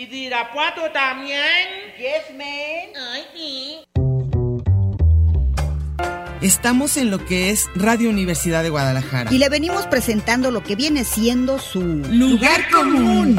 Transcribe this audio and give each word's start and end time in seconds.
¿Y 0.00 0.06
de 0.06 0.16
Irapuato 0.16 0.90
también? 0.94 1.36
Yes, 1.98 2.34
man. 2.34 2.46
Ay, 3.12 3.22
sí. 3.34 3.80
Estamos 6.40 6.96
en 6.96 7.10
lo 7.10 7.22
que 7.26 7.50
es 7.50 7.66
Radio 7.74 8.08
Universidad 8.08 8.62
de 8.62 8.70
Guadalajara. 8.70 9.30
Y 9.30 9.36
le 9.36 9.50
venimos 9.50 9.86
presentando 9.88 10.50
lo 10.50 10.62
que 10.62 10.74
viene 10.74 11.04
siendo 11.04 11.58
su 11.58 11.82
Lugar 11.82 12.70
común. 12.70 13.38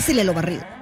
Pásele 0.00 0.24
lo 0.24 0.32
barrido. 0.32 0.79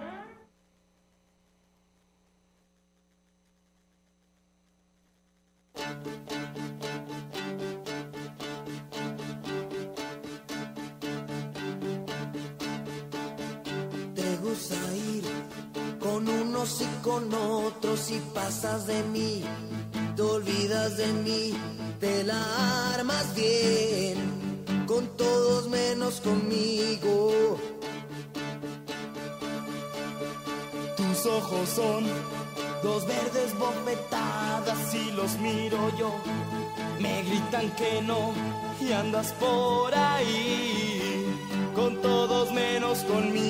Son 31.78 32.04
dos 32.82 33.06
verdes 33.06 33.56
bofetadas 33.56 34.94
y 34.94 35.12
los 35.12 35.38
miro 35.38 35.78
yo. 35.96 36.10
Me 36.98 37.22
gritan 37.22 37.70
que 37.76 38.02
no 38.02 38.32
y 38.80 38.90
andas 38.92 39.32
por 39.34 39.94
ahí 39.94 41.24
con 41.76 42.02
todos 42.02 42.52
menos 42.52 43.04
conmigo. 43.04 43.47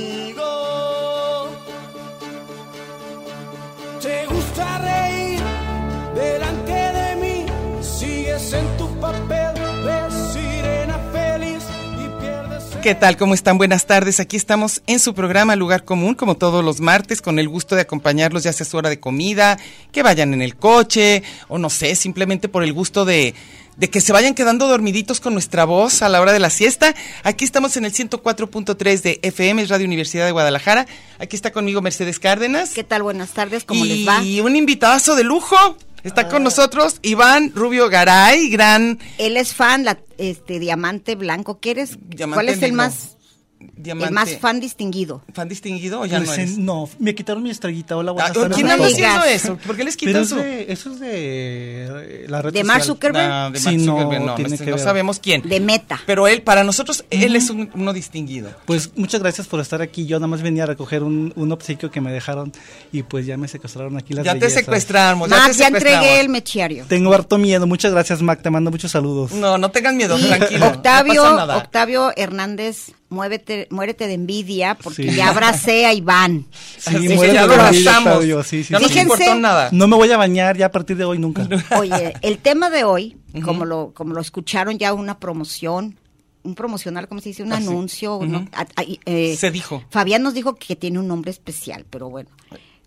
¿Qué 12.82 12.94
tal? 12.94 13.16
¿Cómo 13.16 13.34
están? 13.34 13.58
Buenas 13.58 13.86
tardes. 13.86 14.20
Aquí 14.20 14.36
estamos 14.36 14.82
en 14.86 15.00
su 15.00 15.12
programa 15.12 15.56
Lugar 15.56 15.84
Común, 15.84 16.14
como 16.14 16.36
todos 16.36 16.64
los 16.64 16.80
martes, 16.80 17.20
con 17.20 17.40
el 17.40 17.48
gusto 17.48 17.74
de 17.74 17.82
acompañarlos, 17.82 18.44
ya 18.44 18.52
sea 18.52 18.64
su 18.64 18.76
hora 18.76 18.88
de 18.88 19.00
comida, 19.00 19.58
que 19.90 20.04
vayan 20.04 20.32
en 20.32 20.42
el 20.42 20.54
coche, 20.54 21.24
o 21.48 21.58
no 21.58 21.70
sé, 21.70 21.96
simplemente 21.96 22.48
por 22.48 22.62
el 22.62 22.72
gusto 22.72 23.04
de, 23.04 23.34
de 23.76 23.90
que 23.90 24.00
se 24.00 24.12
vayan 24.12 24.34
quedando 24.34 24.68
dormiditos 24.68 25.18
con 25.18 25.33
nuestra 25.33 25.64
voz 25.64 26.02
a 26.02 26.08
la 26.08 26.20
hora 26.20 26.33
de 26.33 26.38
la 26.38 26.50
siesta. 26.50 26.94
Aquí 27.24 27.44
estamos 27.44 27.77
en 27.77 27.84
el 27.84 27.92
104.3 27.92 29.02
de 29.02 29.18
FM, 29.22 29.62
es 29.62 29.68
Radio 29.70 29.86
Universidad 29.86 30.24
de 30.24 30.33
Guadalajara. 30.33 30.86
Aquí 31.18 31.34
está 31.34 31.50
conmigo 31.50 31.83
Mercedes 31.83 32.20
Cárdenas. 32.20 32.70
¿Qué 32.70 32.84
tal? 32.84 33.02
Buenas 33.02 33.30
tardes, 33.30 33.64
¿cómo 33.64 33.84
y 33.84 33.88
les 33.88 34.08
va? 34.08 34.20
un 34.44 34.55
invitadazo 34.55 35.17
de 35.17 35.24
lujo. 35.24 35.56
Está 36.05 36.29
con 36.29 36.42
nosotros 36.42 36.98
Iván 37.03 37.53
Rubio 37.55 37.89
Garay, 37.89 38.48
gran 38.51 38.98
Él 39.19 39.36
es 39.36 39.55
fan, 39.55 39.85
la, 39.85 39.98
este, 40.17 40.59
Diamante 40.59 41.17
Blanco. 41.17 41.61
¿Qué 41.61 41.73
eres? 41.73 41.98
Diamante 42.01 42.36
¿Cuál 42.36 42.48
es 42.48 42.63
el 42.63 42.73
más, 42.73 43.17
diamante. 43.61 44.08
el 44.08 44.14
más 44.14 44.36
fan 44.39 44.61
distinguido? 44.61 45.23
¿Fan 45.33 45.48
distinguido 45.48 46.01
o 46.01 46.07
ya 46.07 46.19
Pues, 46.19 46.29
no 46.29 46.35
eres? 46.35 46.58
no, 46.58 46.89
me 46.98 47.14
quitaron 47.14 47.42
mi 47.42 47.51
estrellita. 47.51 47.96
Hola, 47.96 48.11
Ah, 48.11 48.14
buenas 48.14 48.33
tardes. 48.33 48.57
¿Quién 48.57 48.70
anda 48.70 48.86
haciendo 48.86 49.24
eso? 49.24 49.57
¿Por 49.67 49.77
qué 49.77 49.85
les 49.85 49.96
quitan 49.96 50.23
es 50.23 50.29
su...? 50.29 50.36
de, 50.36 50.73
eso 50.73 50.92
es 50.92 51.01
de 51.01 51.08
eh, 51.13 52.27
la 52.29 52.42
red 52.42 52.52
¿De 52.52 52.64
Mark. 52.64 52.85
Zuckerberg? 52.85 53.29
No, 53.29 53.51
de 53.51 53.58
Sí, 53.58 53.64
Mark 53.67 53.77
no, 53.79 53.92
Zuckerberg, 54.02 54.24
no, 54.24 54.35
tiene 54.36 54.51
no, 54.51 54.57
que 54.58 54.70
no 54.70 54.77
ver. 54.77 54.85
sabemos 54.85 55.18
quién. 55.20 55.42
De 55.42 55.61
Meta. 55.61 56.01
Pero 56.07 56.29
él, 56.29 56.42
para 56.42 56.64
nosotros, 56.64 57.05
él 57.11 57.36
es 57.36 57.51
un- 57.51 57.70
uno 57.74 57.92
distinguido. 57.92 58.51
Pues 58.67 58.91
muchas 58.97 59.20
gracias 59.23 59.47
por 59.47 59.61
estar 59.61 59.83
aquí. 59.83 60.07
Yo 60.07 60.18
nada 60.18 60.29
más 60.29 60.42
venía 60.42 60.63
a 60.64 60.67
recoger 60.67 61.02
un, 61.02 61.33
un 61.36 61.52
obsequio 61.52 61.91
que 61.91 62.01
me 62.01 62.13
dejaron 62.13 62.52
y 62.92 63.02
pues 63.02 63.27
ya 63.27 63.36
me 63.36 63.48
secuestraron 63.48 63.97
aquí 63.97 64.14
las 64.14 64.24
Ya 64.24 64.39
te 64.39 64.51
secuestramos, 64.51 65.29
ya 65.29 65.36
Max, 65.36 65.52
te 65.57 65.58
ya 65.58 65.64
secuestramos. 65.67 65.98
entregué 66.05 66.20
el 66.20 66.29
mechiario. 66.29 66.85
Tengo 66.89 67.13
harto 67.13 67.39
miedo. 67.39 67.67
Muchas 67.67 67.92
gracias, 67.92 68.23
Mac. 68.23 68.41
Te 68.42 68.51
mando 68.51 68.70
muchos 68.70 68.91
saludos. 68.92 69.33
No, 69.33 69.58
no 69.58 69.70
tengan 69.70 69.97
miedo, 69.97 70.18
Y 70.18 70.23
tranquilo. 70.23 70.67
Octavio, 70.68 71.14
no 71.14 71.23
pasa 71.23 71.36
nada. 71.36 71.57
Octavio 71.58 72.13
Hernández, 72.17 72.92
muévete, 73.11 73.67
muérete 73.70 74.07
de 74.07 74.14
envidia 74.14 74.77
porque 74.77 75.11
Sí. 75.11 75.17
ya 75.17 75.29
abracé 75.30 75.86
a 75.86 75.92
Iván. 75.95 76.46
Sí, 76.79 77.08
ya 77.08 77.46
lo 77.46 77.52
abrazamos. 77.55 78.46
Sí, 78.46 78.64
sí, 78.64 78.73
no 78.73 78.80
te 78.80 79.01
importó 79.01 79.35
nada. 79.35 79.69
No 79.73 79.89
me 79.89 79.96
voy 79.96 80.11
a 80.13 80.17
bañar 80.17 80.57
ya 80.57 80.67
a 80.67 80.70
partir 80.73 80.96
de 80.96 81.05
hoy 81.05 81.18
nunca. 81.18 81.48
Oye, 81.79 82.14
el 82.23 82.39
tema 82.39 82.70
de 82.70 82.85
hoy, 82.85 83.17
como 83.45 83.64
lo 83.64 83.92
como 83.95 84.14
lo 84.14 84.20
escucharon 84.20 84.79
ya 84.79 84.92
una 84.95 85.18
promoción, 85.18 85.98
un 86.42 86.55
promocional, 86.55 87.08
¿cómo 87.08 87.20
se 87.20 87.30
dice? 87.30 87.42
Un 87.42 87.52
Ah, 87.52 87.61
sí. 87.61 87.67
anuncio. 87.67 88.20
¿no? 88.23 88.39
Ujú. 88.41 88.48
A- 88.52 88.63
a- 88.63 88.85
eh, 89.07 89.36
Se 89.36 89.51
dijo. 89.51 89.83
Fabián 89.91 90.23
nos 90.23 90.35
dijo 90.35 90.55
que 90.55 90.77
tiene 90.77 90.98
un 90.98 91.08
nombre 91.08 91.30
especial, 91.30 91.85
pero 91.91 92.08
bueno, 92.11 92.30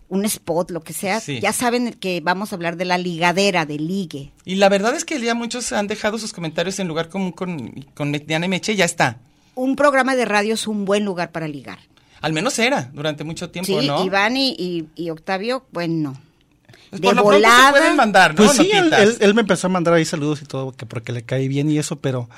un 0.08 0.24
spot, 0.24 0.70
lo 0.70 0.82
que 0.82 0.92
sea. 0.92 1.20
Sí. 1.20 1.40
Ya 1.40 1.52
saben 1.52 1.92
que 1.94 2.20
vamos 2.20 2.52
a 2.52 2.56
hablar 2.56 2.76
de 2.76 2.84
la 2.84 2.98
ligadera, 2.98 3.64
de 3.66 3.78
ligue. 3.78 4.32
Y 4.44 4.56
la 4.56 4.68
verdad 4.68 4.94
es 4.94 5.04
que 5.04 5.20
ya 5.20 5.34
muchos 5.34 5.72
han 5.72 5.86
dejado 5.86 6.18
sus 6.18 6.32
comentarios 6.32 6.78
en 6.78 6.88
lugar 6.88 7.08
común 7.08 7.32
con, 7.32 7.70
con 7.94 8.12
Diana 8.12 8.46
y 8.46 8.48
Meche, 8.48 8.74
ya 8.76 8.84
está. 8.84 9.18
Un 9.54 9.76
programa 9.76 10.14
de 10.16 10.24
radio 10.24 10.54
es 10.54 10.66
un 10.66 10.84
buen 10.84 11.04
lugar 11.04 11.30
para 11.32 11.46
ligar. 11.48 11.78
Al 12.20 12.32
menos 12.32 12.58
era 12.58 12.90
durante 12.94 13.24
mucho 13.24 13.50
tiempo, 13.50 13.80
Sí, 13.80 13.86
¿no? 13.86 14.04
Iván 14.04 14.36
y, 14.36 14.50
y- 14.58 14.86
y 14.94 15.10
Octavio, 15.10 15.64
bueno. 15.72 16.14
Pues 16.90 17.00
de 17.02 17.08
por 17.08 17.16
lo 17.16 17.22
volada. 17.24 17.66
se 17.66 17.70
pueden 17.72 17.96
mandar, 17.96 18.30
¿no? 18.32 18.36
Pues 18.44 18.52
sí, 18.56 18.70
él, 18.72 18.90
Notitas. 18.90 19.00
él- 19.00 19.16
él 19.20 19.34
me 19.34 19.40
empezó 19.40 19.66
a 19.66 19.70
mandar 19.70 19.94
ahí 19.94 20.04
saludos 20.04 20.42
y 20.42 20.44
todo, 20.44 20.72
que 20.72 20.86
porque 20.86 21.12
le 21.12 21.22
cae 21.22 21.48
bien 21.48 21.68
y 21.70 21.78
eso, 21.78 21.96
pero 21.96 22.28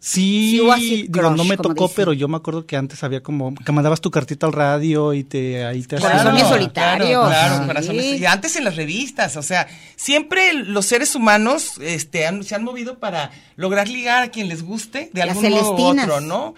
sí, 0.00 0.50
Sí 0.78 1.02
digo, 1.08 1.30
no 1.30 1.44
me 1.44 1.56
tocó, 1.56 1.84
dicen. 1.84 1.96
pero 1.96 2.12
yo 2.12 2.28
me 2.28 2.36
acuerdo 2.36 2.66
que 2.66 2.76
antes 2.76 3.02
había 3.02 3.22
como, 3.22 3.54
que 3.54 3.72
mandabas 3.72 4.00
tu 4.00 4.10
cartita 4.10 4.46
al 4.46 4.52
radio 4.52 5.12
y 5.14 5.24
te 5.24 5.64
ahí 5.64 5.82
te 5.82 5.96
Corazones 5.98 6.46
solitarios. 6.46 7.08
Claro, 7.08 7.28
claro, 7.28 7.66
corazones. 7.66 8.20
Y 8.20 8.26
antes 8.26 8.56
en 8.56 8.64
las 8.64 8.76
revistas, 8.76 9.36
o 9.36 9.42
sea, 9.42 9.66
siempre 9.96 10.52
los 10.52 10.86
seres 10.86 11.14
humanos 11.14 11.72
este, 11.80 12.26
han- 12.26 12.44
se 12.44 12.54
han 12.54 12.64
movido 12.64 12.98
para 12.98 13.30
lograr 13.56 13.88
ligar 13.88 14.22
a 14.22 14.28
quien 14.28 14.48
les 14.48 14.62
guste 14.62 15.10
de 15.12 15.20
Las 15.26 15.36
algún 15.36 15.50
modo 15.50 15.72
u 15.76 15.82
otro, 16.02 16.20
¿no? 16.20 16.54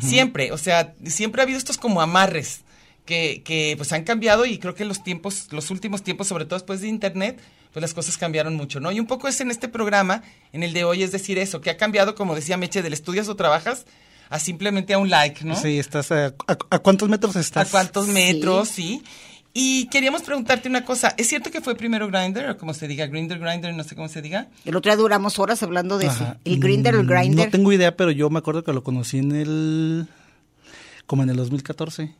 Siempre, 0.00 0.50
o 0.52 0.58
sea, 0.58 0.94
siempre 1.06 1.40
ha 1.40 1.44
habido 1.44 1.58
estos 1.58 1.78
como 1.78 2.00
amarres 2.00 2.62
que, 3.04 3.42
que 3.44 3.74
pues 3.76 3.92
han 3.92 4.04
cambiado 4.04 4.44
y 4.44 4.58
creo 4.58 4.74
que 4.74 4.84
los 4.84 5.02
tiempos, 5.04 5.46
los 5.50 5.70
últimos 5.70 6.02
tiempos, 6.02 6.26
sobre 6.26 6.44
todo 6.46 6.56
después 6.58 6.80
de 6.80 6.88
internet, 6.88 7.38
pues 7.72 7.80
las 7.82 7.94
cosas 7.94 8.16
cambiaron 8.18 8.54
mucho, 8.56 8.80
¿no? 8.80 8.90
Y 8.92 9.00
un 9.00 9.06
poco 9.06 9.28
es 9.28 9.40
en 9.40 9.50
este 9.50 9.68
programa, 9.68 10.22
en 10.52 10.62
el 10.62 10.72
de 10.72 10.84
hoy, 10.84 11.02
es 11.02 11.12
decir 11.12 11.38
eso, 11.38 11.60
que 11.60 11.70
ha 11.70 11.76
cambiado, 11.76 12.14
como 12.14 12.34
decía 12.34 12.56
Meche, 12.56 12.82
del 12.82 12.92
estudias 12.92 13.28
o 13.28 13.36
trabajas 13.36 13.84
a 14.30 14.38
simplemente 14.38 14.92
a 14.94 14.98
un 14.98 15.08
like, 15.10 15.44
¿no? 15.44 15.54
Sí, 15.56 15.78
estás 15.78 16.10
a, 16.12 16.26
a- 16.46 16.58
a 16.70 16.78
cuántos 16.80 17.08
metros 17.08 17.36
a 17.36 17.40
estás? 17.40 17.70
cuántos 17.70 18.06
Sí. 18.06 18.12
metros, 18.12 18.68
sí. 18.68 19.02
Y 19.54 19.86
queríamos 19.88 20.22
preguntarte 20.22 20.68
una 20.68 20.84
cosa, 20.84 21.14
¿es 21.16 21.26
cierto 21.26 21.50
que 21.50 21.60
fue 21.62 21.74
primero 21.74 22.06
Grinder 22.08 22.50
o 22.50 22.58
como 22.58 22.74
se 22.74 22.86
diga, 22.86 23.06
Grinder, 23.06 23.38
Grinder, 23.38 23.74
no 23.74 23.82
sé 23.82 23.96
cómo 23.96 24.08
se 24.08 24.20
diga? 24.22 24.48
El 24.64 24.76
otro 24.76 24.90
día 24.92 24.96
duramos 24.96 25.38
horas 25.38 25.62
hablando 25.62 25.98
de 25.98 26.06
eso. 26.06 26.36
El 26.44 26.60
grinder, 26.60 26.94
el 26.94 27.04
Mm, 27.04 27.08
grinder. 27.08 27.46
No 27.46 27.50
tengo 27.50 27.72
idea, 27.72 27.96
pero 27.96 28.10
yo 28.10 28.28
me 28.30 28.38
acuerdo 28.38 28.62
que 28.62 28.72
lo 28.72 28.84
conocí 28.84 29.18
en 29.18 29.32
el 29.32 30.06
como 31.06 31.22
en 31.22 31.30
el 31.30 31.36
2014. 31.36 32.12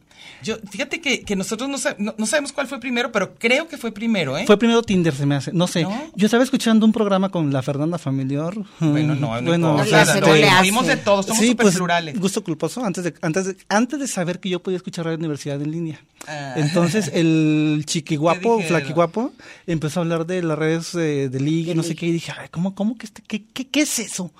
Yo, 0.43 0.57
fíjate 0.71 1.01
que, 1.01 1.23
que 1.23 1.37
nosotros 1.37 1.69
no, 1.69 1.79
sa- 1.79 1.97
no, 1.99 2.15
no 2.17 2.27
sabemos 2.27 2.53
cuál 2.53 2.67
fue 2.67 2.79
primero, 2.81 3.11
pero 3.13 3.35
creo 3.39 3.69
que 3.69 3.77
fue 3.77 3.93
primero, 3.93 4.39
¿eh? 4.39 4.45
Fue 4.47 4.59
primero 4.59 4.83
Tinder, 4.83 5.15
se 5.15 5.27
me 5.27 5.35
hace. 5.35 5.53
No 5.53 5.67
sé. 5.67 5.83
¿No? 5.83 6.11
Yo 6.15 6.27
estaba 6.27 6.45
escuchando 6.45 6.87
un 6.87 6.93
programa 6.93 7.29
con 7.31 7.53
la 7.53 7.63
Fernanda 7.63 7.99
Familiar. 7.99 8.55
Bueno, 8.81 9.15
no, 9.15 9.41
no, 9.41 9.49
bueno, 9.49 9.77
no, 9.77 9.83
o 9.83 9.85
sea, 9.85 10.03
este, 10.03 10.21
de 10.21 10.97
todo, 10.99 11.23
somos 11.23 11.39
sí, 11.39 11.49
súper 11.49 11.65
pues, 11.65 11.77
plurales. 11.77 12.19
gusto 12.19 12.43
culposo 12.45 12.85
antes 12.85 13.05
de, 13.05 13.15
antes 13.21 13.47
de 13.47 13.57
antes 13.69 13.99
de 13.99 14.07
saber 14.07 14.41
que 14.41 14.49
yo 14.49 14.63
podía 14.63 14.77
escuchar 14.77 15.05
Radio 15.05 15.19
Universidad 15.19 15.61
en 15.61 15.71
línea. 15.71 16.01
Ah. 16.27 16.55
Entonces 16.57 17.11
el 17.15 17.83
chiqui 17.87 18.17
guapo, 18.17 18.57
¿Qué 18.59 18.63
dijeron? 18.63 18.81
flaqui 18.81 18.93
guapo, 18.93 19.33
empezó 19.67 20.01
a 20.01 20.03
hablar 20.03 20.27
de 20.27 20.43
las 20.43 20.59
redes 20.59 20.95
eh, 20.95 21.29
de 21.29 21.41
liga 21.41 21.73
y 21.73 21.75
no 21.75 21.83
sé 21.83 21.95
qué 21.95 22.07
y 22.07 22.13
dije, 22.13 22.33
"Ay, 22.39 22.49
¿cómo 22.51 22.75
cómo 22.75 22.97
que 22.97 23.07
este 23.07 23.23
qué, 23.27 23.45
qué 23.53 23.69
qué 23.69 23.81
es 23.83 23.99
eso? 23.99 24.33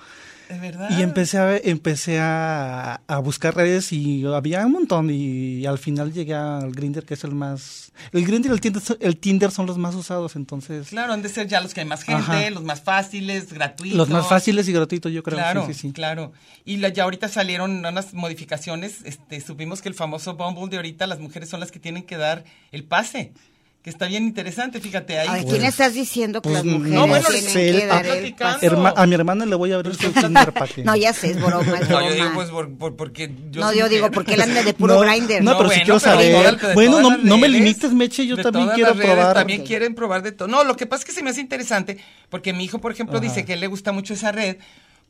De 0.49 0.57
verdad. 0.59 0.89
Y 0.89 1.03
empecé 1.03 1.37
a, 1.37 1.55
empecé 1.57 2.19
a, 2.19 3.01
a 3.07 3.19
buscar 3.19 3.55
redes 3.55 3.93
y 3.93 4.25
había 4.25 4.65
un 4.65 4.71
montón 4.71 5.09
y, 5.11 5.65
al 5.67 5.77
final 5.77 6.11
llegué 6.11 6.33
al 6.33 6.71
Grinder 6.71 7.05
que 7.05 7.13
es 7.13 7.23
el 7.23 7.33
más... 7.35 7.91
El 8.11 8.25
Grinder 8.25 8.49
y 8.51 8.53
el 8.55 8.59
Tinder, 8.61 8.81
el 8.99 9.17
Tinder 9.17 9.51
son 9.51 9.67
los 9.67 9.77
más 9.77 9.93
usados, 9.93 10.35
entonces... 10.35 10.89
Claro, 10.89 11.13
han 11.13 11.21
de 11.21 11.29
ser 11.29 11.47
ya 11.47 11.61
los 11.61 11.73
que 11.75 11.81
hay 11.81 11.85
más 11.85 12.01
gente, 12.03 12.21
Ajá. 12.21 12.49
los 12.49 12.63
más 12.63 12.81
fáciles, 12.81 13.53
gratuitos. 13.53 13.97
Los 13.97 14.09
más 14.09 14.27
fáciles 14.27 14.67
y 14.67 14.73
gratuitos, 14.73 15.11
yo 15.11 15.21
creo. 15.21 15.37
Claro, 15.37 15.67
sí, 15.67 15.73
sí, 15.75 15.79
sí. 15.81 15.91
claro. 15.93 16.33
Y 16.65 16.77
la- 16.77 16.89
ya 16.89 17.03
ahorita 17.03 17.27
salieron 17.27 17.85
unas 17.85 18.13
modificaciones. 18.15 19.01
Este, 19.03 19.41
supimos 19.41 19.81
que 19.83 19.89
el 19.89 19.95
famoso 19.95 20.35
Bumble 20.35 20.67
de 20.69 20.77
ahorita, 20.77 21.05
las 21.05 21.19
mujeres 21.19 21.49
son 21.49 21.59
las 21.59 21.71
que 21.71 21.79
tienen 21.79 22.03
que 22.03 22.17
dar 22.17 22.43
el 22.71 22.83
pase. 22.85 23.33
Que 23.81 23.89
está 23.89 24.07
bien 24.07 24.25
interesante, 24.25 24.81
fíjate 24.81 25.17
ahí. 25.19 25.27
A 25.41 25.43
¿quién 25.45 25.63
estás 25.63 25.93
diciendo 25.93 26.41
que 26.41 26.49
Pues, 26.49 26.65
las 26.65 26.65
no, 26.65 26.79
mujeres 26.79 27.07
bueno, 27.07 27.27
tienen 27.29 27.53
que 27.79 27.85
dar 27.87 28.05
el? 28.05 28.35
Herma- 28.61 28.93
a 28.93 29.05
mi 29.05 29.15
hermana 29.15 29.45
le 29.45 29.55
voy 29.55 29.71
a 29.71 29.75
abrir 29.75 29.95
su 29.95 30.11
Tinder 30.11 30.51
para 30.51 30.67
que... 30.67 30.83
No, 30.83 30.97
ya 30.97 31.13
sé, 31.13 31.31
es 31.31 31.41
broma, 31.41 31.77
es 31.79 31.89
No, 31.89 32.01
yo 32.05 32.13
digo 32.13 32.29
pues 32.33 32.49
por- 32.49 32.77
por- 32.77 32.95
porque 32.97 33.31
yo 33.49 33.61
No, 33.61 33.71
yo 33.71 33.83
mujer. 33.85 33.89
digo, 33.91 34.11
porque 34.11 34.33
él 34.33 34.41
anda 34.41 34.63
de 34.63 34.73
puro 34.75 34.95
no, 34.95 34.99
grinder. 35.09 35.41
No, 35.41 35.51
No, 35.53 35.57
pero 35.59 35.69
si 35.69 35.75
bueno, 35.79 35.99
quiero 35.99 35.99
pero 36.01 36.59
saber. 36.59 36.73
bueno, 36.73 37.01
no, 37.01 37.17
no 37.19 37.37
me 37.37 37.47
limites, 37.47 37.93
Meche, 37.93 38.27
yo 38.27 38.35
también 38.35 38.67
quiero 38.75 38.93
redes 38.93 39.05
probar. 39.13 39.33
También 39.33 39.63
quieren 39.63 39.95
probar 39.95 40.23
de 40.23 40.33
todo. 40.33 40.49
No, 40.49 40.65
lo 40.65 40.75
que 40.75 40.85
pasa 40.85 41.03
es 41.03 41.05
que 41.05 41.11
se 41.13 41.23
me 41.23 41.29
hace 41.29 41.39
interesante, 41.39 41.97
porque 42.29 42.51
mi 42.51 42.65
hijo, 42.65 42.79
por 42.79 42.91
ejemplo, 42.91 43.17
Ajá. 43.19 43.27
dice 43.27 43.45
que 43.45 43.55
le 43.55 43.67
gusta 43.67 43.93
mucho 43.93 44.13
esa 44.13 44.33
red, 44.33 44.57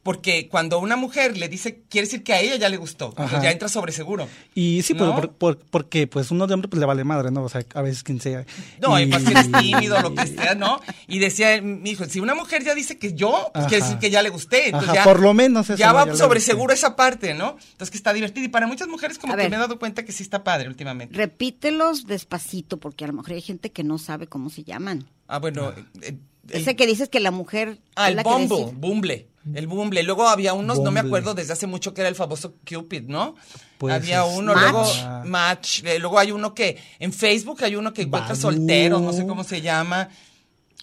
porque 0.04 0.48
cuando 0.50 0.80
una 0.80 0.96
mujer 0.96 1.38
le 1.38 1.48
dice, 1.50 1.82
quiere 1.90 2.08
decir 2.08 2.24
que 2.24 2.34
a 2.34 2.40
ella 2.42 2.56
ya 2.56 2.70
le 2.70 2.78
gustó. 2.78 3.10
Entonces 3.10 3.34
Ajá. 3.36 3.44
ya 3.44 3.52
entra 3.52 3.70
sobre 3.70 3.92
seguro. 3.92 4.28
Y 4.56 4.82
sí, 4.84 4.94
pues, 4.94 5.10
¿No? 5.10 5.16
por- 5.16 5.32
por- 5.34 5.58
porque 5.60 6.08
pues 6.08 6.32
uno 6.32 6.48
de 6.48 6.54
hombre 6.54 6.70
pues 6.70 6.80
le 6.80 6.86
vale 6.86 7.04
madre, 7.04 7.32
¿no? 7.32 7.44
O 7.44 7.50
sea, 7.50 7.64
a 7.74 7.82
veces 7.82 8.04
quien 8.04 8.20
sea. 8.22 8.46
No, 8.82 9.00
y 9.00 9.06
pues 9.08 9.24
si 9.24 9.32
eres 9.32 9.52
tímido, 9.60 10.02
lo 10.02 10.14
que 10.16 10.28
sea, 10.28 10.56
¿no? 10.56 10.80
Y 11.08 11.20
decía 11.20 11.62
mi 11.62 11.92
hijo, 11.92 12.06
si 12.06 12.20
una 12.20 12.34
mujer 12.36 12.64
ya 12.64 12.74
dice 12.76 12.98
que 12.98 13.14
yo, 13.14 13.50
pues 13.54 13.66
Ajá. 13.66 13.68
quiere 13.68 13.84
decir 13.84 14.00
que 14.00 14.10
ya 14.10 14.22
le 14.22 14.30
gusté. 14.30 14.66
Entonces 14.68 14.90
Ajá, 14.90 14.98
ya, 15.00 15.04
por 15.04 15.20
lo 15.20 15.34
menos 15.34 15.70
eso, 15.70 15.78
Ya 15.78 15.92
va 15.94 16.06
Ya 16.06 16.16
sobre 16.16 16.40
seguro 16.40 16.74
esa 16.74 16.96
parte, 16.96 17.34
¿no? 17.34 17.58
Entonces 17.72 17.92
que 17.92 17.98
está 17.98 18.14
divertido. 18.14 18.46
Y 18.46 18.50
para 18.50 18.68
muchas 18.68 18.88
mujeres 18.88 19.18
como 19.20 19.34
A 19.34 19.36
que 19.36 19.44
ver. 19.44 19.50
me 19.52 19.58
he 19.58 19.60
dado 19.60 19.80
cuenta 19.80 20.06
que 20.06 20.12
sí 20.12 20.24
está 20.24 20.44
padre 20.44 20.68
últimamente. 20.68 21.16
Repítelos 21.16 22.06
despacito, 22.08 22.78
porque 22.78 23.04
a 23.04 23.08
lo 23.08 23.14
mejor 23.14 23.32
hay 23.34 23.42
gente 23.42 23.72
que 23.72 23.84
no 23.84 23.98
sabe 23.98 24.28
cómo 24.28 24.50
se 24.50 24.64
llaman. 24.64 25.10
Ah, 25.28 25.40
bueno. 25.40 25.74
eh, 26.02 26.18
el- 26.52 26.62
Ese 26.62 26.76
que 26.76 26.88
dices 26.88 27.10
que 27.10 27.20
la 27.20 27.32
mujer... 27.32 27.80
Ah, 27.96 28.10
el 28.10 28.18
que 28.18 28.24
Bumble, 28.24 29.28
el 29.54 29.68
Bumble. 29.68 30.04
Luego 30.04 30.28
había 30.28 30.54
unos, 30.54 30.80
no 30.80 30.92
me 30.92 31.00
acuerdo 31.00 31.34
desde 31.34 31.54
hace 31.54 31.68
mucho 31.68 31.94
que 31.94 32.02
era 32.02 32.10
el 32.10 32.16
famoso 32.16 32.56
Cupid, 32.68 33.04
¿no? 33.04 33.36
Pues 33.78 33.94
había 33.96 34.24
uno, 34.26 34.54
Match. 34.54 34.72
luego. 34.72 35.24
Match, 35.26 35.84
eh, 35.86 36.00
luego 36.00 36.20
hay 36.20 36.32
uno 36.32 36.54
que 36.54 36.78
en 37.00 37.14
Facebook 37.14 37.64
hay 37.64 37.76
uno 37.76 37.94
que 37.94 38.04
encuentra 38.04 38.36
solteros, 38.36 39.02
no 39.02 39.14
sé 39.14 39.26
cómo 39.26 39.44
se 39.44 39.62
llama. 39.62 40.10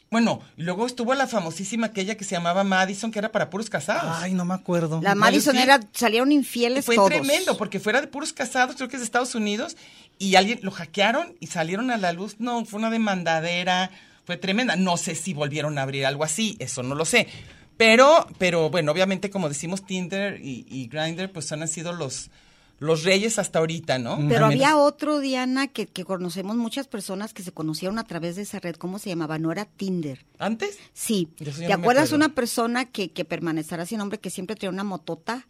Bueno, 0.09 0.41
y 0.57 0.63
luego 0.63 0.87
estuvo 0.87 1.13
la 1.15 1.27
famosísima 1.27 1.89
aquella 1.89 2.17
que 2.17 2.23
se 2.25 2.37
llamaba 2.37 2.63
Madison, 2.63 3.11
que 3.11 3.19
era 3.19 3.33
para 3.33 3.51
puros 3.51 3.69
casados. 3.69 4.17
Ay, 4.21 4.35
no 4.35 4.45
me 4.45 4.55
acuerdo. 4.55 5.01
La 5.03 5.17
Madison 5.17 5.57
era... 5.57 5.81
Salieron 5.93 6.31
infieles 6.31 6.87
Fue 6.87 6.95
todos. 6.95 7.09
tremendo, 7.11 7.57
porque 7.57 7.81
fuera 7.81 8.01
de 8.01 8.07
puros 8.07 8.33
casados, 8.33 8.77
creo 8.77 8.89
que 8.89 8.97
es 8.97 9.01
de 9.01 9.05
Estados 9.05 9.35
Unidos, 9.35 9.77
y 10.19 10.37
alguien 10.37 10.61
lo 10.63 10.71
hackearon 10.71 11.35
y 11.41 11.49
salieron 11.49 11.91
a 11.91 11.97
la 11.97 12.13
luz. 12.13 12.37
No, 12.39 12.65
fue 12.65 12.79
una 12.79 12.89
demandadera, 12.91 13.91
fue 14.27 14.37
tremenda. 14.37 14.77
No 14.77 14.99
sé 14.99 15.15
si 15.15 15.33
volvieron 15.33 15.79
a 15.79 15.83
abrir 15.83 16.05
algo 16.05 16.25
así, 16.25 16.57
eso 16.59 16.83
no 16.83 16.95
lo 16.95 17.07
sé. 17.07 17.27
Pero, 17.79 18.27
pero 18.39 18.69
bueno, 18.69 18.93
obviamente, 18.93 19.31
como 19.31 19.49
decimos, 19.49 19.87
Tinder 19.87 20.39
y, 20.43 20.67
y 20.69 20.89
Grindr, 20.89 21.31
pues 21.31 21.51
han 21.53 21.67
sido 21.69 21.93
los, 21.93 22.31
los 22.79 23.05
reyes 23.05 23.39
hasta 23.39 23.59
ahorita, 23.59 23.99
¿no? 23.99 24.17
Pero 24.29 24.47
Al 24.47 24.53
había 24.53 24.69
menos- 24.69 24.83
otro, 24.83 25.21
Diana, 25.21 25.69
que, 25.69 25.87
que 25.87 26.05
conocemos 26.05 26.57
muchas 26.57 26.89
personas 26.89 27.35
que 27.35 27.43
se 27.43 27.53
conocieron 27.53 27.99
a 27.99 28.05
través 28.05 28.37
de 28.37 28.43
esa 28.43 28.61
red. 28.61 28.77
¿Cómo 28.77 28.99
se 28.99 29.11
llamaba? 29.11 29.39
No 29.39 29.53
era 29.53 29.67
Tinder. 29.67 30.25
¿Antes? 30.39 30.79
Sí. 30.95 31.29
¿Te 31.37 31.73
acuerdas 31.73 32.13
una 32.13 32.31
persona 32.35 32.87
que, 32.87 33.11
que 33.13 33.25
permanecerá 33.27 33.85
sin 33.87 33.99
nombre, 33.99 34.19
que 34.21 34.31
siempre 34.31 34.57
traía 34.57 34.71
una 34.71 34.85
motota? 34.85 35.47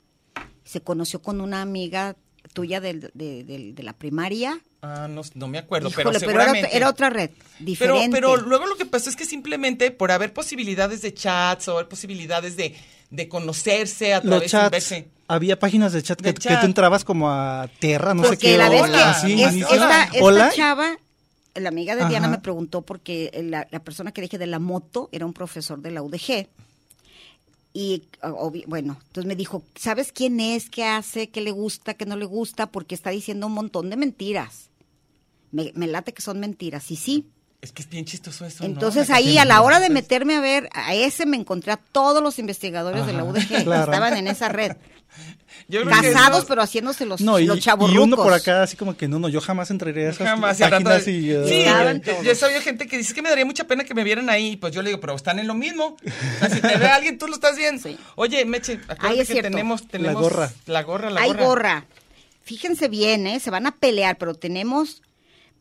Se 0.64 0.81
conoció 0.81 1.23
con 1.23 1.40
una 1.40 1.62
amiga 1.62 2.17
tuya 2.56 2.81
del- 2.81 3.11
de, 3.12 3.44
de- 3.44 3.73
de 3.75 3.82
la 3.82 3.93
primaria. 3.93 4.58
Ah, 4.81 5.06
no, 5.11 5.20
no 5.35 5.47
me 5.49 5.58
acuerdo, 5.58 5.88
Híjole, 5.91 6.05
pero 6.05 6.11
pero, 6.20 6.31
era, 6.31 6.41
seguramente. 6.41 6.67
otra- 6.69 6.76
era 6.76 6.88
otra 6.88 7.11
red, 7.11 7.31
Pero, 7.31 7.44
diferente. 7.67 8.08
pero 8.11 8.37
luego 8.38 8.67
lo 8.67 8.76
que 8.76 8.87
pasó 8.87 9.11
es 9.11 9.17
que 9.17 9.26
simplemente 9.26 9.91
por 9.91 10.11
haber 10.11 10.32
posibilidades 10.32 11.03
de 11.03 11.12
chats 11.12 11.69
o 11.69 11.73
haber 11.75 11.88
posibilidades 11.88 12.56
de, 12.56 12.75
de 13.11 13.29
conocerse 13.29 14.14
a 14.14 14.23
través 14.23 14.50
de 14.50 14.69
verse. 14.70 15.08
Había 15.29 15.58
páginas 15.58 15.93
de 15.93 16.03
chat 16.03 16.19
que, 16.19 16.29
De 16.29 16.35
que 16.35 16.41
chat. 16.41 16.61
tú 16.61 16.67
entrabas 16.67 17.05
como 17.05 17.31
a 17.31 17.69
Terra, 17.79 18.14
no 18.14 18.25
sé 18.25 18.38
qué. 18.38 18.56
la 18.56 18.69
vez 18.70 18.81
hola, 18.82 18.97
que 18.99 19.05
así, 19.05 19.43
es- 19.43 19.55
esta, 19.56 20.05
esta 20.05 20.23
Hola. 20.25 20.50
chava, 20.55 20.97
la 21.56 21.69
amiga 21.69 21.94
de 21.97 22.06
Diana 22.06 22.26
Ajá. 22.29 22.37
me 22.37 22.43
preguntó 22.43 22.82
porque 22.82 23.31
la, 23.44 23.67
la 23.70 23.81
persona 23.85 24.12
que 24.12 24.23
dije 24.23 24.38
de 24.38 24.47
la 24.47 24.59
moto 24.61 25.09
era 25.12 25.26
un 25.26 25.32
profesor 25.35 25.81
de 25.81 25.91
la 25.91 26.02
UDG. 26.02 26.49
Y 27.78 28.05
bueno, 28.67 28.96
entonces 29.06 29.28
me 29.28 29.37
dijo, 29.37 29.62
¿sabes 29.75 30.11
quién 30.11 30.40
es? 30.40 30.70
¿Qué 30.70 30.82
hace? 30.82 31.28
¿Qué 31.28 31.43
le 31.43 31.50
gusta? 31.50 31.93
¿Qué 31.93 32.06
no 32.06 32.17
le 32.17 32.25
gusta? 32.25 32.73
Porque 32.73 32.94
está 32.94 33.11
diciendo 33.11 33.49
un 33.49 33.52
montón 33.52 33.90
de 33.90 33.99
mentiras. 33.99 34.70
Me, 35.52 35.73
me 35.75 35.87
late 35.87 36.14
que 36.14 36.23
son 36.23 36.40
mentiras. 36.40 36.90
Y 36.90 36.96
sí. 36.96 37.26
Es 37.61 37.73
que 37.73 37.82
es 37.82 37.90
bien 37.90 38.06
chistoso 38.06 38.46
eso. 38.46 38.64
Entonces 38.64 39.11
ahí 39.11 39.37
a 39.37 39.44
la 39.44 39.61
hora 39.61 39.78
de 39.78 39.90
meterme 39.90 40.37
a 40.37 40.40
ver, 40.40 40.70
a 40.73 40.94
ese 40.94 41.26
me 41.26 41.37
encontré 41.37 41.70
a 41.70 41.76
todos 41.76 42.23
los 42.23 42.38
investigadores 42.38 43.05
de 43.05 43.12
la 43.12 43.25
UDG. 43.25 43.64
claro. 43.64 43.93
Estaban 43.93 44.17
en 44.17 44.28
esa 44.28 44.49
red. 44.49 44.73
Yo 45.69 45.83
creo 45.83 46.01
que 46.01 46.13
Casados, 46.13 46.45
pero 46.45 46.63
haciéndose 46.63 47.07
los, 47.07 47.21
No, 47.21 47.39
y, 47.39 47.47
los 47.47 47.59
y 47.67 47.99
uno 47.99 48.17
por 48.17 48.33
acá 48.33 48.63
así 48.63 48.77
como 48.77 48.97
que 48.97 49.09
no, 49.09 49.19
no, 49.19 49.29
yo 49.29 49.41
jamás 49.41 49.71
entraría 49.71 50.07
a 50.07 50.11
esas 50.11 50.29
Jamás, 50.29 50.61
y 50.61 50.63
páginas 50.63 51.05
de- 51.05 51.13
y... 51.13 51.35
uh, 51.37 51.49
sí, 51.49 51.55
Estaban 51.63 52.03
yo, 52.03 52.23
yo 52.23 52.35
sabía 52.35 52.61
gente 52.61 52.87
que 52.87 52.99
dice 52.99 53.15
que 53.15 53.23
me 53.23 53.31
daría 53.31 53.45
mucha 53.45 53.65
pena 53.67 53.83
que 53.85 53.95
me 53.95 54.05
vieran 54.05 54.31
ahí, 54.31 54.53
y 54.53 54.57
pues 54.57 54.73
yo 54.75 54.83
le 54.83 54.91
digo, 54.91 55.01
pero 55.01 55.17
están 55.17 55.39
en 55.39 55.47
lo 55.47 55.55
mismo. 55.55 55.97
O 56.05 56.39
sea, 56.39 56.51
si 56.51 56.61
te 56.61 56.77
ve 56.77 56.87
alguien, 56.87 57.19
tú 57.19 57.27
lo 57.27 57.35
estás 57.35 57.57
viendo. 57.57 57.83
Sí. 57.83 57.99
Oye, 58.15 58.45
Meche, 58.45 58.75
acuérdate 58.75 59.07
Ahí 59.09 59.21
es 59.21 59.27
que 59.29 59.33
cierto. 59.35 59.51
tenemos, 59.51 59.89
tenemos 59.89 60.23
gorra. 60.23 60.53
La 60.67 60.83
gorra, 60.83 61.11
la 61.11 61.23
Hay 61.23 61.31
gorra. 61.31 61.45
gorra. 61.45 61.87
Fíjense 62.43 62.89
bien, 62.89 63.27
¿eh? 63.27 63.41
se 63.41 63.51
van 63.51 63.67
a 63.67 63.73
pelear, 63.75 64.19
pero 64.19 64.35
tenemos 64.35 65.03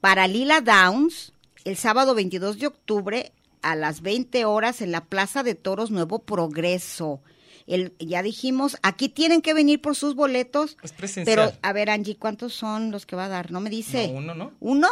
para 0.01 0.27
Lila 0.27 0.61
Downs 0.61 1.33
el 1.63 1.77
sábado 1.77 2.13
22 2.13 2.59
de 2.59 2.67
octubre 2.67 3.31
a 3.63 3.75
las 3.75 4.01
20 4.01 4.45
horas 4.45 4.81
en 4.81 4.91
la 4.91 5.03
Plaza 5.03 5.41
de 5.41 5.55
Toros 5.55 5.89
Nuevo 5.89 6.19
Progreso. 6.19 7.21
El, 7.67 7.93
ya 7.99 8.21
dijimos, 8.21 8.77
aquí 8.83 9.09
tienen 9.09 9.41
que 9.41 9.53
venir 9.53 9.81
por 9.81 9.95
sus 9.95 10.15
boletos. 10.15 10.77
Es 10.83 10.93
presencial. 10.93 11.49
Pero, 11.49 11.57
a 11.61 11.73
ver, 11.73 11.89
Angie, 11.89 12.15
¿cuántos 12.15 12.53
son 12.53 12.91
los 12.91 13.05
que 13.05 13.15
va 13.15 13.25
a 13.25 13.29
dar? 13.29 13.51
No 13.51 13.59
me 13.59 13.69
dice. 13.69 14.07
No, 14.07 14.13
uno, 14.19 14.35
¿no? 14.35 14.53
¿Uno? 14.59 14.87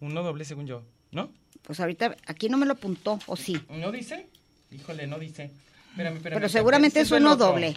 Uno 0.00 0.22
doble 0.22 0.44
según 0.44 0.66
yo, 0.66 0.82
¿no? 1.10 1.30
Pues 1.62 1.80
ahorita, 1.80 2.16
aquí 2.26 2.48
no 2.48 2.56
me 2.58 2.66
lo 2.66 2.72
apuntó, 2.72 3.18
¿o 3.26 3.36
sí? 3.36 3.60
¿No 3.70 3.90
dice? 3.90 4.28
Híjole, 4.70 5.06
no 5.06 5.18
dice. 5.18 5.50
Espérame, 5.90 6.16
espérame, 6.16 6.38
Pero 6.38 6.48
seguramente 6.48 7.00
es 7.00 7.10
uno 7.10 7.36
doble. 7.36 7.76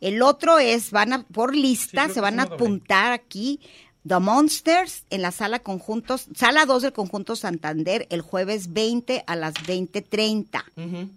El 0.00 0.22
otro 0.22 0.58
es, 0.58 0.90
van 0.90 1.12
a, 1.12 1.22
por 1.24 1.54
lista, 1.54 2.08
se 2.08 2.20
van 2.20 2.40
a 2.40 2.44
doble. 2.44 2.54
apuntar 2.56 3.12
aquí 3.12 3.60
The 4.06 4.18
Monsters 4.18 5.04
en 5.10 5.22
la 5.22 5.30
sala 5.30 5.60
conjuntos, 5.60 6.26
sala 6.34 6.66
2 6.66 6.82
del 6.82 6.92
conjunto 6.92 7.36
Santander 7.36 8.06
el 8.10 8.20
jueves 8.20 8.72
20 8.72 9.24
a 9.26 9.36
las 9.36 9.54
20.30. 9.54 10.62
Ujú. 10.76 11.10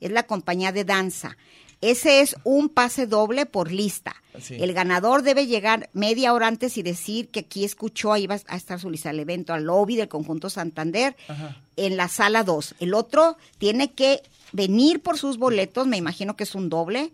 Es 0.00 0.10
la 0.10 0.24
compañía 0.24 0.72
de 0.72 0.84
danza. 0.84 1.36
Ese 1.82 2.20
es 2.20 2.36
un 2.44 2.68
pase 2.70 3.06
doble 3.06 3.44
por 3.44 3.70
lista. 3.70 4.14
Sí. 4.40 4.56
El 4.58 4.72
ganador 4.72 5.22
debe 5.22 5.46
llegar 5.46 5.90
media 5.92 6.32
hora 6.32 6.46
antes 6.46 6.78
y 6.78 6.82
decir 6.82 7.28
que 7.28 7.40
aquí 7.40 7.64
escuchó, 7.64 8.12
ahí 8.14 8.26
va 8.26 8.38
a 8.46 8.56
estar 8.56 8.80
su 8.80 8.88
lista 8.88 9.10
del 9.10 9.20
evento, 9.20 9.52
al 9.52 9.64
lobby 9.64 9.96
del 9.96 10.08
conjunto 10.08 10.48
Santander, 10.48 11.14
Ajá. 11.28 11.60
en 11.76 11.96
la 11.98 12.08
sala 12.08 12.42
2. 12.44 12.76
El 12.80 12.94
otro 12.94 13.36
tiene 13.58 13.92
que 13.92 14.22
venir 14.52 15.00
por 15.02 15.18
sus 15.18 15.36
boletos, 15.36 15.86
me 15.86 15.98
imagino 15.98 16.34
que 16.36 16.44
es 16.44 16.54
un 16.54 16.68
doble, 16.70 17.10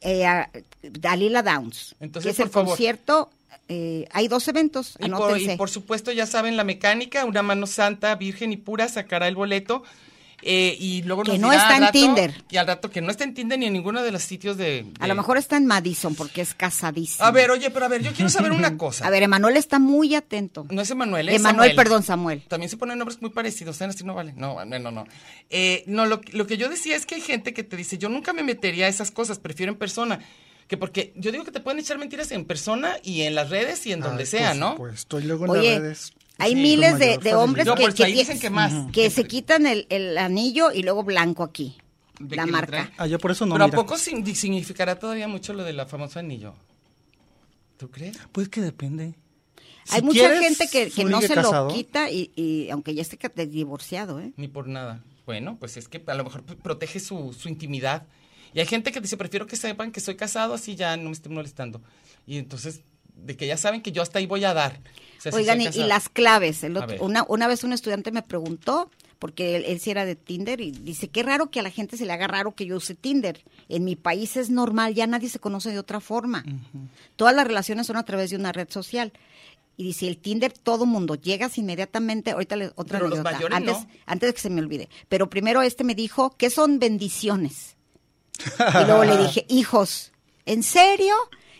eh, 0.00 0.26
a 0.26 0.50
Dalila 0.82 1.42
Downs, 1.42 1.94
Entonces, 2.00 2.34
que 2.36 2.42
es 2.42 2.46
el 2.46 2.50
favor. 2.50 2.70
concierto. 2.70 3.30
eh, 3.68 4.06
hay 4.12 4.28
dos 4.28 4.46
eventos, 4.48 4.94
Y 4.98 5.08
por, 5.10 5.24
anótense. 5.30 5.54
y 5.54 5.56
por 5.56 5.68
supuesto, 5.70 6.12
ya 6.12 6.26
saben 6.26 6.56
la 6.56 6.62
mecánica, 6.64 7.24
una 7.24 7.42
mano 7.42 7.66
santa, 7.66 8.14
virgen 8.14 8.52
y 8.52 8.56
pura 8.56 8.88
sacará 8.88 9.26
el 9.28 9.34
boleto. 9.34 9.82
Eh, 10.48 10.76
y 10.78 11.02
luego 11.02 11.24
Que 11.24 11.32
nos 11.32 11.40
no 11.40 11.50
dirá 11.50 11.62
está 11.62 11.68
al 11.70 11.74
en 11.76 11.80
rato- 11.82 11.92
Tinder. 11.98 12.44
Y 12.50 12.56
al 12.56 12.66
rato 12.68 12.88
que 12.90 13.00
no 13.00 13.10
está 13.10 13.24
en 13.24 13.34
Tinder 13.34 13.58
ni 13.58 13.66
en 13.66 13.72
ninguno 13.72 14.02
de 14.02 14.12
los 14.12 14.22
sitios 14.22 14.56
de... 14.56 14.86
A 15.00 15.08
lo 15.08 15.14
mejor 15.16 15.38
está 15.38 15.56
en 15.56 15.66
Madison 15.66 16.14
porque 16.14 16.40
es 16.40 16.54
casadísimo. 16.54 17.24
A 17.26 17.30
ver, 17.32 17.50
oye, 17.50 17.70
pero 17.70 17.84
a 17.86 17.88
ver, 17.88 18.02
yo 18.02 18.12
quiero 18.12 18.28
saber 18.30 18.52
una 18.52 18.76
cosa. 18.78 19.06
A 19.06 19.10
ver, 19.10 19.24
Emanuel 19.24 19.56
está 19.56 19.78
muy 19.80 20.14
atento. 20.14 20.64
No 20.70 20.82
es 20.82 20.90
Emanuel, 20.90 21.28
es 21.28 21.36
Emanuel, 21.36 21.70
Samuel. 21.70 21.76
perdón, 21.76 22.02
Samuel. 22.04 22.42
También 22.48 22.70
se 22.70 22.76
ponen 22.76 22.96
nombres 22.98 23.20
muy 23.20 23.30
parecidos, 23.30 23.80
¿eh? 23.80 23.84
así 23.86 24.04
no 24.04 24.14
vale. 24.14 24.32
No, 24.36 24.64
no, 24.64 24.78
no. 24.78 24.90
No, 24.92 25.04
Eh, 25.50 25.82
no 25.86 26.06
lo, 26.06 26.20
lo 26.32 26.46
que 26.46 26.56
yo 26.56 26.68
decía 26.68 26.94
es 26.96 27.06
que 27.06 27.16
hay 27.16 27.20
gente 27.20 27.52
que 27.52 27.64
te 27.64 27.76
dice, 27.76 27.98
yo 27.98 28.08
nunca 28.08 28.32
me 28.32 28.42
metería 28.42 28.86
a 28.86 28.88
esas 28.88 29.10
cosas, 29.10 29.38
prefiero 29.38 29.72
en 29.72 29.78
persona. 29.78 30.20
Que 30.68 30.76
porque 30.76 31.12
yo 31.16 31.30
digo 31.30 31.44
que 31.44 31.52
te 31.52 31.60
pueden 31.60 31.78
echar 31.78 31.96
mentiras 31.98 32.30
en 32.32 32.44
persona 32.44 32.96
y 33.04 33.22
en 33.22 33.34
las 33.36 33.50
redes 33.50 33.86
y 33.86 33.92
en 33.92 34.00
donde 34.00 34.24
Ay, 34.24 34.26
sea, 34.26 34.48
por 34.50 34.56
¿no? 34.58 34.70
supuesto, 34.72 35.20
y 35.20 35.22
luego 35.24 35.44
en 35.44 35.50
Oye, 35.52 35.70
las 35.74 35.80
redes. 35.80 36.12
Hay 36.38 36.52
Sí, 36.54 36.56
miles 36.60 36.98
de, 36.98 37.34
hombres 37.34 37.66
No, 37.66 37.74
que, 37.74 37.82
pues 37.84 37.94
que 37.94 38.04
ti- 38.06 38.12
dicen 38.12 38.38
que 38.40 38.50
más. 38.50 38.90
que 38.92 39.10
se 39.10 39.24
quitan 39.24 39.66
el, 39.66 39.86
el 39.90 40.16
anillo 40.18 40.70
y 40.72 40.82
luego 40.82 41.02
blanco 41.04 41.42
aquí, 41.42 41.76
¿De 42.18 42.36
la 42.36 42.46
marca. 42.46 42.90
Ah, 42.98 43.06
yo 43.06 43.18
por 43.18 43.30
eso 43.30 43.44
no, 43.46 43.54
Pero 43.54 43.64
¿a 43.64 43.68
mira. 43.68 43.76
poco 43.76 43.98
sin- 43.98 44.24
significará 44.34 44.98
todavía 44.98 45.28
mucho 45.28 45.52
lo 45.52 45.64
de 45.64 45.72
la 45.72 45.86
famosa 45.86 46.20
anillo? 46.20 46.54
¿Tú 47.76 47.90
crees? 47.90 48.16
Pues 48.32 48.48
que 48.48 48.60
depende. 48.60 49.14
Hay 49.90 50.02
mucha 50.02 50.36
gente 50.40 50.66
que, 50.68 50.90
no 51.04 51.20
se 51.20 51.28
casado, 51.34 51.68
lo 51.68 51.74
quita 51.74 52.10
y, 52.10 52.32
y 52.34 52.70
aunque 52.70 52.94
ya 52.94 53.02
esté 53.02 53.18
divorciado, 53.46 54.18
¿eh? 54.20 54.32
Ni 54.36 54.48
por 54.48 54.66
nada. 54.66 55.04
Bueno, 55.26 55.56
pues 55.60 55.76
es 55.76 55.88
que 55.88 56.02
a 56.06 56.14
lo 56.14 56.24
mejor 56.24 56.42
protege 56.44 56.98
su, 57.00 57.32
su 57.38 57.48
intimidad. 57.48 58.04
Y 58.54 58.60
hay 58.60 58.66
gente 58.66 58.90
que 58.90 59.00
dice, 59.00 59.16
prefiero 59.16 59.46
que 59.46 59.56
sepan 59.56 59.92
que 59.92 60.00
soy 60.00 60.16
casado, 60.16 60.54
así 60.54 60.74
ya 60.76 60.96
no 60.96 61.04
me 61.04 61.12
estén 61.12 61.34
molestando. 61.34 61.82
Y 62.26 62.38
entonces, 62.38 62.80
de 63.14 63.36
que 63.36 63.46
ya 63.46 63.56
saben 63.56 63.82
que 63.82 63.92
yo 63.92 64.02
hasta 64.02 64.18
ahí 64.18 64.26
voy 64.26 64.44
a 64.44 64.54
dar. 64.54 64.80
Oigan, 65.34 65.60
y, 65.60 65.68
las 65.84 66.08
claves. 66.08 66.62
El 66.64 66.76
otro- 66.76 67.02
una, 67.04 67.24
una 67.28 67.48
vez 67.48 67.64
un 67.64 67.72
estudiante 67.72 68.12
me 68.12 68.22
preguntó, 68.22 68.90
porque 69.18 69.56
él, 69.56 69.64
él 69.66 69.80
sí 69.80 69.90
era 69.90 70.04
de 70.04 70.14
Tinder, 70.16 70.60
y 70.60 70.70
dice, 70.70 71.08
qué 71.08 71.22
raro 71.22 71.50
que 71.50 71.60
a 71.60 71.62
la 71.62 71.70
gente 71.70 71.96
se 71.96 72.04
le 72.04 72.12
haga 72.12 72.26
raro 72.26 72.54
que 72.54 72.66
yo 72.66 72.76
use 72.76 72.94
Tinder. 72.94 73.42
En 73.68 73.84
mi 73.84 73.96
país 73.96 74.36
es 74.36 74.50
normal, 74.50 74.94
ya 74.94 75.06
nadie 75.06 75.28
se 75.28 75.38
conoce 75.38 75.70
de 75.70 75.78
otra 75.78 76.00
forma. 76.00 76.44
Todas 77.16 77.34
las 77.34 77.46
relaciones 77.46 77.86
son 77.86 77.96
a 77.96 78.04
través 78.04 78.30
de 78.30 78.36
una 78.36 78.52
red 78.52 78.68
social. 78.70 79.12
Y 79.78 79.84
dice, 79.84 80.08
el 80.08 80.16
Tinder, 80.16 80.52
todo 80.52 80.86
mundo, 80.86 81.16
llegas 81.16 81.58
inmediatamente, 81.58 82.30
ahorita 82.30 82.56
le, 82.56 82.66
otra 82.76 82.98
Pero 82.98 83.06
anécdota, 83.06 83.38
antes, 83.56 83.74
no. 83.76 83.88
antes 84.06 84.28
de 84.30 84.34
que 84.34 84.40
se 84.40 84.48
me 84.48 84.62
olvide. 84.62 84.88
Pero 85.08 85.28
primero 85.28 85.60
este 85.60 85.84
me 85.84 85.94
dijo, 85.94 86.34
¿qué 86.38 86.48
son 86.48 86.78
bendiciones? 86.78 87.76
Y 88.82 88.86
luego 88.86 89.04
le 89.04 89.16
dije, 89.18 89.44
hijos, 89.48 90.12
¿en 90.46 90.62
serio? 90.62 91.14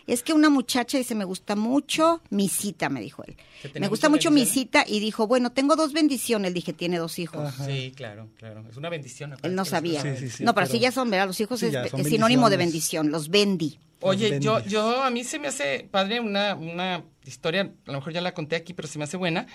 Es 0.07 0.23
que 0.23 0.31
una 0.31 0.49
muchacha 0.49 0.97
dice, 0.97 1.15
me 1.15 1.25
gusta 1.25 1.57
mucho 1.57 2.21
mi 2.29 2.47
cita, 2.47 2.87
me 2.87 3.01
dijo 3.01 3.23
él. 3.27 3.35
¿Que 3.61 3.67
tenía 3.67 3.81
Me 3.85 3.89
gusta 3.89 4.07
mucho 4.07 4.31
mi 4.31 4.41
bendiciones? 4.41 4.67
cita 4.71 4.85
y 4.87 5.01
dijo, 5.01 5.27
bueno, 5.27 5.51
tengo 5.51 5.75
dos 5.75 5.91
bendiciones. 5.91 6.53
Dije, 6.53 6.71
tiene 6.71 6.97
dos 6.97 7.19
hijos. 7.19 7.53
Sí, 7.65 7.91
claro, 7.95 8.29
claro. 8.37 8.63
Es 8.69 8.77
una 8.77 8.87
bendición. 8.89 9.35
Él 9.43 9.53
no 9.53 9.65
sabía. 9.65 10.01
Sí, 10.01 10.15
sí, 10.17 10.29
sí, 10.29 10.43
no, 10.45 10.55
pero, 10.55 10.65
pero- 10.67 10.77
sí 10.77 10.79
ya 10.79 10.91
son, 10.93 11.09
¿verdad? 11.09 11.27
Los 11.27 11.39
hijos 11.41 11.59
Sí, 11.59 11.65
es, 11.67 12.07
sinónimo 12.07 12.49
de 12.49 12.55
bendición, 12.57 13.11
los 13.11 13.29
bendi. 13.29 13.77
Oye, 13.99 14.29
Los 14.35 14.39
yo, 14.39 14.59
yo, 14.65 15.03
a 15.03 15.09
mí 15.09 15.23
se 15.25 15.39
me 15.39 15.49
hace 15.49 15.87
padre 15.91 16.19
una, 16.21 16.55
una 16.55 17.03
historia, 17.25 17.61
a 17.87 17.91
lo 17.91 17.97
mejor 17.97 18.13
ya 18.13 18.21
la 18.21 18.33
conté 18.33 18.55
aquí, 18.55 18.73
pero 18.73 18.87
se 18.87 18.97
me 18.99 19.03
hace 19.03 19.17
buena, 19.17 19.47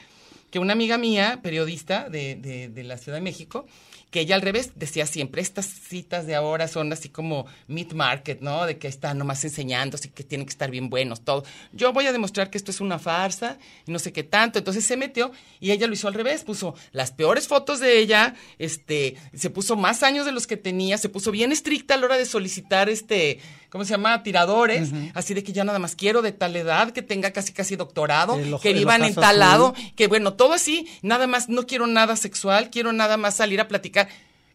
que 0.51 0.59
una 0.59 0.75
amiga 0.75 0.99
mía, 0.99 1.41
periodista 1.43 2.11
de, 2.11 2.35
de, 2.37 2.69
de 2.69 2.85
la 2.85 2.99
Ciudad 2.99 3.17
de 3.17 3.23
México, 3.23 3.67
que 4.13 4.21
ella 4.21 4.35
al 4.35 4.43
revés 4.43 4.73
decía 4.75 5.07
siempre, 5.07 5.41
estas 5.41 5.65
citas 5.65 6.27
de 6.27 6.35
ahora 6.35 6.69
son 6.69 6.93
así 6.93 7.09
como 7.09 7.47
meat 7.67 7.95
market, 7.95 8.43
¿no? 8.43 8.67
De 8.67 8.77
que 8.77 8.87
están 8.87 9.17
nomás 9.17 9.43
enseñando, 9.43 9.97
así 9.97 10.11
que 10.11 10.23
tienen 10.23 10.47
que 10.47 10.51
estar 10.51 10.71
bien 10.71 10.91
buenos, 10.91 11.23
todo. 11.23 11.45
Yo 11.73 11.95
voy 11.95 12.07
a 12.07 12.13
demostrar 12.13 12.51
que 12.51 12.59
esto 12.59 12.71
es 12.71 12.83
una 12.83 12.99
farsa 12.99 13.59
y 13.87 13.91
no 13.91 13.99
sé 13.99 14.13
qué 14.13 14.23
tanto. 14.23 14.59
Entonces 14.59 14.85
se 14.85 14.99
metió 14.99 15.33
y 15.61 15.71
ella 15.71 15.87
lo 15.87 15.95
hizo 15.95 16.09
al 16.09 16.15
revés, 16.15 16.45
puso 16.45 16.75
las 16.93 17.11
peores 17.11 17.49
fotos 17.49 17.81
de 17.81 17.99
ella, 17.99 18.35
este, 18.59 19.17
se 19.33 19.49
puso 19.49 19.77
más 19.77 20.03
años 20.03 20.27
de 20.27 20.33
los 20.33 20.47
que 20.47 20.59
tenía, 20.59 20.99
se 20.99 21.09
puso 21.09 21.31
bien 21.31 21.51
estricta 21.51 21.95
a 21.95 21.97
la 21.97 22.05
hora 22.05 22.19
de 22.19 22.27
solicitar 22.27 22.91
este, 22.91 23.41
¿cómo 23.73 23.85
se 23.87 23.91
llama? 23.93 24.23
Tiradores, 24.23 24.91
así 25.15 25.33
de 25.33 25.43
que 25.43 25.55
ya 25.55 25.65
nada 25.65 25.79
más 25.79 25.97
quiero 25.97 26.21
de 26.21 26.31
tal 26.33 26.55
edad, 26.55 26.91
que 26.91 27.01
tenga 27.01 27.31
casi 27.33 27.55
casi 27.55 27.75
doctorado, 27.75 28.37
El 28.37 28.55
que 28.61 28.75
vivan 28.75 29.03
en 29.03 29.15
tal 29.15 29.39
lado, 29.39 29.75
que 29.97 30.09
bueno, 30.09 30.35
todo 30.35 30.53
así, 30.53 30.87
nada 31.01 31.27
más, 31.27 31.49
no 31.49 31.67
quiero 31.67 31.87
nada 31.87 32.15
sexual, 32.17 32.69
quiero 32.71 32.93
nada 32.93 33.17
más 33.17 33.35
salir 33.37 33.63
a 33.63 33.69
platicar. 33.69 34.09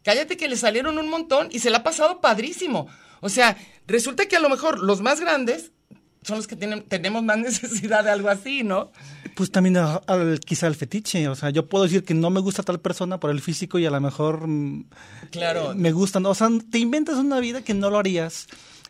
Cállate 0.03 0.37
que 0.37 0.47
le 0.47 0.55
salieron 0.55 0.99
un 0.99 1.09
montón 1.09 1.49
y 1.51 1.59
se 1.59 1.71
la 1.71 1.79
ha 1.79 1.83
pasado 1.83 2.21
padrísimo. 2.21 2.87
O 3.19 3.29
sea, 3.29 3.57
resulta 3.87 4.27
que 4.27 4.35
a 4.35 4.39
lo 4.39 4.49
mejor 4.49 4.79
los 4.79 5.01
más 5.01 5.19
grandes 5.19 5.71
son 6.21 6.37
los 6.37 6.45
que 6.47 6.55
tienen, 6.55 6.83
tenemos 6.83 7.23
más 7.23 7.37
necesidad 7.49 8.03
de 8.03 8.11
algo 8.11 8.29
así, 8.29 8.63
¿no? 8.63 8.91
Pues 9.35 9.49
también 9.51 9.77
a- 9.77 10.01
al- 10.07 10.39
quizá 10.39 10.67
el 10.67 10.75
fetiche, 10.75 11.27
o 11.27 11.35
sea, 11.35 11.49
yo 11.49 11.67
puedo 11.67 11.85
decir 11.85 12.03
que 12.03 12.13
no 12.13 12.29
me 12.29 12.39
gusta 12.39 12.61
tal 12.63 12.79
persona 12.79 13.19
por 13.19 13.31
el 13.31 13.41
físico 13.41 13.79
y 13.79 13.85
a 13.85 13.89
lo 13.91 13.99
mejor 13.99 14.47
mm, 14.47 14.85
Claro. 15.31 15.71
eh, 15.71 15.75
me 15.75 15.91
gustan, 15.91 16.25
o 16.25 16.35
sea, 16.35 16.49
te 16.71 16.77
inventas 16.79 17.15
una 17.17 17.39
vida 17.39 17.61
que 17.63 17.73
no 17.73 17.89
lo 17.89 17.97
harías 17.99 18.47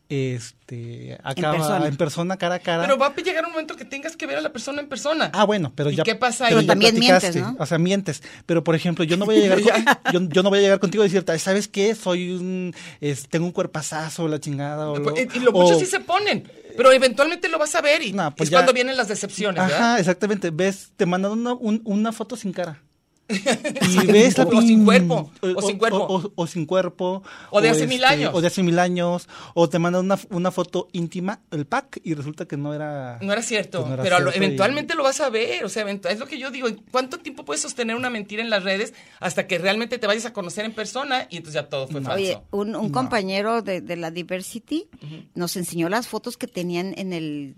este 0.10 1.18
acaba 1.24 1.56
en 1.56 1.62
persona. 1.62 1.92
persona, 1.98 2.38
cara 2.38 2.56
a 2.56 2.60
cara. 2.60 2.84
Pero 2.84 2.98
va 2.98 3.08
a 3.08 3.16
llegar 3.16 3.46
un 3.46 3.52
momento 3.52 3.76
que 3.76 3.86
tengas 3.86 4.16
que 4.16 4.26
ver 4.26 4.38
a 4.38 4.42
la 4.42 4.52
persona 4.52 4.82
en 4.82 4.88
persona. 4.88 5.30
Ah, 5.34 5.44
bueno, 5.46 5.72
pero 5.76 5.92
¿Y 5.92 5.96
ya. 5.96 6.04
qué 6.04 6.16
pasa 6.16 6.46
ahí? 6.48 6.54
Pero 6.54 6.66
también 6.66 6.98
mientes, 7.00 7.36
¿no? 7.36 7.56
O 7.60 7.66
sea, 7.66 7.78
mientes. 7.78 8.24
Pero, 8.46 8.64
por 8.64 8.76
ejemplo, 8.76 9.04
yo 9.04 9.18
no 9.18 9.26
voy 9.26 9.38
a 9.38 9.40
llegar, 9.40 9.60
con- 10.04 10.14
yo, 10.14 10.30
yo 10.30 10.44
no 10.44 10.50
voy 10.50 10.60
a 10.60 10.62
llegar 10.62 10.80
contigo 10.80 11.04
y 11.04 11.08
decirte, 11.08 11.38
¿sabes 11.40 11.68
qué? 11.68 11.96
Soy 11.96 12.32
un, 12.32 12.74
es- 13.02 13.28
tengo 13.28 13.46
un 13.46 13.52
cuerpazazo, 13.52 14.28
la 14.28 14.40
chingada. 14.40 14.90
O, 14.90 14.98
lo- 14.98 15.14
y 15.18 15.40
lo 15.40 15.52
muchos 15.52 15.78
o- 15.78 15.80
sí 15.80 15.86
se 15.86 16.00
ponen, 16.00 16.50
pero 16.76 16.92
eventualmente 16.92 17.50
lo 17.50 17.58
vas 17.60 17.76
a 17.76 17.82
ver 17.82 18.02
y 18.02 18.14
No, 18.14 18.34
pues 18.36 18.48
es 18.48 18.52
ya- 18.52 18.58
cuando 18.60 18.74
vienen 18.74 18.98
las 18.98 19.08
decepciones, 19.08 19.62
¿verdad? 19.64 19.78
Ajá, 19.92 20.00
exactamente. 20.00 20.52
Ves, 20.52 20.92
te 20.96 21.06
mandan 21.06 21.32
una, 21.34 21.54
un- 21.54 21.82
una 21.86 22.12
foto 22.12 22.36
sin 22.36 22.54
cara. 22.54 22.82
Y 23.30 24.06
ves 24.12 24.38
la 24.38 24.46
O 24.46 24.62
sin 24.62 24.86
cuerpo, 24.86 25.32
o 25.42 25.62
sin 25.62 25.78
cuerpo. 25.78 25.98
O, 25.98 26.16
o- 26.18 26.32
o 26.36 26.48
sin 26.48 26.66
cuerpo. 26.66 27.24
O 27.52 27.62
de 27.62 27.70
hace 27.70 27.88
mil 27.88 28.04
años. 28.04 28.32
O 28.34 28.42
de 28.42 28.48
hace 28.48 28.64
mil 28.64 28.80
años. 28.80 29.28
O 29.54 29.68
te 29.70 29.80
mandan 29.80 30.06
una, 30.06 30.18
una 30.30 30.52
foto 30.52 30.88
íntima, 30.94 31.42
el 31.52 31.66
pack, 31.66 32.00
y 32.04 32.14
resulta 32.14 32.46
que 32.46 32.58
no 32.58 32.74
era. 32.74 33.20
No 33.22 33.34
era 33.34 33.42
cierto, 33.42 33.80
pues 33.80 33.88
no 33.90 33.94
era 33.96 34.04
pero 34.18 34.32
eventualmente 34.34 34.96
lo 34.96 35.04
vas 35.04 35.20
a 35.22 35.30
ver, 35.30 35.66
o 35.66 35.70
sea, 35.70 35.86
es 35.90 36.20
lo 36.20 36.26
que 36.28 36.40
yo 36.40 36.52
digo, 36.52 36.68
¿cuánto 36.92 37.18
tiempo 37.20 37.44
puedes 37.44 37.62
sostener 37.62 37.96
una 37.96 38.10
mentira 38.10 38.42
en 38.42 38.50
las 38.50 38.64
redes 38.64 38.94
hasta 39.20 39.48
que 39.48 39.58
realmente 39.58 39.98
te 39.98 40.08
vayas 40.08 40.26
a 40.26 40.34
conocer 40.34 40.66
en 40.66 40.74
persona 40.74 41.28
y 41.30 41.38
entonces 41.38 41.62
ya 41.62 41.70
todo 41.70 41.88
fue 41.88 42.02
falso? 42.02 42.16
Oye, 42.16 42.40
un, 42.52 42.76
un 42.76 42.90
compañero 42.92 43.62
de, 43.62 43.82
de 43.82 43.96
la 43.98 44.12
Diversity 44.12 44.88
nos 45.36 45.58
enseñó 45.58 45.90
las 45.90 46.08
fotos 46.08 46.38
que 46.38 46.48
tenían 46.48 46.94
en 46.98 47.14
el 47.14 47.56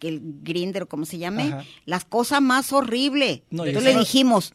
el 0.00 0.20
Grinder, 0.42 0.88
como 0.88 1.04
se 1.04 1.18
llame, 1.18 1.44
Ajá. 1.44 1.64
las 1.84 2.04
cosas 2.04 2.42
más 2.42 2.72
y 3.64 3.68
Entonces 3.68 3.84
le 3.94 4.00
dijimos, 4.00 4.52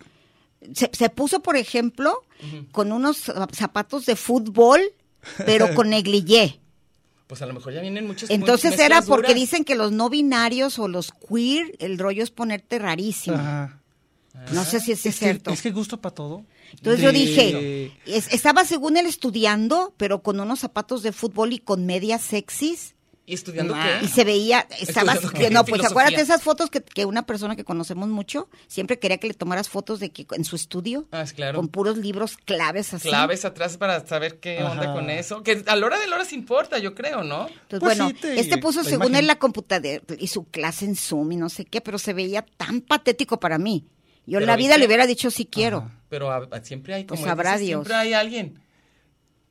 se, 0.73 0.89
se 0.93 1.09
puso, 1.09 1.41
por 1.41 1.55
ejemplo, 1.57 2.23
con 2.71 2.91
unos 2.91 3.27
zap- 3.29 3.53
zapatos 3.53 4.05
de 4.05 4.15
fútbol, 4.15 4.81
pero 5.45 5.67
con 5.75 5.89
negligé. 5.89 6.59
Pues 7.27 7.41
a 7.41 7.45
lo 7.45 7.53
mejor 7.53 7.73
ya 7.73 7.81
vienen 7.81 8.07
muchas 8.07 8.29
Entonces 8.29 8.79
era 8.79 9.01
porque 9.01 9.27
duras. 9.33 9.41
dicen 9.41 9.65
que 9.65 9.75
los 9.75 9.91
no 9.91 10.09
binarios 10.09 10.79
o 10.79 10.87
los 10.87 11.11
queer, 11.11 11.75
el 11.79 11.97
rollo 11.99 12.23
es 12.23 12.31
ponerte 12.31 12.79
rarísimo. 12.79 13.35
Ajá. 13.37 13.81
No 14.53 14.63
sé 14.63 14.79
si 14.79 14.91
es, 14.93 14.99
Es 15.05 15.15
que, 15.15 15.25
cierto. 15.25 15.51
es 15.51 15.61
que 15.61 15.71
gusto 15.71 15.99
para 15.99 16.13
todo. 16.15 16.45
Entonces 16.71 17.01
yo 17.03 17.11
dije, 17.11 17.91
es- 18.05 18.31
estaba 18.33 18.63
según 18.65 18.95
él 18.97 19.07
estudiando, 19.07 19.93
pero 19.97 20.21
con 20.21 20.39
unos 20.39 20.59
zapatos 20.59 21.01
de 21.03 21.11
fútbol 21.11 21.53
y 21.53 21.59
con 21.59 21.85
medias 21.85 22.21
sexys. 22.21 22.93
¿Y 23.29 23.33
estudiando 23.33 23.75
Ah, 23.75 23.97
qué? 23.99 24.05
Y 24.05 24.07
se 24.07 24.23
veía, 24.23 24.65
estaba, 24.79 25.11
Estudiando 25.13 25.29
que 25.31 25.37
qué? 25.37 25.49
no, 25.49 25.59
pues 25.65 25.73
Filosofía. 25.81 25.89
acuérdate 25.89 26.21
esas 26.21 26.41
fotos 26.41 26.69
que, 26.69 26.81
que 26.81 27.05
una 27.05 27.25
persona 27.25 27.57
que 27.57 27.65
conocemos 27.65 28.07
mucho 28.07 28.49
siempre 28.67 28.99
quería 28.99 29.17
que 29.17 29.27
le 29.27 29.33
tomaras 29.33 29.67
fotos 29.67 29.99
de 29.99 30.11
que 30.11 30.25
en 30.31 30.45
su 30.45 30.55
estudio, 30.55 31.07
Ah, 31.11 31.23
es 31.23 31.33
claro. 31.33 31.57
con 31.59 31.67
puros 31.67 31.97
libros 31.97 32.37
claves 32.37 32.93
así. 32.93 33.09
Claves 33.09 33.43
atrás 33.43 33.75
para 33.75 34.07
saber 34.07 34.39
qué 34.39 34.63
onda 34.63 34.93
con 34.93 35.09
eso. 35.09 35.43
Que 35.43 35.61
a 35.67 35.75
la 35.75 35.85
hora 35.85 35.99
de 35.99 36.07
la 36.07 36.15
hora 36.15 36.23
se 36.25 36.35
importa, 36.35 36.79
yo 36.79 36.95
creo, 36.95 37.23
¿no? 37.25 37.47
Entonces, 37.49 37.79
Pues 37.81 37.81
bueno, 37.97 38.07
sí, 38.07 38.13
te- 38.15 38.39
este 38.39 38.57
puso 38.59 38.81
la 38.81 38.89
según 38.89 39.07
imagen. 39.07 39.15
él 39.23 39.27
la 39.27 39.35
computadora 39.39 39.99
y 40.17 40.27
su 40.27 40.45
clase 40.45 40.85
en 40.85 40.95
Zoom 40.95 41.33
y 41.33 41.35
no 41.35 41.49
sé 41.49 41.65
qué, 41.65 41.81
pero 41.81 41.99
se 41.99 42.13
veía 42.13 42.45
tan 42.55 42.79
patético 42.79 43.41
para 43.41 43.57
mí. 43.57 43.85
Yo 44.25 44.39
en 44.39 44.45
la 44.45 44.55
vida 44.55 44.69
¿viste? 44.69 44.79
le 44.79 44.85
hubiera 44.87 45.05
dicho 45.05 45.31
sí 45.31 45.45
quiero. 45.45 45.91
Pero 46.07 46.31
a- 46.31 46.47
a- 46.49 46.63
siempre 46.63 46.93
hay, 46.93 47.03
como 47.05 47.19
Pues 47.19 47.27
sabrá 47.29 47.51
dices, 47.55 47.67
Dios. 47.67 47.79
siempre 47.85 47.95
hay 47.95 48.13
alguien. 48.13 48.61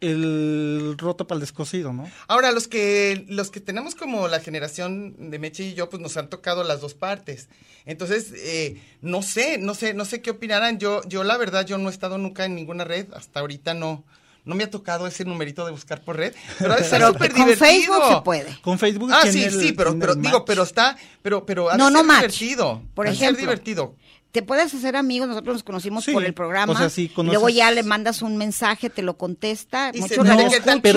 El 0.01 0.95
roto 0.99 1.27
para 1.27 1.37
el 1.37 1.41
descosido, 1.41 1.93
¿no? 1.93 2.11
Ahora, 2.29 2.53
los 2.53 2.69
que, 2.69 3.25
los 3.29 3.51
que 3.51 3.61
tenemos 3.61 3.95
como 3.95 4.29
la 4.29 4.41
generación 4.41 5.31
de 5.31 5.39
Meche 5.39 5.65
y 5.65 5.75
yo, 5.75 5.89
pues 5.89 6.03
nos 6.03 6.17
han 6.17 6.29
tocado 6.29 6.65
las 6.65 6.81
dos 6.81 6.95
partes. 6.95 7.49
Entonces, 7.87 8.33
eh, 8.37 8.81
no 9.01 9.23
sé, 9.23 9.59
no 9.59 9.75
sé, 9.75 9.95
no 9.95 10.05
sé 10.05 10.21
qué 10.21 10.31
opinarán. 10.31 10.79
Yo, 10.79 11.01
yo 11.09 11.25
la 11.25 11.37
verdad, 11.39 11.67
yo 11.67 11.79
no 11.79 11.89
he 11.89 11.93
estado 11.93 12.19
nunca 12.19 12.45
en 12.45 12.55
ninguna 12.55 12.85
red, 12.85 13.07
hasta 13.15 13.41
ahorita 13.41 13.73
no, 13.75 14.05
no 14.45 14.55
me 14.55 14.65
ha 14.65 14.71
tocado 14.71 15.07
ese 15.07 15.25
numerito 15.25 15.65
de 15.65 15.73
buscar 15.73 16.03
por 16.05 16.17
red. 16.17 16.35
Pero 16.59 16.75
ha 16.75 16.77
de 16.77 16.83
ser 16.85 16.91
Pero 17.01 17.09
súper 17.13 17.33
con 17.33 17.45
divertido. 17.47 17.67
Facebook 17.67 18.03
se 18.17 18.21
puede. 18.23 18.61
Con 18.61 18.79
Facebook 18.79 19.11
Ah, 19.13 19.23
sí, 19.31 19.45
el- 19.45 19.61
sí, 19.61 19.73
pero, 19.73 19.99
pero 19.99 20.15
digo, 20.15 20.45
pero 20.45 20.63
está, 20.65 20.97
pero, 21.23 21.47
pero 21.47 21.71
ha 21.71 21.77
No, 21.79 21.91
no 21.91 22.03
divertido. 22.03 22.83
Por 22.95 23.07
ha 23.07 23.11
de 23.11 23.17
ser 23.17 23.25
ejemplo. 23.25 23.41
divertido. 23.41 23.97
Te 24.37 24.43
puedes 24.43 24.75
hacer 24.75 24.97
amigos, 24.97 25.29
nosotros 25.29 25.55
nos 25.55 25.63
conocimos 25.63 26.05
Sí, 26.05 26.13
por 26.13 26.23
el 26.23 26.35
programa. 26.35 26.71
o 26.75 26.77
sea, 26.77 26.91
sí, 26.91 27.09
conoces- 27.09 27.33
luego 27.33 27.49
ya 27.49 27.71
le 27.71 27.83
mandas 27.83 28.21
un 28.21 28.37
mensaje, 28.37 28.91
te 28.91 29.01
lo 29.01 29.17
contesta. 29.17 29.91
Y 29.95 30.01
Muchos 30.03 30.19
no 30.19 30.25
pero, 30.37 30.41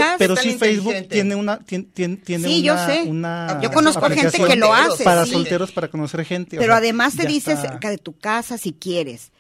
escuchas. 0.01 0.15
pero 0.17 0.35
tan 0.35 0.43
sí 0.43 0.57
Facebook 0.57 1.07
tiene 1.09 1.35
una 1.35 1.59
tiene, 1.59 1.85
tiene, 1.85 2.17
tiene 2.17 2.47
Sí, 2.49 2.61
yo 2.61 2.73
una, 2.73 2.85
sé. 2.85 3.03
una 3.03 3.59
Yo 3.61 3.71
conozco 3.71 4.09
gente 4.09 4.37
que 4.43 4.55
lo 4.57 4.73
hace. 4.73 5.05
para 5.05 5.23
sí. 5.25 5.31
solteros 5.31 5.71
para 5.71 5.87
conocer 5.87 6.25
gente. 6.25 6.57
o 6.57 6.59
Pero 6.59 6.73
sea, 6.73 6.77
además 6.79 7.15
te 7.15 7.23
ya 7.23 7.29
dice 7.29 7.53
está. 7.53 7.69
cerca 7.69 7.89
de 7.89 7.97
tu 7.97 8.17
casa 8.17 8.57
si 8.57 8.73
quieres. 8.73 9.31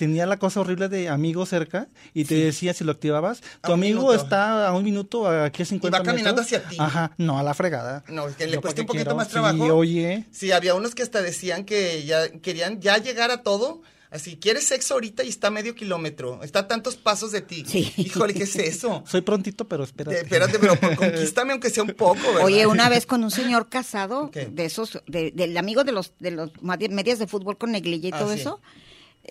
Tenía 0.00 0.24
la 0.24 0.38
cosa 0.38 0.60
horrible 0.60 0.88
de 0.88 1.10
amigo 1.10 1.44
cerca 1.44 1.88
y 2.14 2.24
te 2.24 2.34
decía 2.34 2.72
si 2.72 2.84
lo 2.84 2.92
activabas, 2.92 3.42
tu 3.62 3.72
amigo 3.72 4.00
minuto. 4.00 4.14
está 4.14 4.66
a 4.66 4.72
un 4.72 4.82
minuto 4.82 5.28
aquí 5.28 5.62
a 5.62 5.66
50 5.66 5.94
Y 5.94 6.00
va 6.00 6.02
caminando 6.04 6.40
metros. 6.40 6.58
hacia 6.58 6.68
ti. 6.70 6.76
Ajá, 6.78 7.12
no 7.18 7.38
a 7.38 7.42
la 7.42 7.52
fregada. 7.52 8.02
No, 8.08 8.26
es 8.26 8.36
que 8.36 8.46
le 8.46 8.56
cuesta 8.58 8.76
¿para 8.76 8.82
un 8.82 8.86
poquito 8.86 9.04
quiero? 9.04 9.16
más 9.16 9.26
Sí, 9.26 9.32
trabajo. 9.34 9.64
oye, 9.76 10.24
Sí, 10.30 10.52
había 10.52 10.74
unos 10.74 10.94
que 10.94 11.02
hasta 11.02 11.20
decían 11.20 11.64
que 11.66 12.02
ya 12.06 12.30
querían 12.40 12.80
ya 12.80 12.96
llegar 12.96 13.30
a 13.30 13.42
todo. 13.42 13.82
Así, 14.12 14.36
quieres 14.38 14.66
sexo 14.66 14.94
ahorita 14.94 15.22
y 15.22 15.28
está 15.28 15.46
a 15.46 15.50
medio 15.52 15.72
kilómetro. 15.76 16.42
Está 16.42 16.60
a 16.60 16.66
tantos 16.66 16.96
pasos 16.96 17.30
de 17.30 17.42
ti. 17.42 17.62
Sí. 17.64 17.92
Híjole, 17.96 18.34
¿qué 18.34 18.42
es 18.42 18.56
eso? 18.56 19.04
soy 19.06 19.20
prontito, 19.20 19.68
pero 19.68 19.84
espérate. 19.84 20.16
Eh, 20.16 20.22
espérate, 20.22 20.58
pero 20.58 20.74
por- 20.74 20.96
conquístame 20.96 21.52
aunque 21.52 21.70
sea 21.70 21.84
un 21.84 21.90
poco, 21.94 22.16
¿verdad? 22.26 22.42
Oye, 22.44 22.66
una 22.66 22.88
vez 22.88 23.06
con 23.06 23.22
un 23.22 23.30
señor 23.30 23.68
casado, 23.68 24.30
de 24.32 24.64
esos, 24.64 25.00
de- 25.06 25.30
del 25.30 25.56
amigo 25.56 25.84
de 25.84 25.92
los, 25.92 26.12
de 26.18 26.32
los 26.32 26.50
medias 26.60 27.20
de 27.20 27.28
fútbol 27.28 27.56
con 27.56 27.70
negligé 27.70 28.08
y 28.08 28.12
Ah, 28.12 28.18
todo 28.18 28.32
sí. 28.34 28.40
eso, 28.40 28.60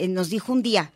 nos 0.08 0.30
dijo 0.30 0.54
un 0.54 0.62
día, 0.62 0.94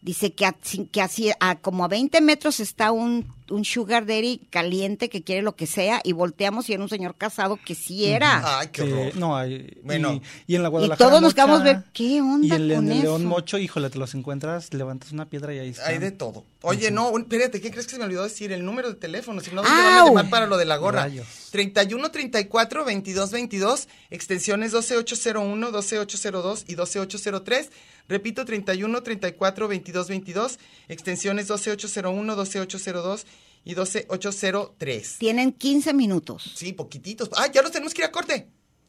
dice 0.00 0.32
que, 0.32 0.46
a, 0.46 0.56
que 0.92 1.02
así, 1.02 1.30
a 1.40 1.60
como 1.60 1.84
a 1.84 1.88
20 1.88 2.20
metros 2.20 2.60
está 2.60 2.92
un 2.92 3.35
un 3.50 3.64
sugar 3.64 4.06
daddy 4.06 4.40
caliente 4.50 5.08
que 5.08 5.22
quiere 5.22 5.42
lo 5.42 5.54
que 5.56 5.66
sea 5.66 6.00
y 6.04 6.12
volteamos 6.12 6.68
y 6.68 6.72
era 6.72 6.82
un 6.82 6.88
señor 6.88 7.14
casado 7.16 7.58
que 7.64 7.74
sí 7.74 8.06
era. 8.06 8.58
Ay, 8.60 8.68
qué 8.72 8.82
Sí, 8.84 8.92
horror. 8.92 9.16
no, 9.16 9.36
hay, 9.36 9.76
Bueno. 9.82 10.14
y, 10.46 10.52
y 10.52 10.56
en 10.56 10.62
la 10.62 10.68
y 10.68 10.70
Guadalajara 10.72 11.08
todos 11.10 11.22
nos 11.22 11.34
quedamos 11.34 11.62
ver 11.62 11.84
qué 11.92 12.20
onda 12.20 12.46
Y 12.46 12.50
en, 12.50 12.56
con 12.74 12.86
en 12.86 12.92
el 12.92 13.02
León 13.02 13.20
eso? 13.22 13.28
Mocho, 13.28 13.58
híjole, 13.58 13.88
te 13.90 13.98
los 13.98 14.14
encuentras, 14.14 14.72
levantas 14.74 15.12
una 15.12 15.28
piedra 15.28 15.54
y 15.54 15.58
ahí 15.60 15.68
está. 15.70 15.86
Hay 15.88 15.98
de 15.98 16.10
todo. 16.10 16.44
Oye, 16.62 16.90
no, 16.90 17.10
un- 17.10 17.22
espérate, 17.22 17.60
¿qué 17.60 17.70
crees 17.70 17.86
que 17.86 17.92
se 17.92 17.98
me 17.98 18.04
olvidó 18.04 18.24
decir? 18.24 18.50
El 18.50 18.64
número 18.64 18.88
de 18.88 18.94
teléfono, 18.96 19.40
si 19.40 19.50
no, 19.52 19.62
¿dónde 19.62 19.70
¡Au! 19.70 19.84
van 19.84 19.94
a 20.02 20.06
llamar 20.06 20.30
para 20.30 20.46
lo 20.46 20.56
de 20.56 20.64
la 20.64 20.76
gorra? 20.76 21.02
Rayos. 21.02 21.26
31 21.52 22.10
34 22.10 22.84
22 22.84 23.30
22, 23.30 23.88
extensiones 24.10 24.72
12801, 24.72 25.70
12802 25.70 26.64
y 26.68 26.74
12803. 26.74 27.70
Repito, 28.08 28.44
31 28.44 29.02
34 29.02 29.66
22 29.68 30.08
22, 30.08 30.58
extensiones 30.88 31.48
12801, 31.48 32.36
12802 32.36 33.26
y 33.66 33.74
12803. 33.74 35.16
Tienen 35.18 35.52
15 35.52 35.92
minutos. 35.92 36.52
Sí, 36.54 36.72
poquititos. 36.72 37.28
Ah, 37.36 37.50
ya 37.52 37.60
los 37.60 37.72
tenemos 37.72 37.92
que 37.92 38.00
ir 38.02 38.06
a 38.06 38.12
corte. 38.12 38.46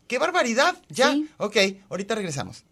¡Qué 0.07 0.17
barbaridad! 0.19 0.77
Ya. 0.88 1.12
Sí. 1.12 1.27
Ok, 1.38 1.57
ahorita 1.89 2.15
regresamos. 2.15 2.63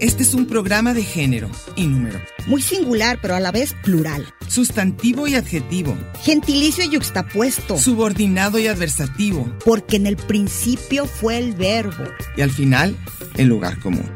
Este 0.00 0.22
es 0.22 0.32
un 0.34 0.46
programa 0.46 0.94
de 0.94 1.02
género 1.04 1.50
y 1.76 1.86
número, 1.86 2.18
Muy 2.46 2.62
singular, 2.62 3.18
pero 3.20 3.34
a 3.34 3.40
la 3.40 3.52
vez 3.52 3.74
plural. 3.82 4.26
sustantivo 4.48 5.26
y 5.28 5.34
adjetivo, 5.34 5.96
Gentilicio 6.22 6.84
y 6.84 6.88
yuxtapuesto. 6.90 7.78
subordinado 7.78 8.58
y 8.58 8.66
adversativo, 8.66 9.52
Porque 9.64 9.96
en 9.96 10.06
el 10.06 10.16
principio 10.16 11.06
fue 11.06 11.38
el 11.38 11.52
verbo. 11.54 12.04
y 12.36 12.40
al 12.40 12.50
final, 12.50 12.96
el 13.36 13.46
lugar 13.48 13.78
común. 13.80 14.10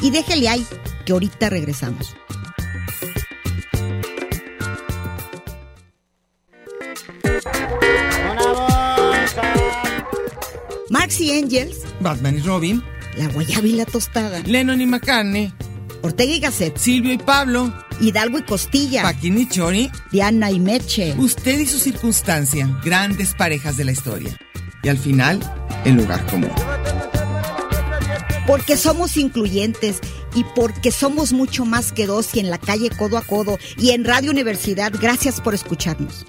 Y 0.00 0.10
déjele 0.10 0.48
ahí, 0.48 0.66
que 1.04 1.12
ahorita 1.12 1.50
regresamos. 1.50 2.14
Marx 10.90 11.20
y 11.20 11.32
Engels, 11.32 11.76
Batman 12.00 12.38
y 12.38 12.40
Robin, 12.40 12.82
La 13.16 13.26
Guayaba 13.28 13.66
y 13.66 13.72
la 13.72 13.84
Tostada, 13.84 14.40
Lennon 14.40 14.80
y 14.80 14.86
McCartney, 14.86 15.52
Ortega 16.02 16.32
y 16.32 16.40
Gasset, 16.40 16.76
Silvio 16.78 17.12
y 17.12 17.18
Pablo, 17.18 17.72
Hidalgo 18.00 18.38
y 18.38 18.42
Costilla, 18.42 19.02
Paquín 19.02 19.38
y 19.38 19.48
Chori, 19.48 19.90
Diana 20.10 20.50
y 20.50 20.60
Meche. 20.60 21.14
usted 21.18 21.58
y 21.58 21.66
su 21.66 21.78
circunstancia, 21.78 22.68
grandes 22.84 23.34
parejas 23.34 23.76
de 23.76 23.84
la 23.84 23.92
historia. 23.92 24.36
Y 24.82 24.88
al 24.88 24.98
final, 24.98 25.40
el 25.84 25.96
lugar 25.96 26.24
común. 26.26 26.52
Porque 28.48 28.78
somos 28.78 29.18
incluyentes 29.18 30.00
y 30.34 30.42
porque 30.56 30.90
somos 30.90 31.32
mucho 31.34 31.66
más 31.66 31.92
que 31.92 32.06
dos 32.06 32.34
y 32.34 32.40
en 32.40 32.48
la 32.48 32.56
calle 32.56 32.90
codo 32.90 33.18
a 33.18 33.22
codo 33.22 33.58
y 33.76 33.90
en 33.90 34.04
Radio 34.04 34.30
Universidad. 34.30 34.90
Gracias 35.00 35.40
por 35.40 35.54
escucharnos. 35.54 36.24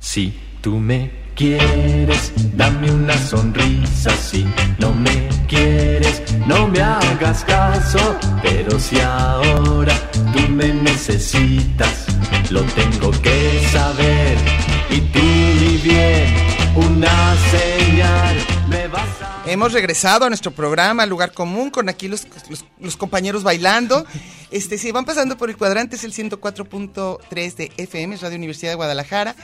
Si 0.00 0.34
tú 0.60 0.78
me 0.78 1.28
quieres, 1.36 2.32
dame 2.56 2.90
una 2.90 3.16
sonrisa. 3.16 4.10
Si 4.16 4.44
no 4.80 4.92
me 4.92 5.28
quieres, 5.46 6.20
no 6.48 6.66
me 6.66 6.80
hagas 6.80 7.44
caso. 7.44 8.18
Pero 8.42 8.80
si 8.80 8.98
ahora 8.98 9.94
tú 10.32 10.48
me 10.48 10.74
necesitas, 10.74 12.06
lo 12.50 12.62
tengo 12.62 13.12
que 13.22 13.64
saber. 13.70 14.36
Y 14.90 15.00
tú, 15.12 15.20
mi 15.20 15.76
bien, 15.76 16.34
una 16.78 17.36
señal 17.50 18.36
me 18.68 18.88
vas 18.88 19.08
a. 19.22 19.42
Hemos 19.46 19.72
regresado 19.72 20.24
a 20.24 20.28
nuestro 20.28 20.50
programa, 20.52 21.06
Lugar 21.06 21.32
Común, 21.32 21.70
con 21.70 21.88
aquí 21.88 22.06
los, 22.08 22.26
los- 22.48 22.64
los 22.78 22.96
compañeros 22.96 23.42
bailando. 23.42 24.04
Este, 24.50 24.78
si 24.78 24.92
van 24.92 25.04
pasando 25.04 25.36
por 25.36 25.50
el 25.50 25.56
cuadrante, 25.56 25.96
es 25.96 26.04
el 26.04 26.12
104.3 26.12 27.54
de 27.56 27.72
FM, 27.76 28.14
es 28.14 28.20
Radio 28.22 28.36
Universidad 28.36 28.72
de 28.72 28.76
Guadalajara. 28.76 29.34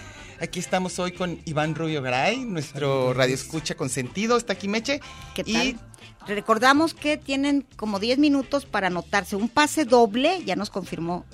Aquí 0.41 0.59
estamos 0.59 0.99
hoy 0.99 1.12
con 1.12 1.41
Iván 1.45 1.75
Rubio 1.75 2.03
Garay, 2.03 2.38
nuestro 2.45 3.14
radio 3.14 3.35
escucha 3.35 3.75
con 3.76 3.88
sentido. 3.88 4.37
Está 4.37 4.55
aquí 4.55 4.69
Meche. 4.69 5.00
¿Qué 5.35 5.43
Y 5.47 5.53
tal? 5.75 5.81
Recordamos 6.26 6.95
que 6.95 7.17
tienen 7.17 7.67
como 7.76 7.99
10 7.99 8.19
minutos 8.19 8.64
para 8.67 8.87
anotarse 8.88 9.37
un 9.37 9.49
pase 9.49 9.85
doble, 9.85 10.43
ya 10.45 10.57
nos 10.57 10.71
confirmó 10.71 11.25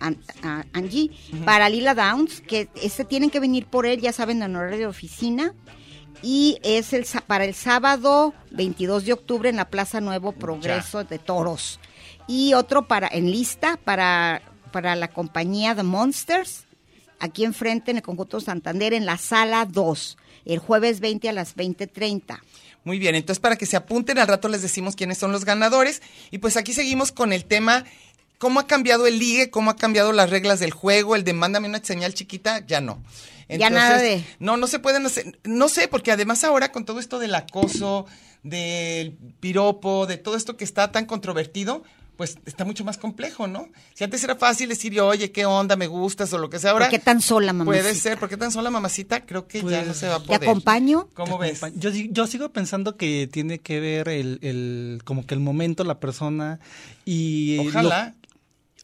Angie, 0.00 1.10
para 1.44 1.68
Lila 1.68 1.94
Downs, 1.94 2.40
que 2.40 2.68
este 2.74 3.04
tienen 3.04 3.30
que 3.30 3.40
venir 3.40 3.66
por 3.66 3.86
él, 3.86 4.00
ya 4.00 4.12
saben, 4.12 4.42
en 4.42 4.56
horario 4.56 4.78
de 4.78 4.86
oficina. 4.86 5.54
Y 6.22 6.58
es 6.62 6.92
el 6.92 7.06
para 7.26 7.44
el 7.44 7.54
sábado 7.54 8.34
22 8.50 9.06
de 9.06 9.12
octubre 9.14 9.48
en 9.48 9.56
la 9.56 9.70
Plaza 9.70 10.00
Nuevo 10.00 10.32
Progreso 10.32 11.04
de 11.04 11.18
Toros. 11.18 11.80
Y 12.26 12.54
otro 12.54 12.86
para 12.86 13.08
en 13.10 13.30
lista 13.30 13.78
para, 13.82 14.42
para 14.70 14.96
la 14.96 15.08
compañía 15.08 15.74
The 15.74 15.82
Monsters, 15.82 16.66
aquí 17.20 17.44
enfrente 17.44 17.90
en 17.90 17.98
el 17.98 18.02
Conjunto 18.02 18.40
Santander, 18.40 18.92
en 18.92 19.06
la 19.06 19.16
sala 19.16 19.64
2, 19.64 20.18
el 20.44 20.58
jueves 20.58 21.00
20 21.00 21.28
a 21.28 21.32
las 21.32 21.56
20.30. 21.56 22.40
Muy 22.82 22.98
bien, 22.98 23.14
entonces 23.14 23.40
para 23.40 23.56
que 23.56 23.66
se 23.66 23.76
apunten, 23.76 24.18
al 24.18 24.28
rato 24.28 24.48
les 24.48 24.62
decimos 24.62 24.96
quiénes 24.96 25.18
son 25.18 25.32
los 25.32 25.44
ganadores. 25.44 26.00
Y 26.30 26.38
pues 26.38 26.56
aquí 26.56 26.72
seguimos 26.72 27.12
con 27.12 27.32
el 27.32 27.44
tema, 27.44 27.84
cómo 28.40 28.58
ha 28.58 28.66
cambiado 28.66 29.06
el 29.06 29.18
ligue, 29.18 29.50
cómo 29.50 29.70
ha 29.70 29.76
cambiado 29.76 30.12
las 30.12 30.30
reglas 30.30 30.58
del 30.60 30.72
juego, 30.72 31.14
el 31.14 31.22
de 31.24 31.34
mándame 31.34 31.68
una 31.68 31.84
señal 31.84 32.14
chiquita, 32.14 32.66
ya 32.66 32.80
no. 32.80 33.00
Ya 33.48 33.68
nada 33.68 33.98
de- 33.98 34.24
No, 34.38 34.56
no 34.56 34.66
se 34.66 34.78
pueden 34.78 35.04
hacer, 35.06 35.38
no 35.44 35.68
sé, 35.68 35.88
porque 35.88 36.10
además 36.10 36.42
ahora 36.42 36.72
con 36.72 36.84
todo 36.84 37.00
esto 37.00 37.18
del 37.18 37.34
acoso, 37.34 38.06
del 38.42 39.16
piropo, 39.40 40.06
de 40.06 40.16
todo 40.16 40.36
esto 40.36 40.56
que 40.56 40.64
está 40.64 40.90
tan 40.90 41.04
controvertido, 41.04 41.82
pues 42.16 42.38
está 42.46 42.64
mucho 42.64 42.84
más 42.84 42.96
complejo, 42.98 43.46
¿no? 43.46 43.68
Si 43.94 44.04
antes 44.04 44.22
era 44.24 44.36
fácil 44.36 44.68
decir, 44.68 44.98
oye, 45.00 45.32
¿qué 45.32 45.46
onda? 45.46 45.74
¿Me 45.76 45.86
gustas? 45.86 46.32
O 46.34 46.38
lo 46.38 46.48
que 46.50 46.58
sea 46.58 46.70
ahora. 46.72 46.86
¿Por 46.86 46.90
qué 46.90 46.98
tan 46.98 47.20
sola, 47.22 47.52
mamacita? 47.52 47.82
Puede 47.82 47.94
ser, 47.94 48.18
¿por 48.18 48.28
qué 48.28 48.36
tan 48.36 48.52
sola, 48.52 48.70
mamacita? 48.70 49.24
Creo 49.26 49.46
que 49.48 49.58
ya 49.58 49.64
Pues, 49.64 49.86
no 49.86 49.94
se 49.94 50.06
va 50.08 50.16
a 50.16 50.20
¿Te 50.20 50.26
poder. 50.26 50.42
acompaño? 50.44 51.08
¿Cómo 51.14 51.38
ves? 51.38 51.60
Yo, 51.76 51.90
yo 51.90 52.26
sigo 52.26 52.50
pensando 52.52 52.96
que 52.96 53.28
tiene 53.30 53.58
que 53.60 53.80
ver 53.80 54.08
el, 54.10 54.38
el 54.42 55.00
como 55.04 55.26
que 55.26 55.34
el 55.34 55.40
momento, 55.40 55.82
la 55.84 55.98
persona 55.98 56.60
y 57.06 57.56
lo- 57.56 57.62
Ojalá. 57.70 58.14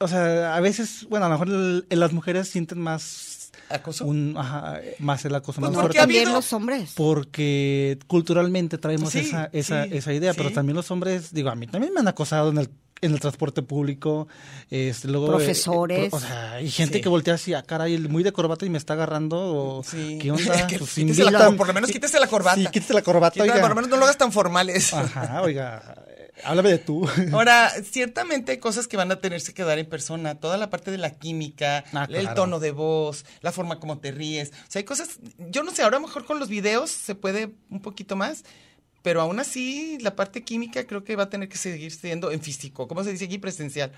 O 0.01 0.09
sea, 0.09 0.55
a 0.57 0.61
veces, 0.61 1.07
bueno, 1.09 1.27
a 1.27 1.29
lo 1.29 1.35
mejor 1.35 1.49
el- 1.49 1.87
el- 1.89 2.01
las 2.01 2.13
mujeres 2.13 2.49
sienten 2.49 2.79
más 2.79 3.51
¿Acoso? 3.69 4.05
un 4.05 4.35
ajá, 4.37 4.81
más 4.99 5.25
el 5.25 5.35
acoso 5.35 5.61
Pues 5.61 5.71
más 5.73 5.81
porque 5.81 5.99
fuerte 5.99 5.99
También 5.99 6.33
los 6.33 6.53
hombres. 6.53 6.93
porque 6.95 7.99
culturalmente 8.07 8.79
traemos 8.79 9.11
Sí, 9.13 9.21
esa 9.21 9.49
esa, 9.53 9.85
sí, 9.85 9.91
esa 9.93 10.13
idea, 10.13 10.35
pero 10.35 10.53
también 10.53 10.77
los 10.77 10.91
hombres, 10.91 11.33
digo, 11.33 11.51
a 11.51 11.55
mí 11.55 11.67
también 11.67 11.93
me 11.95 12.01
han 12.01 12.09
acosado 12.09 12.51
en 12.51 12.59
el 12.59 12.71
en 13.03 13.13
el 13.13 13.21
transporte 13.21 13.61
público, 13.61 14.27
este, 14.71 15.09
luego 15.09 15.27
eh, 15.27 15.37
Profesores. 15.37 16.09
pro- 16.09 16.17
o 16.17 16.21
sea, 16.21 16.53
hay 16.55 16.71
gente 16.71 16.95
Sí. 16.97 17.03
que 17.03 17.11
voltea 17.11 17.35
así, 17.35 17.53
a 17.53 17.63
caray, 17.63 17.93
el 17.95 18.09
muy 18.09 18.23
de 18.23 18.33
corbata 18.33 18.65
y 18.65 18.71
me 18.71 18.79
está 18.79 18.95
agarrando, 18.95 19.37
o 19.39 19.83
Sí. 19.85 20.19
¿qué 20.19 20.31
onda? 20.31 20.41
Pues 20.81 20.95
quítese 20.95 21.31
la- 21.31 21.51
por 21.53 21.67
lo 21.67 21.75
menos 21.75 21.91
quítese 21.91 22.19
la 22.19 22.27
corbata. 22.27 22.57
Sí, 22.57 22.67
quítese 22.73 22.95
la 22.95 23.03
corbata, 23.03 23.35
Quítala, 23.35 23.53
oiga. 23.53 23.61
por 23.61 23.69
lo 23.69 23.75
menos 23.77 23.91
no 23.91 23.97
lo 23.99 24.05
hagas 24.05 24.17
tan 24.17 24.33
formales. 24.33 24.95
Ajá, 24.95 25.43
oiga, 25.43 25.83
háblame 26.45 26.71
de 26.71 26.79
tú. 26.79 27.09
Ahora, 27.33 27.71
ciertamente 27.83 28.53
hay 28.53 28.59
cosas 28.59 28.87
que 28.89 28.97
van 28.97 29.11
a 29.11 29.21
tenerse 29.21 29.55
que 29.55 29.63
dar 29.65 29.79
en 29.79 29.87
persona. 29.87 30.35
Toda 30.37 30.57
la 30.57 30.71
parte 30.71 30.91
de 30.91 30.99
la 30.99 31.11
química, 31.11 31.85
Ah, 31.93 32.07
el 32.09 32.21
claro. 32.21 32.35
tono 32.35 32.61
de 32.61 32.71
voz, 32.71 33.25
la 33.41 33.53
forma 33.53 33.81
como 33.81 33.99
te 33.99 34.11
ríes. 34.13 34.51
O 34.51 34.71
sea, 34.71 34.81
hay 34.81 34.85
cosas, 34.85 35.19
yo 35.39 35.63
no 35.63 35.71
sé, 35.73 35.83
ahora 35.83 35.99
mejor 36.01 36.25
con 36.25 36.39
los 36.39 36.49
videos 36.49 36.91
se 36.91 37.15
puede 37.15 37.55
un 37.71 37.81
poquito 37.81 38.17
más, 38.17 38.45
pero 39.03 39.21
aún 39.21 39.39
así 39.39 39.99
la 40.01 40.17
parte 40.17 40.43
química 40.45 40.87
creo 40.87 41.05
que 41.05 41.17
va 41.17 41.25
a 41.25 41.31
tener 41.31 41.49
que 41.49 41.57
seguir 41.59 41.93
siendo 41.93 42.31
en 42.31 42.41
físico, 42.41 42.89
¿cómo 42.89 43.05
se 43.05 43.13
dice 43.13 43.27
aquí? 43.27 43.39
Presencial. 43.39 43.93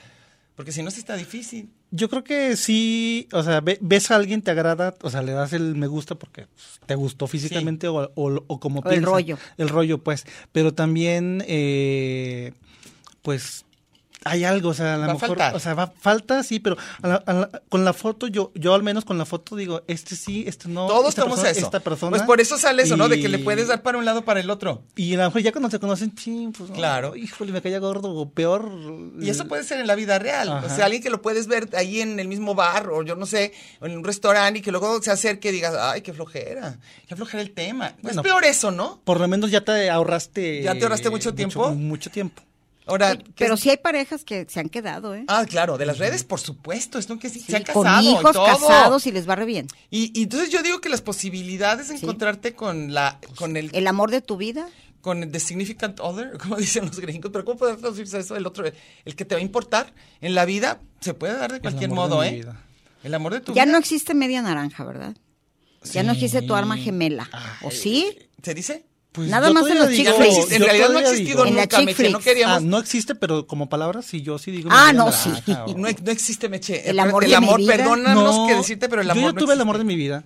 Porque 0.59 0.73
si 0.73 0.83
no, 0.83 0.91
sí 0.91 0.99
está 0.99 1.15
difícil. 1.15 1.71
Yo 1.93 2.09
creo 2.11 2.25
que 2.25 2.57
sí, 2.57 3.29
o 3.33 3.45
sea, 3.45 3.61
ve- 3.61 3.79
ves 3.81 4.11
a 4.11 4.17
alguien, 4.17 4.43
te 4.43 4.51
agrada, 4.51 4.97
o 5.03 5.09
sea, 5.09 5.23
le 5.23 5.31
das 5.31 5.53
el 5.53 5.77
me 5.77 5.87
gusta 5.87 6.17
porque 6.17 6.47
pues, 6.49 6.81
te 6.85 6.97
gustó 6.97 7.29
físicamente 7.29 7.87
o, 7.87 8.11
o- 8.17 8.45
o 8.49 8.59
como 8.59 8.81
O 8.81 8.83
el 8.83 8.89
piensa. 8.91 9.07
rollo. 9.07 9.39
El 9.57 9.69
rollo, 9.69 9.99
pues. 10.03 10.27
Pero 10.51 10.75
también, 10.75 11.45
eh, 11.47 12.55
pues, 13.23 13.67
hay 14.25 14.45
algo, 14.45 14.71
o 14.71 14.75
sea, 14.75 14.95
a 14.95 14.97
lo 14.99 15.05
a 15.05 15.15
mejor, 15.15 15.39
o 15.55 15.59
sea, 15.61 15.75
va, 15.75 15.93
falta, 15.99 16.43
sí, 16.43 16.59
pero 16.61 16.77
a 17.03 17.09
la- 17.09 17.23
a 17.27 17.33
la- 17.33 17.51
con 17.69 17.85
la 17.85 17.93
foto, 17.93 18.27
yo, 18.27 18.51
yo 18.55 18.75
al 18.75 18.83
menos 18.83 19.05
con 19.05 19.17
la 19.19 19.25
foto 19.25 19.55
digo, 19.57 19.83
este 19.87 20.17
sí, 20.17 20.45
este 20.47 20.69
no. 20.69 20.87
Todos 20.87 21.11
esta 21.11 21.23
tenemos 21.23 21.41
persona, 21.41 21.57
eso. 21.59 21.67
Esta 21.67 21.81
persona. 21.81 22.11
Pues 22.11 22.23
por 22.23 22.41
eso 22.41 22.59
sale 22.59 22.83
eso, 22.83 22.97
¿no? 22.97 23.09
De 23.09 23.21
que 23.21 23.29
le 23.29 23.39
puedes 23.39 23.69
dar 23.69 23.83
para 23.83 23.99
un 23.99 24.05
lado 24.05 24.23
para 24.25 24.41
el 24.41 24.51
otro. 24.51 24.83
Y 24.97 25.15
a 25.15 25.19
lo 25.19 25.25
mejor 25.25 25.43
ya 25.43 25.53
cuando 25.53 25.71
se 25.71 25.79
conocen, 25.79 26.13
sí, 26.19 26.51
pues, 26.57 26.71
Claro. 26.73 27.17
híjole, 27.17 27.53
me 27.53 27.63
caía 27.63 27.79
gordo 27.79 28.11
o 28.13 28.31
peor. 28.31 28.71
Y 29.21 29.31
eso 29.31 29.47
puede 29.47 29.65
ser 29.65 29.81
en 29.81 29.87
la 29.87 29.95
vida 29.95 30.19
real. 30.19 30.49
O 30.65 30.69
sea, 30.69 30.87
alguien 30.87 31.03
que 31.03 31.11
lo 31.11 31.23
puedes 31.23 31.47
ver 31.47 31.69
ahí 31.77 32.01
en 32.01 32.19
el 32.21 32.29
mismo 32.29 32.55
bar 32.55 32.89
o 32.91 33.03
yo 33.03 33.15
no 33.17 33.27
sé, 33.27 33.53
en 33.81 33.97
un 33.97 34.05
restaurante 34.05 34.59
y 34.59 34.63
que 34.63 34.71
luego 34.73 35.01
se 35.03 35.11
acerque 35.11 35.49
y 35.51 35.53
digas, 35.53 35.75
ay, 35.79 36.03
qué 36.03 36.13
flojera, 36.13 36.79
qué 37.07 37.17
flojera 37.17 37.43
el 37.43 37.53
tema. 37.53 37.95
Bueno, 38.03 38.21
es 38.21 38.25
peor 38.27 38.45
eso, 38.45 38.71
¿no? 38.71 39.01
Por 39.05 39.21
lo 39.21 39.29
menos 39.29 39.51
ya 39.51 39.61
te 39.63 39.91
ahorraste. 39.91 40.63
¿Ya 40.63 40.75
te 40.75 40.83
ahorraste 40.85 41.11
mucho 41.11 41.35
tiempo? 41.35 41.71
Mucho 41.75 42.11
tiempo. 42.11 42.43
Ahora, 42.89 43.17
¿qué 43.17 43.25
Pero 43.37 43.55
es- 43.55 43.61
sí 43.61 43.71
hay 43.71 43.77
parejas 43.77 44.25
que 44.25 44.47
se 44.49 44.59
han 44.61 44.69
quedado, 44.69 45.15
¿eh? 45.15 45.25
Ah, 45.29 45.45
claro, 45.49 45.79
de 45.79 45.87
las 45.87 45.99
redes, 45.99 46.25
por 46.25 46.41
supuesto, 46.41 46.99
es 46.99 47.09
lo 47.09 47.19
que 47.19 47.29
sí, 47.29 47.41
se 47.41 47.55
han 47.57 47.63
con 47.65 47.85
casado 47.85 48.03
y 48.03 48.09
hijos 48.13 48.33
todo. 48.33 48.45
casados 48.47 49.07
y 49.07 49.13
les 49.13 49.29
va 49.29 49.37
re 49.37 49.45
bien. 49.45 49.67
Y, 49.91 50.19
y 50.19 50.23
entonces 50.25 50.51
yo 50.51 50.63
digo 50.63 50.81
que 50.81 50.89
las 50.89 51.03
posibilidades 51.03 51.89
de 51.89 51.99
Sí. 51.99 52.05
encontrarte 52.05 52.55
con 52.55 52.95
la, 52.95 53.21
con 53.37 53.57
el, 53.57 53.71
El 53.75 53.87
amor 53.87 54.11
de 54.11 54.21
tu 54.23 54.37
vida. 54.39 54.69
con 55.01 55.23
el 55.23 55.31
the 55.31 55.39
significant 55.39 56.01
other, 56.01 56.37
como 56.43 56.57
dicen 56.57 56.87
los 56.87 56.99
gringos, 56.99 57.31
pero 57.33 57.45
¿cómo 57.45 57.59
poder 57.59 57.77
traducirse 57.77 58.19
eso? 58.19 58.37
El 58.37 58.47
otro, 58.47 58.65
el 59.05 59.15
que 59.17 59.25
te 59.25 59.35
va 59.35 59.39
a 59.39 59.43
importar 59.43 59.93
en 60.21 60.35
la 60.35 60.45
vida, 60.45 60.81
se 61.01 61.15
puede 61.15 61.35
dar 61.37 61.53
de 61.53 61.61
cualquier 61.61 61.91
de 61.91 61.95
modo, 61.95 62.25
¿eh? 62.25 62.33
vida. 62.33 62.65
El 63.05 63.15
amor 63.15 63.33
de 63.35 63.41
tu 63.41 63.53
Ya 63.55 63.65
vida. 63.65 63.73
no 63.73 63.79
existe 63.79 64.13
media 64.15 64.43
naranja, 64.43 64.83
¿verdad? 64.85 65.15
Ya 65.93 66.03
no 66.03 66.13
existe 66.13 66.43
tu 66.43 66.55
arma 66.57 66.77
gemela. 66.77 67.31
¿O 67.63 67.71
sí? 67.71 68.19
¿Se 68.43 68.55
dice? 68.55 68.85
Pues 69.13 69.29
Nada 69.31 69.51
más 69.53 69.67
en 69.67 69.79
los 69.79 69.89
digo- 69.89 70.05
chick 70.05 70.17
flicks. 70.17 70.37
existe, 70.37 70.55
en 70.57 70.61
yo 70.61 70.67
realidad 70.67 70.89
no 70.91 70.99
ha 70.99 71.03
existido 71.03 71.45
la 71.45 71.51
nunca, 71.51 71.81
Meche, 71.81 72.11
no 72.11 72.21
queríamos... 72.21 72.57
Ah, 72.59 72.61
no 72.61 72.79
existe, 72.79 73.15
pero 73.15 73.47
como 73.47 73.69
palabra 73.69 74.03
sí, 74.03 74.21
yo 74.23 74.39
sí 74.39 74.51
digo. 74.51 74.69
Ah, 74.73 74.93
no, 74.93 75.11
sí. 75.13 75.31
o- 75.49 75.75
No, 75.77 75.89
no 75.89 76.11
existe, 76.11 76.49
Meche. 76.49 76.89
El 76.89 76.99
amor 77.01 77.25
el 77.25 77.31
de 77.31 77.41
mi 77.41 77.47
amor, 77.47 77.59
vida. 77.61 77.77
perdónanos 77.77 78.37
No, 78.37 78.47
que 78.47 78.55
decirte, 78.55 78.89
pero 78.89 79.03
el 79.03 79.11
amor 79.11 79.23
Yo 79.23 79.29
ya 79.31 79.33
no 79.33 79.39
tuve 79.41 79.55
el 79.55 79.61
amor 79.61 79.79
de 79.79 79.85
mi 79.85 79.97
vida. 79.97 80.25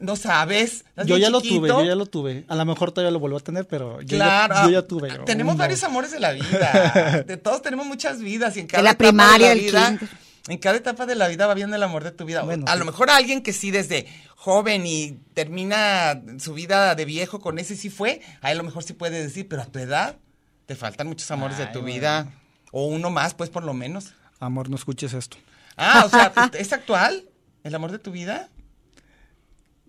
No 0.00 0.16
sabes. 0.16 0.84
¿estás 0.88 1.06
Yo 1.06 1.16
ya 1.16 1.30
lo 1.30 1.40
tuve, 1.40 1.68
yo 1.68 1.84
ya 1.84 1.94
lo 1.94 2.06
tuve. 2.06 2.44
A 2.48 2.56
lo 2.56 2.64
mejor 2.66 2.90
todavía 2.90 3.12
lo 3.12 3.20
vuelvo 3.20 3.36
a 3.38 3.40
tener, 3.40 3.66
pero 3.66 4.02
yo, 4.02 4.16
Claro. 4.18 4.54
ya, 4.56 4.64
yo 4.64 4.70
ya 4.70 4.82
tuve. 4.82 5.10
ah, 5.12 5.24
Tenemos 5.24 5.56
varios 5.56 5.82
amores 5.84 6.10
de 6.10 6.18
la 6.20 6.32
vida. 6.32 7.22
De 7.26 7.36
todos 7.36 7.62
tenemos 7.62 7.86
muchas 7.86 8.18
vidas 8.20 8.56
y 8.56 8.60
en 8.60 8.66
cada 8.66 8.82
la 8.82 8.90
etapa 8.90 8.98
primaria, 9.08 9.50
de 9.50 9.54
la 9.54 9.90
vida. 9.90 9.98
En 10.48 10.58
cada 10.58 10.76
etapa 10.76 11.06
de 11.06 11.14
la 11.14 11.28
vida 11.28 11.46
va 11.46 11.54
viendo 11.54 11.76
el 11.76 11.82
amor 11.82 12.04
de 12.04 12.10
tu 12.10 12.24
vida. 12.24 12.42
Bueno, 12.42 12.64
a 12.68 12.72
sí. 12.72 12.78
lo 12.78 12.84
mejor 12.84 13.10
alguien 13.10 13.42
que 13.42 13.52
sí 13.52 13.70
desde 13.70 14.06
joven 14.36 14.86
y 14.86 15.12
termina 15.32 16.20
su 16.38 16.52
vida 16.52 16.94
de 16.94 17.04
viejo 17.04 17.40
con 17.40 17.58
ese 17.58 17.76
sí 17.76 17.88
fue, 17.88 18.20
a 18.42 18.52
lo 18.54 18.62
mejor 18.62 18.82
sí 18.82 18.92
puede 18.92 19.22
decir, 19.22 19.48
pero 19.48 19.62
a 19.62 19.66
tu 19.66 19.78
edad 19.78 20.18
te 20.66 20.76
faltan 20.76 21.06
muchos 21.06 21.30
amores 21.30 21.58
de 21.58 21.66
tu 21.66 21.80
bueno. 21.80 21.94
vida 21.94 22.32
o 22.72 22.86
uno 22.86 23.10
más, 23.10 23.34
pues 23.34 23.50
por 23.50 23.64
lo 23.64 23.72
menos. 23.72 24.12
Amor, 24.40 24.68
no 24.68 24.76
escuches 24.76 25.14
esto. 25.14 25.36
Ah, 25.76 26.02
o 26.04 26.08
sea, 26.10 26.32
¿es 26.58 26.72
actual 26.72 27.24
el 27.62 27.74
amor 27.74 27.92
de 27.92 27.98
tu 27.98 28.10
vida? 28.10 28.50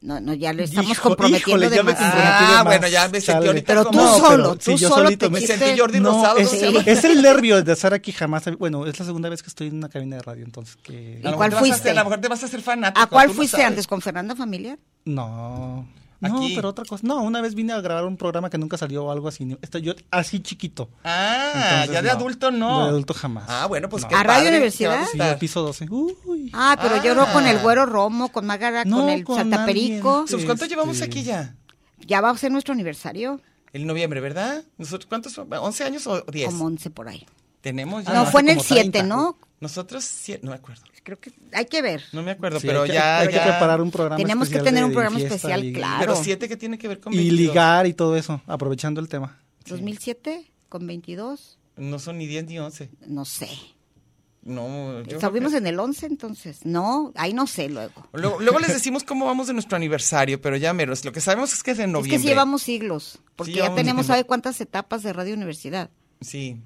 No, 0.01 0.19
no, 0.19 0.33
ya 0.35 0.53
lo 0.53 0.61
estamos 0.63 0.91
Hijo- 0.91 1.09
comprometiendo 1.09 1.65
híjole, 1.65 1.75
ya 1.75 1.81
me 1.83 1.95
Ah, 1.97 2.51
más. 2.57 2.65
bueno, 2.65 2.87
ya 2.87 3.07
me 3.07 3.19
sentí 3.21 3.25
Chale. 3.31 3.47
ahorita 3.47 3.65
Pero 3.67 3.85
tú 3.85 3.97
como... 3.97 4.17
Solo, 4.19 4.29
pero 4.29 4.55
tú 4.57 4.71
yo 4.77 4.89
solo 4.89 5.03
solito 5.05 5.25
te 5.25 5.31
me 5.31 5.41
sentí 5.41 5.79
Jordi 5.79 5.99
No, 5.99 6.11
Rosado. 6.11 6.37
es, 6.37 7.03
el 7.05 7.21
nervio 7.23 7.63
de 7.63 7.73
estar 7.73 7.93
aquí 7.93 8.11
jamás. 8.11 8.43
Bueno, 8.59 8.85
es 8.85 8.99
la 8.99 9.05
segunda 9.05 9.29
vez 9.29 9.41
que 9.41 9.47
estoy 9.49 9.67
en 9.67 9.77
una 9.77 9.89
cabina 9.89 10.17
de 10.17 10.21
radio, 10.21 10.45
entonces 10.45 10.75
que. 10.83 11.21
A 11.23 11.31
lo 11.31 11.37
cuál 11.37 11.53
a 11.53 11.57
fuiste? 11.57 11.79
hacer- 11.79 11.91
a 11.97 12.03
lo 12.03 12.09
mejor 12.09 12.21
te 12.21 12.27
vas 12.27 12.43
a 12.43 12.45
hacer 12.45 12.61
fanático. 12.61 13.01
¿A 13.01 13.07
cuál 13.07 13.29
no 13.29 13.33
fuiste 13.33 13.63
antes? 13.63 13.87
¿Con 13.87 13.99
Fernanda 14.01 14.35
Familiar? 14.35 14.77
No. 15.05 15.87
No, 16.21 16.37
Aquí. 16.37 16.53
pero 16.55 16.69
otra 16.69 16.85
cosa. 16.85 17.05
No, 17.05 17.21
una 17.21 17.41
vez 17.41 17.55
vine 17.55 17.73
a 17.73 17.81
grabar 17.81 18.05
un 18.05 18.15
programa 18.17 18.49
que 18.49 18.57
nunca 18.57 18.77
salió 18.77 19.03
o 19.05 19.11
algo 19.11 19.27
así. 19.27 19.57
Esto, 19.61 19.77
yo 19.79 19.93
así 20.11 20.39
chiquito. 20.39 20.89
Ah, 21.03 21.51
Entonces, 21.83 21.91
ya 21.93 22.01
de 22.01 22.07
no. 22.07 22.13
adulto 22.15 22.51
no. 22.51 22.83
De 22.83 22.89
adulto 22.89 23.13
jamás. 23.13 23.45
Ah, 23.47 23.65
bueno, 23.67 23.89
pues 23.89 24.03
No. 24.03 24.09
qué 24.09 24.15
¿A 24.15 24.23
Radio 24.23 24.39
padre, 24.43 24.49
Universidad? 24.49 25.05
Sí, 25.11 25.19
piso 25.39 25.61
12. 25.61 25.87
Uy. 25.89 26.49
Ah, 26.53 26.77
pero 26.81 26.95
yo 27.03 27.13
creo 27.13 27.31
con 27.33 27.45
el 27.47 27.57
Ah. 27.57 27.61
güero 27.61 27.85
Romo, 27.85 28.29
con 28.29 28.45
Magara, 28.45 28.85
No, 28.85 28.99
con 29.01 29.09
el 29.09 29.23
con 29.23 29.35
Saltaperico. 29.37 30.19
alguien. 30.21 30.25
Pues, 30.31 30.45
¿Cuánto 30.45 30.63
Este- 30.63 30.75
llevamos 30.75 31.01
aquí 31.01 31.23
ya? 31.23 31.55
Ya 31.99 32.21
va 32.21 32.29
a 32.29 32.37
ser 32.37 32.51
nuestro 32.51 32.73
aniversario, 32.73 33.41
El 33.73 33.85
noviembre, 33.85 34.21
¿verdad? 34.21 34.63
¿Nosotros 34.77 35.05
cuántos? 35.07 35.33
son? 35.33 35.49
¿11 35.49 35.83
años 35.83 36.07
o 36.07 36.21
10? 36.31 36.45
como 36.47 36.65
11 36.65 36.89
por 36.89 37.09
ahí. 37.09 37.25
Tenemos 37.61 38.05
ya. 38.05 38.11
Ah, 38.11 38.13
no, 38.13 38.25
fue 38.25 38.39
en 38.41 38.49
el 38.49 38.55
como 38.57 38.67
7, 38.67 38.89
30. 38.91 39.03
¿no? 39.15 39.37
Nosotros, 39.59 40.03
siete, 40.05 40.45
no 40.45 40.51
me 40.51 40.57
acuerdo. 40.57 40.83
Creo 41.05 41.19
que 41.19 41.31
hay 41.53 41.65
que 41.65 41.81
ver. 41.81 42.01
No 42.13 42.21
me 42.23 42.31
acuerdo, 42.31 42.59
Sí, 42.59 42.65
pero 42.67 42.81
hay 42.81 42.89
que- 42.89 42.95
ya. 42.95 43.19
Hay 43.19 43.27
que 43.29 43.35
ya- 43.35 43.43
preparar 43.43 43.79
un 43.79 43.91
programa 43.91 44.17
Tenemos 44.17 44.49
que 44.49 44.57
tener 44.59 44.81
de 44.81 44.85
un 44.85 44.91
programa 44.91 45.15
fiesta 45.17 45.35
especial, 45.35 45.63
y- 45.63 45.71
claro. 45.71 45.99
Pero 45.99 46.15
siete 46.15 46.49
que 46.49 46.57
tiene 46.57 46.77
que 46.79 46.87
ver 46.87 46.99
con 46.99 47.13
Y 47.13 47.17
22. 47.17 47.39
ligar 47.39 47.85
y 47.87 47.93
todo 47.93 48.17
eso, 48.17 48.41
aprovechando 48.47 48.99
el 48.99 49.07
tema. 49.07 49.39
2007 49.67 50.51
con 50.67 50.85
22, 50.87 51.57
No 51.77 51.99
son 51.99 52.17
ni 52.17 52.25
10 52.27 52.45
ni 52.47 52.57
11. 52.59 52.89
no 53.07 53.23
sé. 53.23 53.47
No, 54.43 55.01
yo. 55.03 55.17
Estuvimos 55.17 55.51
que- 55.53 55.57
en 55.57 55.67
el 55.67 55.79
11 55.79 56.05
entonces. 56.05 56.65
No, 56.65 57.11
ahí 57.15 57.33
no 57.33 57.47
sé 57.47 57.67
luego. 57.69 58.07
Luego, 58.13 58.39
luego 58.39 58.59
les 58.59 58.73
decimos 58.73 59.03
cómo 59.03 59.25
vamos 59.25 59.47
de 59.47 59.53
nuestro 59.53 59.75
aniversario, 59.75 60.39
pero 60.39 60.55
ya 60.55 60.71
menos. 60.73 61.03
Lo 61.03 61.11
que 61.11 61.19
sabemos 61.21 61.51
es 61.53 61.63
que 61.63 61.71
es 61.71 61.79
en 61.79 61.85
Es 61.85 61.91
noviembre. 61.93 62.17
que 62.17 62.21
sí 62.21 62.27
llevamos 62.27 62.61
siglos, 62.61 63.19
porque 63.35 63.53
Sí, 63.53 63.57
ya 63.59 63.73
tenemos. 63.73 64.05
¿sabe 64.05 64.23
cuántas 64.23 64.61
etapas 64.61 65.01
de 65.01 65.13
Radio 65.13 65.33
Universidad? 65.33 65.89
Sí. 66.21 66.57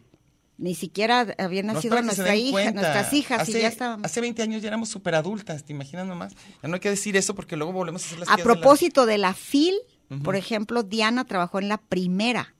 Ni 0.59 0.75
siquiera 0.75 1.25
había 1.37 1.63
No, 1.63 1.73
nacido 1.73 1.95
se 1.95 2.03
nuestra 2.03 2.35
hija, 2.35 2.51
cuenta. 2.51 2.71
nuestras 2.81 3.13
hijas 3.13 3.39
hace, 3.41 3.57
y 3.57 3.61
ya 3.61 3.69
estábamos. 3.69 4.05
Hace 4.05 4.19
20 4.21 4.41
años 4.43 4.61
ya 4.61 4.67
éramos 4.67 4.89
súper 4.89 5.15
adultas, 5.15 5.63
¿te 5.63 5.71
imaginas 5.73 6.05
nomás? 6.05 6.33
Ya 6.61 6.67
no 6.67 6.73
hay 6.75 6.79
que 6.81 6.89
decir 6.89 7.15
eso 7.15 7.33
porque 7.33 7.55
luego 7.55 7.71
volvemos 7.71 8.03
a 8.03 8.05
hacer 8.07 8.19
las 8.19 8.29
A 8.29 8.35
tías 8.35 8.45
de 8.45 8.53
la- 8.53 8.59
propósito 8.59 9.05
de 9.05 9.17
la 9.17 9.33
FIL, 9.33 9.75
por 10.23 10.35
ejemplo, 10.35 10.83
Diana 10.83 11.23
trabajó 11.25 11.59
en 11.59 11.69
la 11.69 11.77
primera, 11.77 12.55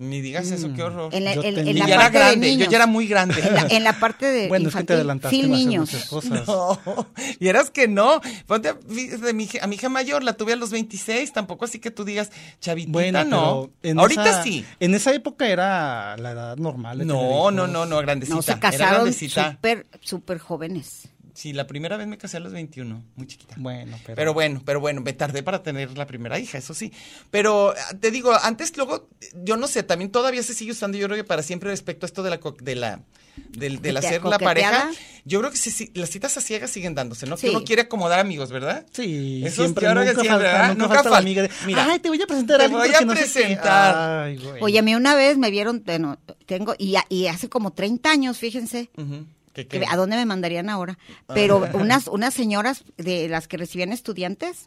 Ni 0.00 0.20
digas 0.20 0.48
eso, 0.52 0.72
qué 0.74 0.82
horror. 0.84 1.12
en 1.12 1.24
la, 1.24 1.34
Yo 1.34 1.42
en- 1.42 1.48
en 1.48 1.54
tenía- 1.64 1.72
la 1.74 1.84
Y 1.86 1.88
ya 1.88 1.94
era 1.96 2.04
de 2.10 2.18
grande, 2.18 2.46
niños. 2.46 2.66
yo 2.66 2.70
ya 2.70 2.76
era 2.76 2.86
muy 2.86 3.08
grande. 3.08 3.40
En 3.40 3.54
la, 3.54 3.66
en 3.68 3.82
la 3.84 3.98
parte 3.98 4.26
de 4.26 4.46
Bueno, 4.46 4.68
es 4.68 4.74
que 4.76 4.84
te 4.84 4.94
infantil, 4.94 4.94
adelantaste 4.96 5.36
FIL 5.36 5.44
en 5.46 5.52
hacer 5.52 5.66
niños. 5.66 5.80
muchas 5.92 6.08
cosas. 6.08 6.46
No, 6.46 7.08
y 7.40 7.48
eras 7.48 7.70
que 7.70 7.88
no. 7.88 8.20
Ponte 8.46 8.68
a, 8.68 8.74
de 8.74 9.32
mi, 9.34 9.44
hija- 9.44 9.58
a 9.64 9.66
mi 9.66 9.74
hija 9.74 9.88
mayor, 9.88 10.22
la 10.22 10.34
tuve 10.34 10.52
a 10.52 10.56
los 10.56 10.70
26, 10.70 11.32
tampoco 11.32 11.64
así 11.64 11.80
que 11.80 11.90
tú 11.90 12.04
digas, 12.04 12.30
chavitita, 12.60 12.92
Bueno, 12.92 13.24
no. 13.24 13.70
en 13.82 13.98
Ahorita 13.98 14.30
esa- 14.30 14.42
sí. 14.44 14.64
En 14.78 14.94
esa 14.94 15.12
época 15.12 15.48
era 15.48 16.16
la 16.16 16.30
edad 16.30 16.56
normal. 16.58 17.04
No, 17.04 17.50
no, 17.50 17.66
no, 17.66 17.84
no, 17.84 17.98
grandecita. 17.98 18.36
No, 18.36 18.42
se 18.42 18.52
era 18.52 18.60
casaron 18.60 18.94
grandecita. 18.94 19.50
súper, 19.52 19.86
súper 20.00 20.38
jóvenes. 20.38 21.08
Sí, 21.38 21.52
la 21.52 21.68
primera 21.68 21.96
vez 21.96 22.08
me 22.08 22.18
casé 22.18 22.38
a 22.38 22.40
los 22.40 22.52
21, 22.52 23.04
muy 23.14 23.26
chiquita. 23.28 23.54
Bueno, 23.58 23.96
pero. 24.04 24.16
Pero 24.16 24.34
bueno, 24.34 24.60
pero 24.64 24.80
bueno, 24.80 25.00
me 25.02 25.12
tardé 25.12 25.44
para 25.44 25.62
tener 25.62 25.96
la 25.96 26.04
primera 26.04 26.36
hija, 26.40 26.58
eso 26.58 26.74
sí. 26.74 26.92
Pero 27.30 27.74
ah, 27.78 27.94
te 28.00 28.10
digo, 28.10 28.32
antes 28.42 28.76
luego, 28.76 29.08
yo 29.34 29.56
no 29.56 29.68
sé, 29.68 29.84
también 29.84 30.10
todavía 30.10 30.42
se 30.42 30.52
sigue 30.52 30.72
usando, 30.72 30.98
yo 30.98 31.06
creo 31.06 31.16
que 31.16 31.22
para 31.22 31.44
siempre 31.44 31.70
respecto 31.70 32.06
a 32.06 32.08
esto 32.08 32.24
de 32.24 32.30
la 32.30 32.40
co- 32.40 32.56
de 32.60 32.74
la 32.74 33.02
del, 33.50 33.80
del 33.80 33.96
hacer 33.96 34.24
la 34.24 34.36
pareja, 34.36 34.90
yo 35.24 35.38
creo 35.38 35.52
que 35.52 35.58
sí, 35.58 35.70
sí, 35.70 35.92
las 35.94 36.10
citas 36.10 36.36
a 36.36 36.40
ciegas 36.40 36.70
siguen 36.72 36.96
dándose, 36.96 37.24
¿no? 37.26 37.36
Sí. 37.36 37.46
Que 37.46 37.50
uno 37.50 37.64
quiere 37.64 37.82
acomodar 37.82 38.18
amigos, 38.18 38.50
¿verdad? 38.50 38.84
Sí, 38.92 39.42
Eso 39.44 39.62
siempre, 39.62 39.86
creo 39.86 39.94
que 40.02 40.08
nunca 40.10 40.20
siempre, 40.22 40.28
falta, 40.48 40.52
¿verdad? 40.52 40.68
nunca 40.70 40.82
Nunca 40.82 40.94
falta 40.96 41.10
la 41.10 41.16
fal- 41.18 41.22
amiga 41.22 41.42
de, 41.42 41.50
Mira, 41.66 41.86
ay, 41.88 41.98
te 42.00 42.08
voy 42.08 42.20
a 42.20 42.26
presentar 42.26 42.56
a 42.56 42.58
te 42.58 42.64
alguien 42.64 42.80
voy 42.80 42.88
porque 42.88 43.04
a 43.04 43.06
no 43.06 43.14
sé 43.14 43.18
qué". 43.26 43.30
presentar. 43.44 44.22
Ay, 44.24 44.36
güey. 44.38 44.60
Oye, 44.62 44.78
a 44.80 44.82
mí 44.82 44.92
una 44.96 45.14
vez 45.14 45.38
me 45.38 45.52
vieron, 45.52 45.84
bueno, 45.86 46.18
tengo, 46.46 46.74
y, 46.78 46.96
y 47.10 47.26
hace 47.28 47.48
como 47.48 47.72
30 47.74 48.10
años, 48.10 48.38
fíjense, 48.38 48.90
Ujú, 48.96 49.24
¿qué- 49.52 49.66
que 49.66 49.80
qué? 49.80 49.86
¿a 49.88 49.96
dónde 49.96 50.16
me 50.16 50.24
mandarían 50.26 50.68
ahora? 50.70 50.98
Ah. 51.28 51.34
Pero 51.34 51.68
unas, 51.74 52.06
unas 52.08 52.34
señoras 52.34 52.84
de 52.96 53.28
las 53.28 53.48
que 53.48 53.56
recibían 53.56 53.92
estudiantes 53.92 54.64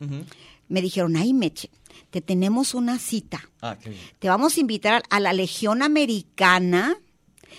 me 0.68 0.82
dijeron, 0.82 1.16
ay, 1.18 1.34
Meche, 1.34 1.70
te 2.12 2.22
tenemos 2.22 2.74
una 2.74 2.98
cita. 3.00 3.42
Ah, 3.62 3.78
qué 3.82 3.90
bien. 3.90 4.02
Te 4.20 4.30
vamos 4.30 4.56
a 4.58 4.60
invitar 4.62 5.04
a 5.10 5.20
la 5.20 5.34
Legión 5.34 5.82
Americana, 5.82 6.96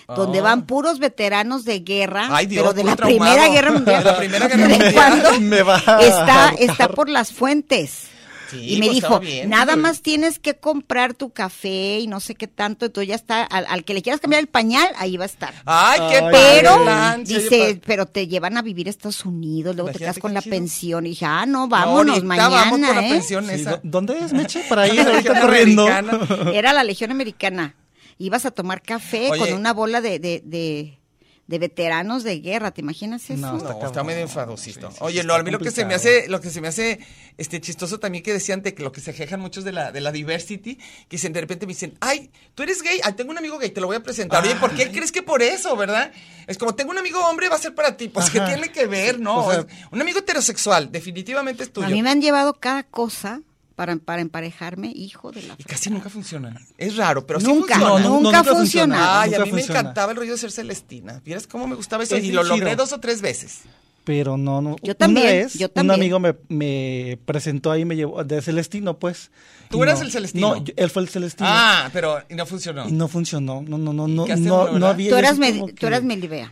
donde 0.07 0.39
Ah. 0.39 0.43
van 0.43 0.65
puros 0.65 0.99
veteranos 0.99 1.63
de 1.65 1.79
guerra, 1.79 2.27
Ay, 2.31 2.47
Dios, 2.47 2.63
pero 2.63 2.73
de 2.73 2.83
la. 2.83 2.95
Primera 2.95 3.47
Guerra 3.49 3.71
Mundial. 3.71 4.03
De 4.03 4.11
la 4.11 4.17
Primera 4.17 4.47
Guerra 4.47 4.67
¿De 4.67 4.73
Mundial. 4.73 4.93
cuándo? 4.93 5.39
Me 5.41 5.61
va 5.61 5.75
a 5.85 6.01
está, 6.01 6.49
está 6.59 6.89
por 6.89 7.07
las 7.09 7.31
fuentes. 7.31 8.07
Sí, 8.53 8.73
y 8.75 8.79
me 8.79 8.85
pues, 8.87 8.95
dijo, 8.95 9.19
bien, 9.19 9.49
nada 9.49 9.75
más 9.75 10.01
tienes 10.01 10.39
que 10.39 10.55
comprar 10.55 11.13
tu 11.13 11.31
café 11.31 11.99
y 11.99 12.07
no 12.07 12.19
sé 12.19 12.35
qué 12.35 12.47
tanto, 12.47 12.85
entonces 12.85 13.09
ya 13.09 13.15
está, 13.15 13.43
al, 13.43 13.65
al 13.67 13.83
que 13.83 13.93
le 13.93 14.01
quieras 14.01 14.21
cambiar 14.21 14.41
el 14.41 14.47
pañal, 14.47 14.87
ahí 14.97 15.17
va 15.17 15.23
a 15.23 15.27
estar. 15.27 15.53
Ay, 15.65 15.99
qué 16.09 16.17
Ay, 16.17 16.31
Pero, 16.31 16.85
dice, 17.23 17.81
pero 17.85 18.05
te 18.05 18.27
llevan 18.27 18.57
a 18.57 18.61
vivir 18.61 18.87
a 18.87 18.89
Estados 18.89 19.25
Unidos, 19.25 19.75
luego 19.75 19.91
te 19.91 19.99
quedas 19.99 20.19
con 20.19 20.33
la 20.33 20.41
chido. 20.41 20.55
pensión. 20.55 21.05
Y 21.05 21.09
dije, 21.09 21.25
ah, 21.25 21.45
no, 21.45 21.61
No, 21.61 21.67
vámonos 21.67 22.15
ahorita 22.15 22.27
mañana, 22.27 22.49
vamos 22.49 22.79
por 22.87 22.95
la 22.95 23.05
¿eh? 23.07 23.09
pensión 23.09 23.45
Sí, 23.47 23.53
esa. 23.53 23.71
¿dó- 23.71 23.79
¿Dónde 23.83 24.17
es, 24.19 24.33
Meche? 24.33 24.63
Para 24.69 24.87
ir 24.87 24.99
ahorita 25.01 25.41
corriendo. 25.41 25.87
Americana. 25.87 26.51
Era 26.53 26.73
la 26.73 26.83
Legión 26.83 27.11
Americana. 27.11 27.75
Ibas 28.17 28.45
a 28.45 28.51
tomar 28.51 28.81
café 28.81 29.29
Oye. 29.31 29.39
con 29.39 29.53
una 29.53 29.73
bola 29.73 29.99
de, 30.01 30.19
de, 30.19 30.41
de, 30.45 30.99
de 31.45 31.59
veteranos 31.59 32.23
de 32.23 32.39
guerra, 32.39 32.71
¿te 32.71 32.79
imaginas 32.81 33.23
eso? 33.29 33.35
No, 33.35 33.51
No, 33.51 33.57
Está 33.57 33.71
está, 33.73 33.85
cabrón. 33.87 34.05
medio 34.07 34.21
enfadosito. 34.21 34.89
Sí, 34.91 34.97
sí, 34.97 35.03
Oye, 35.03 35.23
no, 35.25 35.33
a 35.33 35.37
está 35.37 35.43
mí 35.43 35.51
lo 35.51 35.59
que 35.59 35.71
se 35.71 35.83
me 35.85 35.93
hace, 35.93 36.27
lo 36.29 36.39
que 36.39 36.49
se 36.49 36.61
me 36.61 36.69
hace 36.69 36.99
este 37.37 37.59
chistoso 37.59 37.99
también 37.99 38.23
que 38.23 38.31
decían 38.31 38.61
de 38.61 38.73
que 38.73 38.81
lo 38.81 38.93
que 38.93 39.01
se 39.01 39.13
quejan 39.13 39.41
muchos 39.41 39.65
de 39.65 39.73
la, 39.73 39.91
de 39.91 39.99
la 39.99 40.11
diversity, 40.13 40.75
que 40.75 40.83
dicen, 41.17 41.33
de 41.33 41.41
repente 41.41 41.65
me 41.65 41.73
dicen, 41.73 41.97
ay, 41.99 42.31
tú 42.55 42.63
eres 42.63 42.81
gay, 42.81 43.01
ay, 43.03 43.13
tengo 43.13 43.31
un 43.31 43.37
amigo 43.37 43.57
gay, 43.59 43.71
te 43.71 43.81
lo 43.81 43.87
voy 43.87 43.97
a 43.97 44.03
presentar. 44.03 44.41
Oye, 44.41 44.55
¿por 44.55 44.71
qué 44.73 44.89
crees 44.89 45.11
que 45.11 45.21
por 45.21 45.41
eso, 45.41 45.75
verdad? 45.75 46.11
Es 46.47 46.57
como 46.57 46.75
tengo 46.75 46.91
un 46.91 46.97
amigo 46.97 47.19
hombre, 47.27 47.49
va 47.49 47.55
a 47.57 47.59
ser 47.59 47.75
para 47.75 47.97
ti. 47.97 48.07
Pues 48.07 48.29
que 48.29 48.39
tiene 48.39 48.71
que 48.71 48.85
ver, 48.87 49.19
¿no? 49.19 49.45
O 49.45 49.51
sea- 49.51 49.59
Es- 49.61 49.67
un 49.91 49.99
amigo 50.01 50.19
heterosexual, 50.19 50.91
definitivamente 50.93 51.63
es 51.63 51.73
tuyo. 51.73 51.87
A 51.87 51.89
mí 51.89 52.01
me 52.01 52.09
han 52.09 52.21
llevado 52.21 52.53
cada 52.53 52.83
cosa 52.83 53.41
para, 53.75 53.95
para 53.97 54.21
emparejarme, 54.21 54.91
hijo 54.95 55.31
de 55.31 55.43
la... 55.43 55.55
Y 55.57 55.63
casi 55.63 55.89
nunca 55.89 56.09
funcionan. 56.09 56.57
Es 56.77 56.95
raro, 56.95 57.25
pero 57.25 57.39
sí 57.39 57.45
Nunca, 57.47 57.75
funciona. 57.75 57.89
No, 57.89 57.99
no, 57.99 58.09
nunca 58.21 58.37
nunca 58.39 58.43
funciona. 58.43 58.95
funciona. 58.95 59.21
Ay, 59.21 59.33
a 59.33 59.39
mí 59.39 59.45
me 59.45 59.51
funciona. 59.59 59.79
encantaba 59.79 60.11
el 60.11 60.17
rollo 60.17 60.31
de 60.33 60.37
ser 60.37 60.51
Celestina. 60.51 61.21
¿Vieras 61.25 61.47
cómo 61.47 61.67
me 61.67 61.75
gustaba 61.75 62.03
eso? 62.03 62.15
Es 62.15 62.23
y 62.23 62.31
lo 62.31 62.43
logré 62.43 62.75
dos 62.75 62.93
o 62.93 62.99
tres 62.99 63.21
veces. 63.21 63.61
Pero 64.03 64.35
no, 64.35 64.61
no. 64.61 64.75
Yo 64.83 64.95
también, 64.95 65.27
Una 65.27 65.33
vez, 65.35 65.53
yo 65.53 65.67
un 65.67 65.73
también. 65.73 65.99
amigo 66.01 66.19
me, 66.19 66.35
me 66.49 67.17
presentó 67.25 67.71
ahí, 67.71 67.85
me 67.85 67.95
llevó 67.95 68.21
de 68.25 68.41
Celestino, 68.41 68.99
pues. 68.99 69.31
¿Tú 69.69 69.81
eras 69.81 69.99
no- 69.99 70.05
el 70.05 70.11
Celestino? 70.11 70.55
No, 70.55 70.63
yo- 70.63 70.73
él 70.75 70.89
fue 70.89 71.03
el 71.03 71.07
Celestino. 71.09 71.47
Ah, 71.49 71.89
pero 71.93 72.21
y 72.29 72.35
no 72.35 72.45
funcionó. 72.45 72.87
Y 72.87 72.91
no 72.91 73.07
funcionó. 73.07 73.61
No, 73.65 73.77
no, 73.77 73.93
no, 73.93 74.07
no, 74.09 74.25
no, 74.27 74.77
no 74.77 74.87
había. 74.87 75.09
Tú 75.09 75.15
eras, 75.15 75.37
sí 75.37 75.53
como 75.53 75.67
tú 75.69 75.75
que- 75.75 75.85
eras 75.87 76.03
Melibea. 76.03 76.51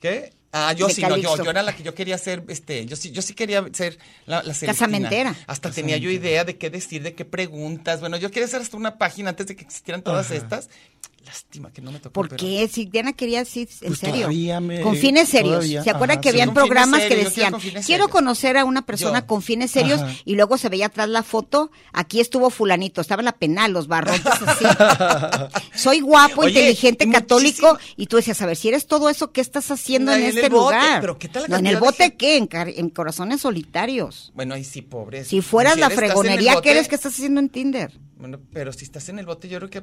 ¿Qué? 0.00 0.32
Ah, 0.54 0.74
yo 0.74 0.90
sí, 0.90 1.00
no, 1.00 1.16
yo, 1.16 1.34
yo 1.42 1.50
era 1.50 1.62
la 1.62 1.74
que 1.74 1.82
yo 1.82 1.94
quería 1.94 2.18
ser, 2.18 2.44
este, 2.48 2.84
yo 2.84 2.94
sí, 2.94 3.10
yo 3.10 3.22
sí 3.22 3.32
quería 3.32 3.64
ser 3.72 3.98
la, 4.26 4.42
la 4.42 4.52
Celestina. 4.52 4.72
Casamentera. 4.74 5.34
Hasta 5.46 5.70
tenía 5.70 5.96
yo 5.96 6.10
idea 6.10 6.44
de 6.44 6.58
qué 6.58 6.68
decir, 6.68 7.02
de 7.02 7.14
qué 7.14 7.24
preguntas. 7.24 8.00
Bueno, 8.00 8.18
yo 8.18 8.30
quería 8.30 8.44
hacer 8.44 8.60
hasta 8.60 8.76
una 8.76 8.98
página 8.98 9.30
antes 9.30 9.46
de 9.46 9.56
que 9.56 9.64
existieran 9.64 10.02
todas 10.02 10.26
Ajá. 10.26 10.34
estas. 10.34 10.68
Lástima 11.24 11.72
que 11.72 11.80
no 11.80 11.92
me 11.92 12.00
tocó. 12.00 12.12
¿Por 12.14 12.34
qué? 12.36 12.68
Si 12.68 12.86
Diana 12.86 13.12
quería, 13.12 13.44
sí, 13.44 13.68
en 13.82 13.88
Pues 13.88 14.00
serio. 14.00 14.28
me- 14.60 14.80
con 14.80 14.96
fines 14.96 15.28
serios. 15.28 15.54
todavía, 15.58 15.84
¿Se 15.84 15.90
acuerdan 15.90 16.20
que 16.20 16.30
sí. 16.30 16.34
habían 16.34 16.52
programas 16.52 17.00
que 17.02 17.06
quiero 17.08 17.24
decían, 17.24 17.52
quiero 17.60 17.82
serios". 17.82 18.08
conocer 18.08 18.56
a 18.56 18.64
una 18.64 18.84
persona 18.84 19.20
Yo. 19.20 19.26
con 19.28 19.40
fines 19.40 19.70
serios 19.70 20.00
Ajá. 20.02 20.12
y 20.24 20.34
luego 20.34 20.58
se 20.58 20.68
veía 20.68 20.86
atrás 20.86 21.08
la 21.08 21.22
foto, 21.22 21.70
aquí 21.92 22.20
estuvo 22.20 22.50
fulanito, 22.50 23.00
estaba 23.00 23.20
en 23.20 23.26
la 23.26 23.32
penal, 23.38 23.72
los 23.72 23.86
barrotes 23.86 24.24
así. 24.26 24.64
Soy 25.74 26.00
guapo, 26.00 26.42
Oye, 26.42 26.50
inteligente, 26.50 27.08
católico 27.10 27.78
y 27.96 28.06
tú 28.06 28.16
decías, 28.16 28.42
a 28.42 28.46
ver, 28.46 28.56
si 28.56 28.68
eres 28.68 28.86
todo 28.86 29.08
eso, 29.08 29.30
¿qué 29.32 29.40
estás 29.40 29.70
haciendo 29.70 30.12
en 30.12 30.22
en 30.22 30.26
este 30.28 30.48
bote, 30.48 30.74
lugar? 30.76 31.00
pero 31.00 31.18
¿qué 31.18 31.28
tal 31.28 31.42
la 31.42 31.48
no, 31.48 31.56
en 31.58 31.66
el 31.66 31.74
de 31.74 31.80
bote 31.80 32.16
qué, 32.16 32.36
en, 32.36 32.90
corazones 32.90 33.40
solitarios. 33.42 34.32
Bueno, 34.34 34.54
ahí 34.54 34.64
sí, 34.64 34.82
pobre. 34.82 35.24
Si 35.24 35.40
fueras 35.40 35.74
Si 35.74 35.80
la 35.80 35.90
fregonería 35.90 36.54
bote- 36.54 36.62
que 36.62 36.70
eres, 36.72 36.88
¿qué 36.88 36.94
estás 36.96 37.12
haciendo 37.14 37.40
en 37.40 37.48
Tinder? 37.48 37.92
Bueno, 38.16 38.38
pero 38.52 38.72
si 38.72 38.84
estás 38.84 39.08
en 39.08 39.18
el 39.18 39.26
bote, 39.26 39.48
yo 39.48 39.58
creo 39.58 39.70
que 39.70 39.82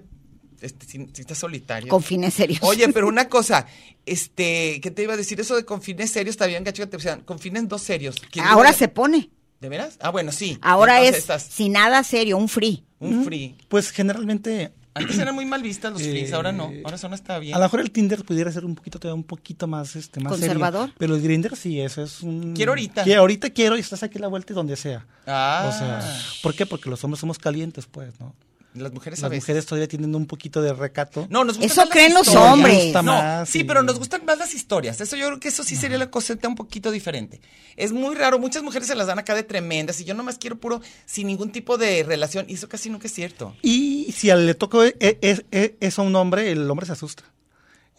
este, 0.62 0.86
si, 0.86 1.08
si 1.14 1.22
estás 1.22 1.38
solitario. 1.38 1.90
Con 1.90 2.04
fines 2.04 2.34
serios. 2.34 2.60
Oye, 2.64 2.88
pero 2.90 3.08
una 3.08 3.28
cosa, 3.30 3.66
este, 4.06 4.80
¿qué 4.82 4.92
te 4.92 5.04
iba 5.04 5.14
a 5.14 5.18
decir? 5.18 5.40
Eso 5.40 5.56
de 5.56 5.66
con 5.66 5.82
fines 5.82 6.12
serios, 6.12 6.34
está 6.34 6.46
bien 6.48 6.64
gacho 6.64 6.84
que 6.84 6.88
te 6.88 6.98
pusieran 6.98 7.22
con 7.22 7.40
fines 7.40 7.68
dos 7.68 7.82
serios. 7.82 8.16
¿Quién 8.32 8.46
Ahora 8.46 8.74
se 8.74 8.88
pone. 8.88 9.30
¿De 9.62 9.68
veras? 9.70 9.98
Ah, 10.00 10.10
bueno, 10.10 10.32
sí. 10.32 10.58
Ahora 10.62 10.98
Entonces 11.00 11.16
es 11.16 11.22
estás 11.22 11.44
sin 11.44 11.74
nada 11.74 12.04
serio, 12.04 12.38
un 12.38 12.48
free. 12.48 12.84
un 13.00 13.26
free. 13.26 13.58
Pues 13.68 13.92
generalmente, 13.92 14.72
Antes 14.94 15.18
eran 15.20 15.36
muy 15.36 15.46
mal 15.46 15.62
vistas 15.62 15.92
los 15.94 16.02
frees, 16.02 16.32
Eh, 16.32 16.34
ahora 16.34 16.52
no. 16.52 16.72
Ahora 16.86 16.98
son 16.98 17.14
hasta 17.14 17.38
bien. 17.40 17.56
a 17.56 17.60
lo 17.60 17.66
mejor 17.66 17.82
el 17.82 17.92
Tinder 17.92 18.24
pudiera 18.24 18.52
ser 18.52 18.66
un 18.66 18.76
poquito 18.76 19.00
todavía 19.00 19.16
un 19.16 19.24
poquito 19.24 19.68
más, 19.68 19.96
este, 19.98 20.20
más 20.22 20.34
serio. 20.34 20.48
¿Conservador? 20.48 20.92
pero 20.98 21.16
el 21.16 21.22
Grindr 21.22 21.56
sí, 21.58 21.80
eso 21.80 22.02
es 22.02 22.22
un... 22.22 22.54
Quiero 22.56 22.72
ahorita. 22.72 23.04
Que 23.04 23.16
ahorita 23.16 23.50
quiero 23.52 23.78
y 23.78 23.82
estás 23.82 24.02
aquí 24.04 24.18
a 24.18 24.22
la 24.22 24.28
vuelta 24.28 24.54
y 24.54 24.56
donde 24.56 24.76
sea. 24.78 25.06
Ah. 25.28 25.70
O 25.74 25.78
sea, 25.78 26.02
¿por 26.42 26.56
qué? 26.56 26.66
Porque 26.66 26.90
los 26.90 27.04
hombres 27.04 27.20
somos 27.20 27.38
calientes, 27.38 27.86
pues, 27.86 28.20
¿no? 28.20 28.34
Las 28.76 28.94
mujeres 28.94 29.20
a 29.20 29.24
Las 29.24 29.32
veces. 29.32 29.44
mujeres 29.44 29.66
todavía 29.66 29.88
tienen 29.88 30.14
un 30.14 30.28
poquito 30.28 30.62
de 30.62 30.72
recato. 30.74 31.26
No, 31.32 31.44
nos 31.44 31.58
gustan 31.58 31.72
Eso 31.72 31.82
más 31.82 31.88
las 31.90 31.94
creen 31.94 32.14
los 32.14 32.28
historias. 32.28 32.54
hombres. 32.54 32.94
No, 32.94 33.04
más 33.04 33.50
sí, 33.50 33.60
y- 33.60 33.64
pero 33.64 33.82
nos 33.82 33.98
gustan 33.98 34.24
más 34.26 34.38
las 34.38 34.54
historias. 34.54 35.02
Eso 35.02 35.16
yo 35.16 35.26
creo 35.28 35.40
que 35.40 35.48
eso 35.48 35.64
sí 35.64 35.76
sería 35.76 35.98
la 35.98 36.12
cosita 36.12 36.48
un 36.48 36.54
poquito 36.56 36.92
diferente. 36.92 37.42
Es 37.78 37.92
muy 37.92 38.14
raro, 38.16 38.38
muchas 38.38 38.62
mujeres 38.62 38.88
se 38.88 38.94
las 38.96 39.08
dan 39.08 39.18
acá 39.18 39.34
de 39.34 39.42
tremendas 39.44 40.00
y 40.02 40.06
yo 40.06 40.14
nomás 40.14 40.38
quiero 40.38 40.60
puro 40.60 40.82
sin 41.08 41.28
ningún 41.28 41.52
tipo 41.52 41.78
de 41.80 42.04
relación 42.04 42.46
y 42.48 42.54
eso 42.54 42.70
casi 42.70 42.90
nunca 42.92 43.08
es 43.08 43.14
cierto. 43.14 43.56
Y 43.64 44.12
si 44.16 44.30
al- 44.30 44.46
le 44.46 44.54
tocó 44.54 44.84
e- 44.84 44.96
e- 45.00 45.18
e- 45.52 45.76
eso 45.80 46.02
a 46.04 46.06
un 46.06 46.16
hombre, 46.16 46.52
el 46.52 46.70
hombre 46.70 46.86
se 46.86 46.92
asusta. 46.92 47.24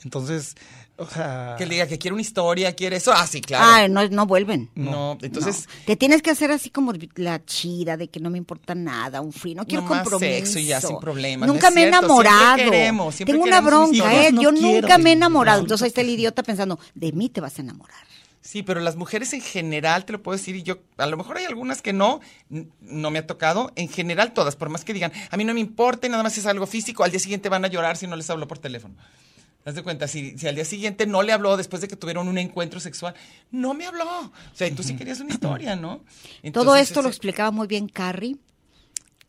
Entonces, 0.04 0.54
o 1.00 1.08
sea... 1.08 1.54
Que 1.58 1.66
le 1.66 1.74
diga 1.74 1.86
que 1.86 1.98
quiere 1.98 2.12
una 2.12 2.22
historia, 2.22 2.72
quiere 2.74 2.96
eso. 2.96 3.12
Ah, 3.14 3.26
sí, 3.26 3.40
claro. 3.40 3.64
Ah, 3.66 3.88
no, 3.88 4.08
no 4.08 4.26
vuelven. 4.26 4.70
no, 4.74 5.18
entonces 5.22 5.66
No. 5.66 5.84
Te 5.86 5.96
tienes 5.96 6.22
que 6.22 6.30
hacer 6.30 6.50
así 6.52 6.70
como 6.70 6.92
la 7.16 7.44
chida 7.44 7.96
de 7.96 8.08
que 8.08 8.20
no 8.20 8.30
me 8.30 8.38
importa 8.38 8.74
nada, 8.74 9.20
un 9.20 9.32
free, 9.32 9.54
no 9.54 9.66
quiero 9.66 9.82
Nomás 9.82 10.02
compromiso. 10.02 10.36
sexo 10.36 10.58
y 10.58 10.66
ya 10.66 10.80
sin 10.80 10.98
problemas, 10.98 11.48
Nunca 11.48 11.70
no 11.70 11.74
me 11.74 11.80
he 11.82 11.84
siempre 11.90 11.98
enamorado. 12.06 12.56
queremos, 12.56 13.14
siempre 13.14 13.32
Tengo 13.34 13.44
una 13.46 13.60
queremos 13.60 13.90
bronca, 13.90 14.14
¿eh? 14.26 14.32
no 14.32 14.42
Yo 14.42 14.52
quiero. 14.52 14.80
nunca 14.82 14.98
me 14.98 15.10
he 15.10 15.12
enamorado. 15.14 15.60
Entonces 15.60 15.82
ahí 15.84 15.88
está 15.88 16.00
el 16.02 16.10
idiota 16.10 16.42
pensando, 16.42 16.78
de 16.94 17.12
mí 17.12 17.28
te 17.28 17.40
vas 17.40 17.58
a 17.58 17.62
enamorar. 17.62 17.98
Sí, 18.42 18.62
pero 18.62 18.80
las 18.80 18.96
mujeres 18.96 19.32
en 19.34 19.42
general, 19.42 20.06
te 20.06 20.12
lo 20.14 20.22
puedo 20.22 20.36
decir, 20.36 20.56
y 20.56 20.62
yo, 20.62 20.78
a 20.96 21.06
lo 21.06 21.16
mejor 21.18 21.36
hay 21.36 21.44
algunas 21.44 21.82
que 21.82 21.92
no, 21.92 22.20
no 22.80 23.10
me 23.10 23.18
ha 23.18 23.26
tocado, 23.26 23.70
en 23.76 23.88
general 23.88 24.32
todas, 24.32 24.56
por 24.56 24.70
más 24.70 24.82
que 24.82 24.94
digan, 24.94 25.12
a 25.30 25.36
mí 25.36 25.44
no 25.44 25.52
me 25.52 25.60
importa, 25.60 26.06
y 26.06 26.10
nada 26.10 26.22
más 26.22 26.36
es 26.38 26.46
algo 26.46 26.66
físico, 26.66 27.04
al 27.04 27.10
día 27.10 27.20
siguiente 27.20 27.48
van 27.50 27.64
a 27.66 27.68
llorar 27.68 27.98
si 27.98 28.06
no 28.06 28.16
les 28.16 28.28
habló 28.30 28.48
por 28.48 28.58
teléfono. 28.58 28.94
Haz 29.64 29.74
de 29.74 29.82
cuenta, 29.82 30.08
si, 30.08 30.38
si 30.38 30.48
al 30.48 30.54
día 30.54 30.64
siguiente 30.64 31.06
no 31.06 31.22
le 31.22 31.32
habló 31.32 31.56
después 31.56 31.82
de 31.82 31.88
que 31.88 31.94
tuvieron 31.96 32.28
un 32.28 32.38
encuentro 32.38 32.80
sexual, 32.80 33.14
no 33.50 33.74
me 33.74 33.84
habló. 33.86 34.04
O 34.20 34.32
sea, 34.54 34.66
y 34.66 34.70
tú 34.72 34.82
sí 34.82 34.96
querías 34.96 35.20
una 35.20 35.34
historia, 35.34 35.76
¿no? 35.76 36.02
Todo 36.52 36.76
esto 36.76 37.02
lo 37.02 37.08
explicaba 37.08 37.50
muy 37.50 37.66
bien 37.66 37.88
Carrie 37.88 38.36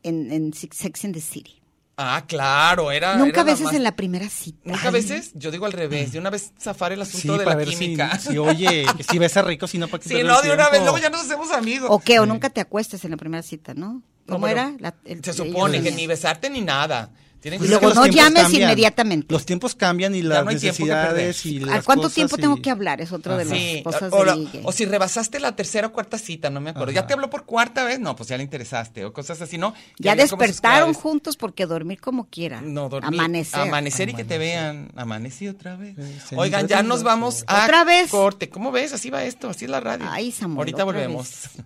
en, 0.03 0.53
Sex 0.53 1.05
and 1.05 1.13
the 1.13 1.21
City. 1.21 1.57
Ah, 1.97 2.23
claro, 2.25 2.91
era. 2.91 3.15
Nunca 3.17 3.41
era 3.41 3.41
a 3.41 3.43
veces 3.43 3.65
más- 3.65 3.73
en 3.75 3.83
la 3.83 3.95
primera 3.95 4.27
cita. 4.29 4.57
Nunca 4.63 4.87
a 4.87 4.91
veces, 4.91 5.31
yo 5.35 5.51
digo 5.51 5.65
al 5.67 5.73
revés, 5.73 6.11
de 6.13 6.17
una 6.19 6.29
vez 6.31 6.51
zafar 6.59 6.93
el 6.93 7.05
Sí, 7.05 7.17
asunto 7.17 7.37
de 7.37 7.43
para 7.43 7.51
la 7.51 7.55
ver 7.57 7.67
si, 7.69 7.75
química. 7.77 8.17
si, 8.17 8.37
oye, 8.39 8.85
si 9.07 9.19
besa 9.19 9.41
rico, 9.43 9.67
si 9.67 9.77
no, 9.77 9.87
para 9.87 10.01
qué 10.01 10.09
Sí, 10.09 10.23
no, 10.23 10.41
de 10.41 10.51
una 10.51 10.69
vez, 10.69 10.81
luego 10.81 10.97
ya 10.97 11.09
nos 11.11 11.21
hacemos 11.21 11.51
amigos. 11.51 11.89
¿O 11.91 11.99
qué? 11.99 12.19
¿O 12.19 12.25
nunca 12.25 12.49
te 12.49 12.61
acuestes 12.61 13.03
en 13.05 13.11
la 13.11 13.17
primera 13.17 13.43
cita, 13.43 13.73
no? 13.75 14.01
¿Cómo 14.27 14.47
era? 14.47 14.73
La- 14.79 14.95
el- 15.05 15.23
Se 15.23 15.33
supone 15.33 15.83
que 15.83 15.91
ni 15.91 16.07
besarte 16.07 16.49
ni 16.49 16.61
nada. 16.61 17.11
Tienen 17.41 17.59
que 17.59 17.65
Y 17.65 17.69
Pues 17.69 17.81
luego 17.81 17.95
no 17.95 18.05
llames 18.05 18.43
cambian. 18.43 18.61
inmediatamente. 18.61 19.33
Los 19.33 19.45
tiempos 19.47 19.73
cambian 19.75 20.13
y 20.13 20.21
las 20.21 20.45
no 20.45 20.51
necesidades 20.51 21.41
perder. 21.41 21.53
y 21.53 21.63
¿A 21.63 21.75
las 21.77 21.85
cuánto 21.85 22.03
cosas 22.03 22.13
tiempo 22.15 22.35
y- 22.37 22.41
tengo 22.41 22.61
que 22.61 22.69
hablar? 22.69 23.01
Es 23.01 23.11
otro 23.11 23.35
de 23.35 23.45
las 23.45 23.57
Sí, 23.57 23.81
cosas 23.83 24.13
o, 24.13 24.23
de 24.23 24.31
o- 24.31 24.35
ligue. 24.35 24.61
o 24.63 24.71
si 24.71 24.85
rebasaste 24.85 25.39
la 25.39 25.55
tercera 25.55 25.87
o 25.87 25.91
cuarta 25.91 26.19
cita, 26.19 26.49
no 26.51 26.61
me 26.61 26.69
acuerdo. 26.69 26.91
Ya 26.93 27.07
te 27.07 27.13
habló 27.13 27.29
por 27.31 27.45
cuarta 27.45 27.83
vez, 27.83 27.99
no, 27.99 28.15
pues 28.15 28.29
ya 28.29 28.37
le 28.37 28.43
interesaste, 28.43 29.03
o 29.05 29.11
cosas 29.11 29.41
así, 29.41 29.57
¿no? 29.57 29.73
Ya 29.97 30.15
despertaron 30.15 30.93
juntos 30.93 31.35
porque 31.35 31.65
dormir 31.65 31.99
como 31.99 32.29
quiera. 32.29 32.61
No, 32.61 32.89
dormir. 32.89 33.19
Amanecer. 33.19 33.59
Amanecer 33.61 34.09
y 34.09 34.13
que 34.13 34.23
te 34.23 34.37
vean. 34.37 34.91
Amanecí 34.95 35.47
otra 35.47 35.75
vez. 35.75 35.95
Sí, 36.29 36.35
Oigan, 36.35 36.67
ya 36.67 36.83
nos 36.83 37.01
vamos 37.01 37.43
a 37.47 37.63
¿Otra 37.63 37.83
vez? 37.83 38.11
corte. 38.11 38.49
¿Cómo 38.49 38.71
ves? 38.71 38.93
Así 38.93 39.09
va 39.09 39.23
esto, 39.23 39.49
así 39.49 39.65
es 39.65 39.71
la 39.71 39.79
radio. 39.79 40.05
Ay, 40.09 40.31
Samuel, 40.31 40.57
Ahorita 40.59 40.83
otra 40.83 40.85
volvemos. 40.85 41.27
vez. 41.27 41.65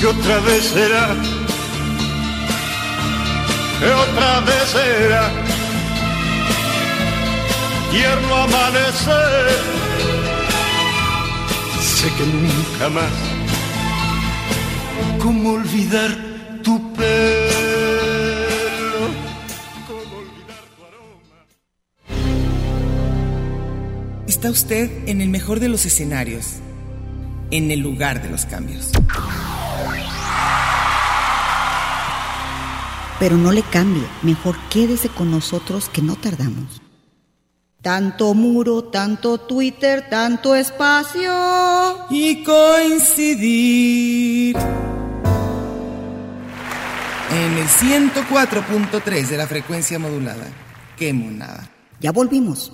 que 0.00 0.06
otra 0.06 0.38
vez 0.40 0.64
será, 0.64 1.08
que 3.80 3.86
otra 3.86 4.40
vez 4.40 4.68
será, 4.70 5.30
tierno 7.90 8.34
amanecer, 8.34 9.46
sé 11.80 12.08
que 12.16 12.26
nunca 12.26 12.88
más, 12.90 13.12
cómo 15.20 15.54
olvidar 15.54 16.16
tu 16.62 16.92
pelo, 16.92 17.08
cómo 19.88 20.16
olvidar 20.18 20.62
tu 20.76 20.84
aroma. 20.84 21.46
Está 24.28 24.50
usted 24.50 25.08
en 25.08 25.20
el 25.20 25.28
mejor 25.28 25.58
de 25.58 25.68
los 25.68 25.84
escenarios, 25.86 26.60
en 27.50 27.72
el 27.72 27.80
lugar 27.80 28.22
de 28.22 28.28
los 28.30 28.46
cambios. 28.46 28.92
Pero 33.18 33.36
no 33.36 33.52
le 33.52 33.62
cambie, 33.62 34.04
mejor 34.22 34.56
quédese 34.70 35.08
con 35.08 35.30
nosotros 35.30 35.88
que 35.88 36.02
no 36.02 36.16
tardamos. 36.16 36.80
Tanto 37.82 38.34
muro, 38.34 38.84
tanto 38.84 39.38
Twitter, 39.38 40.08
tanto 40.10 40.54
espacio. 40.54 41.32
y 42.10 42.42
coincidir 42.42 43.58
en 47.30 47.52
el 47.58 47.66
104.3 47.66 49.28
de 49.28 49.36
la 49.36 49.46
frecuencia 49.46 49.98
modulada. 49.98 50.48
Qué 50.96 51.12
monada. 51.12 51.70
Ya 52.00 52.12
volvimos. 52.12 52.72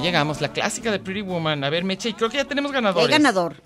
Llegamos, 0.00 0.40
la 0.40 0.52
clásica 0.52 0.90
de 0.90 0.98
Pretty 0.98 1.22
Woman. 1.22 1.64
A 1.64 1.70
ver, 1.70 1.84
Meche, 1.84 2.08
y 2.08 2.14
creo 2.14 2.30
que 2.30 2.38
ya 2.38 2.44
tenemos 2.44 2.72
ganadores. 2.72 3.08
ganador. 3.10 3.56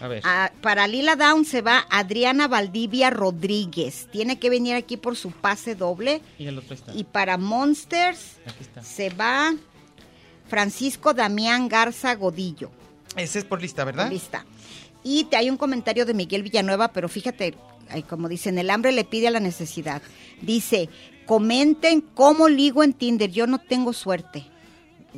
A 0.00 0.08
ver. 0.08 0.22
Ah, 0.24 0.50
para 0.60 0.86
Lila 0.86 1.16
Down 1.16 1.44
se 1.44 1.62
va 1.62 1.86
Adriana 1.88 2.48
Valdivia 2.48 3.10
Rodríguez. 3.10 4.08
Tiene 4.10 4.38
que 4.38 4.50
venir 4.50 4.74
aquí 4.74 4.96
por 4.96 5.16
su 5.16 5.30
pase 5.30 5.74
doble. 5.74 6.20
Y 6.38 6.46
el 6.46 6.58
otro 6.58 6.74
está. 6.74 6.92
Y 6.94 7.04
para 7.04 7.38
Monsters 7.38 8.36
se 8.82 9.10
va 9.10 9.54
Francisco 10.48 11.14
Damián 11.14 11.68
Garza 11.68 12.14
Godillo. 12.16 12.70
Ese 13.16 13.38
es 13.38 13.44
por 13.44 13.62
lista, 13.62 13.84
¿verdad? 13.84 14.10
Lista. 14.10 14.44
Y 15.04 15.24
te, 15.24 15.36
hay 15.36 15.50
un 15.50 15.56
comentario 15.56 16.04
de 16.06 16.14
Miguel 16.14 16.42
Villanueva, 16.42 16.88
pero 16.88 17.08
fíjate, 17.08 17.54
como 18.08 18.28
dicen, 18.28 18.58
el 18.58 18.70
hambre 18.70 18.92
le 18.92 19.04
pide 19.04 19.28
a 19.28 19.30
la 19.30 19.40
necesidad. 19.40 20.02
Dice, 20.40 20.88
comenten 21.26 22.00
cómo 22.00 22.48
ligo 22.48 22.82
en 22.82 22.94
Tinder, 22.94 23.30
yo 23.30 23.46
no 23.46 23.58
tengo 23.58 23.92
suerte. 23.92 24.46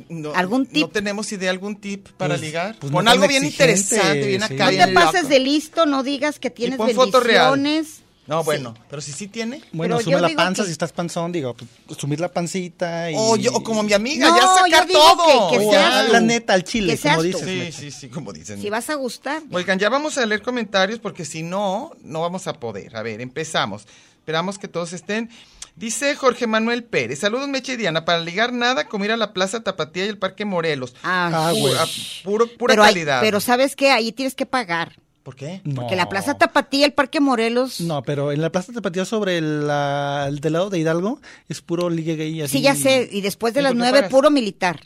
No, 0.09 0.33
¿Algún 0.33 0.65
tip? 0.65 0.81
¿No 0.83 0.89
tenemos 0.89 1.31
idea 1.31 1.49
algún 1.49 1.75
tip 1.75 2.07
para 2.17 2.35
Pues- 2.35 2.41
ligar? 2.41 2.75
pues 2.79 2.91
Pon 2.91 3.03
no 3.05 3.11
algo 3.11 3.27
bien 3.27 3.43
interesante, 3.43 4.27
bien 4.27 4.41
sí. 4.47 4.53
acá, 4.53 4.71
No 4.71 4.85
te 4.85 4.93
pases 4.93 5.21
loco. 5.23 5.33
de 5.33 5.39
listo, 5.39 5.85
no 5.85 6.03
digas 6.03 6.39
que 6.39 6.49
tienes 6.49 6.77
bendiciones. 6.77 8.01
No, 8.27 8.41
Sí. 8.41 8.45
bueno, 8.45 8.73
pero 8.89 9.01
si 9.01 9.13
sí 9.13 9.27
tiene. 9.29 9.61
Bueno, 9.71 9.95
Pero 9.95 10.03
sume 10.03 10.15
yo 10.17 10.19
la 10.27 10.35
panza 10.35 10.61
que- 10.63 10.67
si 10.67 10.71
estás 10.73 10.91
panzón, 10.91 11.31
digo, 11.31 11.53
pues, 11.55 11.97
sumir 11.97 12.19
la 12.19 12.27
pancita 12.27 13.09
y... 13.09 13.15
O, 13.17 13.37
yo- 13.37 13.53
o 13.53 13.63
como 13.63 13.83
mi 13.83 13.93
amiga, 13.93 14.27
No, 14.29 14.35
ya 14.35 14.41
yo 14.41 14.55
sacar 14.65 14.85
digo 14.85 14.99
todo. 14.99 15.49
que- 15.51 15.57
que 15.59 15.65
O 15.65 15.71
la 16.11 16.19
neta, 16.19 16.51
al 16.53 16.65
chile, 16.65 16.97
como 17.01 17.15
tú. 17.17 17.23
dices. 17.23 17.73
Sí, 17.75 17.89
sí, 17.89 17.91
sí, 17.91 18.07
como 18.09 18.33
dicen. 18.33 18.61
Si 18.61 18.69
vas 18.69 18.89
a 18.89 18.95
gustar. 18.95 19.43
Oigan, 19.49 19.79
ya 19.79 19.87
vamos 19.87 20.17
a 20.17 20.25
leer 20.25 20.41
comentarios 20.41 20.99
porque 20.99 21.23
si 21.23 21.41
no, 21.41 21.91
no 22.03 22.19
vamos 22.19 22.47
a 22.47 22.53
poder. 22.53 22.97
A 22.97 23.01
ver, 23.01 23.21
empezamos. 23.21 23.87
Esperamos 24.19 24.59
que 24.59 24.67
todos 24.67 24.91
estén. 24.91 25.29
Dice 25.77 26.15
Jorge 26.15 26.47
Manuel 26.47 26.83
Pérez, 26.83 27.19
saludos 27.19 27.47
Meche 27.47 27.73
y 27.73 27.77
Diana, 27.77 28.03
para 28.03 28.19
ligar 28.19 28.51
nada 28.51 28.87
como 28.87 29.05
ir 29.05 29.11
a 29.11 29.17
la 29.17 29.31
Plaza 29.31 29.61
Tapatía 29.63 30.05
y 30.05 30.09
el 30.09 30.17
Parque 30.17 30.43
Morelos. 30.43 30.95
Ah, 31.03 31.29
Ah, 31.31 31.51
sí. 31.53 31.59
güey. 31.61 31.73
Pura, 31.75 31.85
puro, 32.23 32.47
pura 32.57 32.71
pero, 32.71 32.83
hay- 32.83 32.93
calidad. 32.95 33.21
pero 33.21 33.39
sabes 33.39 33.75
que 33.75 33.91
ahí 33.91 34.11
tienes 34.11 34.33
que 34.33 34.47
pagar. 34.47 34.93
¿Por 35.21 35.35
qué? 35.35 35.61
Porque 35.75 35.91
No. 35.91 35.97
la 35.97 36.09
Plaza 36.09 36.35
Tapatía, 36.37 36.85
el 36.85 36.93
Parque 36.93 37.19
Morelos. 37.19 37.79
No, 37.81 38.01
pero 38.01 38.31
en 38.31 38.41
la 38.41 38.49
Plaza 38.51 38.73
Tapatía 38.73 39.05
sobre 39.05 39.37
el, 39.37 39.67
la- 39.67 40.25
el 40.27 40.39
del 40.39 40.53
lado 40.53 40.69
de 40.71 40.79
Hidalgo 40.79 41.21
es 41.47 41.61
puro 41.61 41.89
ligue 41.91 42.15
gay. 42.15 42.41
Así. 42.41 42.57
Sí, 42.57 42.63
ya 42.63 42.73
sé. 42.75 43.07
Y 43.11 43.21
después 43.21 43.53
de 43.53 43.59
¿Y 43.59 43.63
las 43.63 43.75
nueve, 43.75 43.99
pagas? 43.99 44.09
puro 44.11 44.31
militar. 44.31 44.79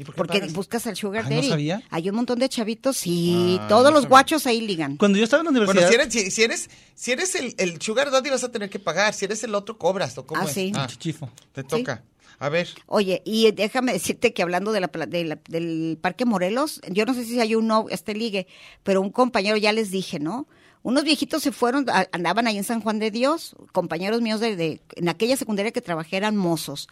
¿Y 0.00 0.04
por 0.04 0.14
qué 0.14 0.16
Porque 0.16 0.38
pagas? 0.40 0.54
buscas 0.54 0.86
al 0.86 0.96
Sugar 0.96 1.24
Ah, 1.26 1.28
¿no 1.28 1.36
Daddy. 1.36 1.48
sabía? 1.50 1.82
Hay 1.90 2.08
un 2.08 2.16
montón 2.16 2.38
de 2.38 2.48
chavitos, 2.48 2.96
sí. 2.96 3.58
Ah, 3.60 3.68
todos 3.68 3.84
no 3.84 3.90
los 3.90 4.02
sabía. 4.04 4.08
guachos 4.08 4.46
ahí 4.46 4.62
ligan. 4.62 4.96
Cuando 4.96 5.18
yo 5.18 5.24
estaba 5.24 5.42
en 5.42 5.44
la 5.44 5.50
universidad... 5.50 5.74
Bueno, 5.88 5.88
si 5.90 5.94
eres, 5.94 6.12
si, 6.14 6.30
si 6.30 6.42
eres, 6.42 6.70
si 6.94 7.12
eres 7.12 7.34
el, 7.34 7.54
el 7.58 7.82
Sugar 7.82 8.10
Daddy 8.10 8.30
vas 8.30 8.42
a 8.42 8.50
tener 8.50 8.70
que 8.70 8.78
pagar. 8.78 9.12
Si 9.12 9.26
eres 9.26 9.44
el 9.44 9.54
otro, 9.54 9.76
cobras. 9.76 10.16
¿o 10.16 10.24
cómo 10.26 10.40
Ah, 10.40 10.44
es? 10.46 10.52
sí. 10.54 10.72
Chichifo. 10.86 11.30
te 11.52 11.62
toca. 11.64 12.02
A 12.38 12.48
ver. 12.48 12.68
Oye, 12.86 13.20
y 13.26 13.50
déjame 13.52 13.92
decirte 13.92 14.32
que 14.32 14.42
hablando 14.42 14.72
de 14.72 14.80
la, 14.80 14.88
pla- 14.88 15.04
de 15.04 15.24
la- 15.24 15.38
del 15.48 15.98
Parque 16.00 16.24
Morelos, 16.24 16.80
yo 16.88 17.04
no 17.04 17.12
sé 17.12 17.26
si 17.26 17.38
hay 17.38 17.54
uno, 17.54 17.84
este 17.90 18.14
ligue, 18.14 18.46
pero 18.82 19.02
un 19.02 19.10
compañero, 19.10 19.58
ya 19.58 19.74
les 19.74 19.90
dije, 19.90 20.18
¿no? 20.18 20.48
Unos 20.82 21.04
viejitos 21.04 21.42
se 21.42 21.52
fueron, 21.52 21.84
a- 21.90 22.06
andaban 22.12 22.46
ahí 22.46 22.56
en 22.56 22.64
San 22.64 22.80
Juan 22.80 22.98
de 22.98 23.10
Dios, 23.10 23.54
compañeros 23.72 24.22
míos 24.22 24.40
de, 24.40 24.56
de- 24.56 24.80
en 24.96 25.10
aquella 25.10 25.36
secundaria 25.36 25.70
que 25.72 25.82
trabajé 25.82 26.16
eran 26.16 26.34
mozos. 26.38 26.88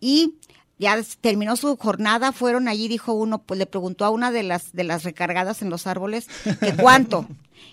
Y 0.00 0.34
ya 0.78 0.98
terminó 1.20 1.56
su 1.56 1.76
jornada, 1.76 2.32
fueron 2.32 2.68
allí, 2.68 2.88
dijo 2.88 3.12
uno, 3.12 3.38
pues 3.42 3.58
le 3.58 3.66
preguntó 3.66 4.04
a 4.04 4.10
una 4.10 4.30
de 4.32 4.42
las, 4.42 4.72
de 4.72 4.84
las 4.84 5.04
recargadas 5.04 5.62
en 5.62 5.70
los 5.70 5.86
árboles, 5.86 6.26
que 6.60 6.72
cuánto. 6.76 7.26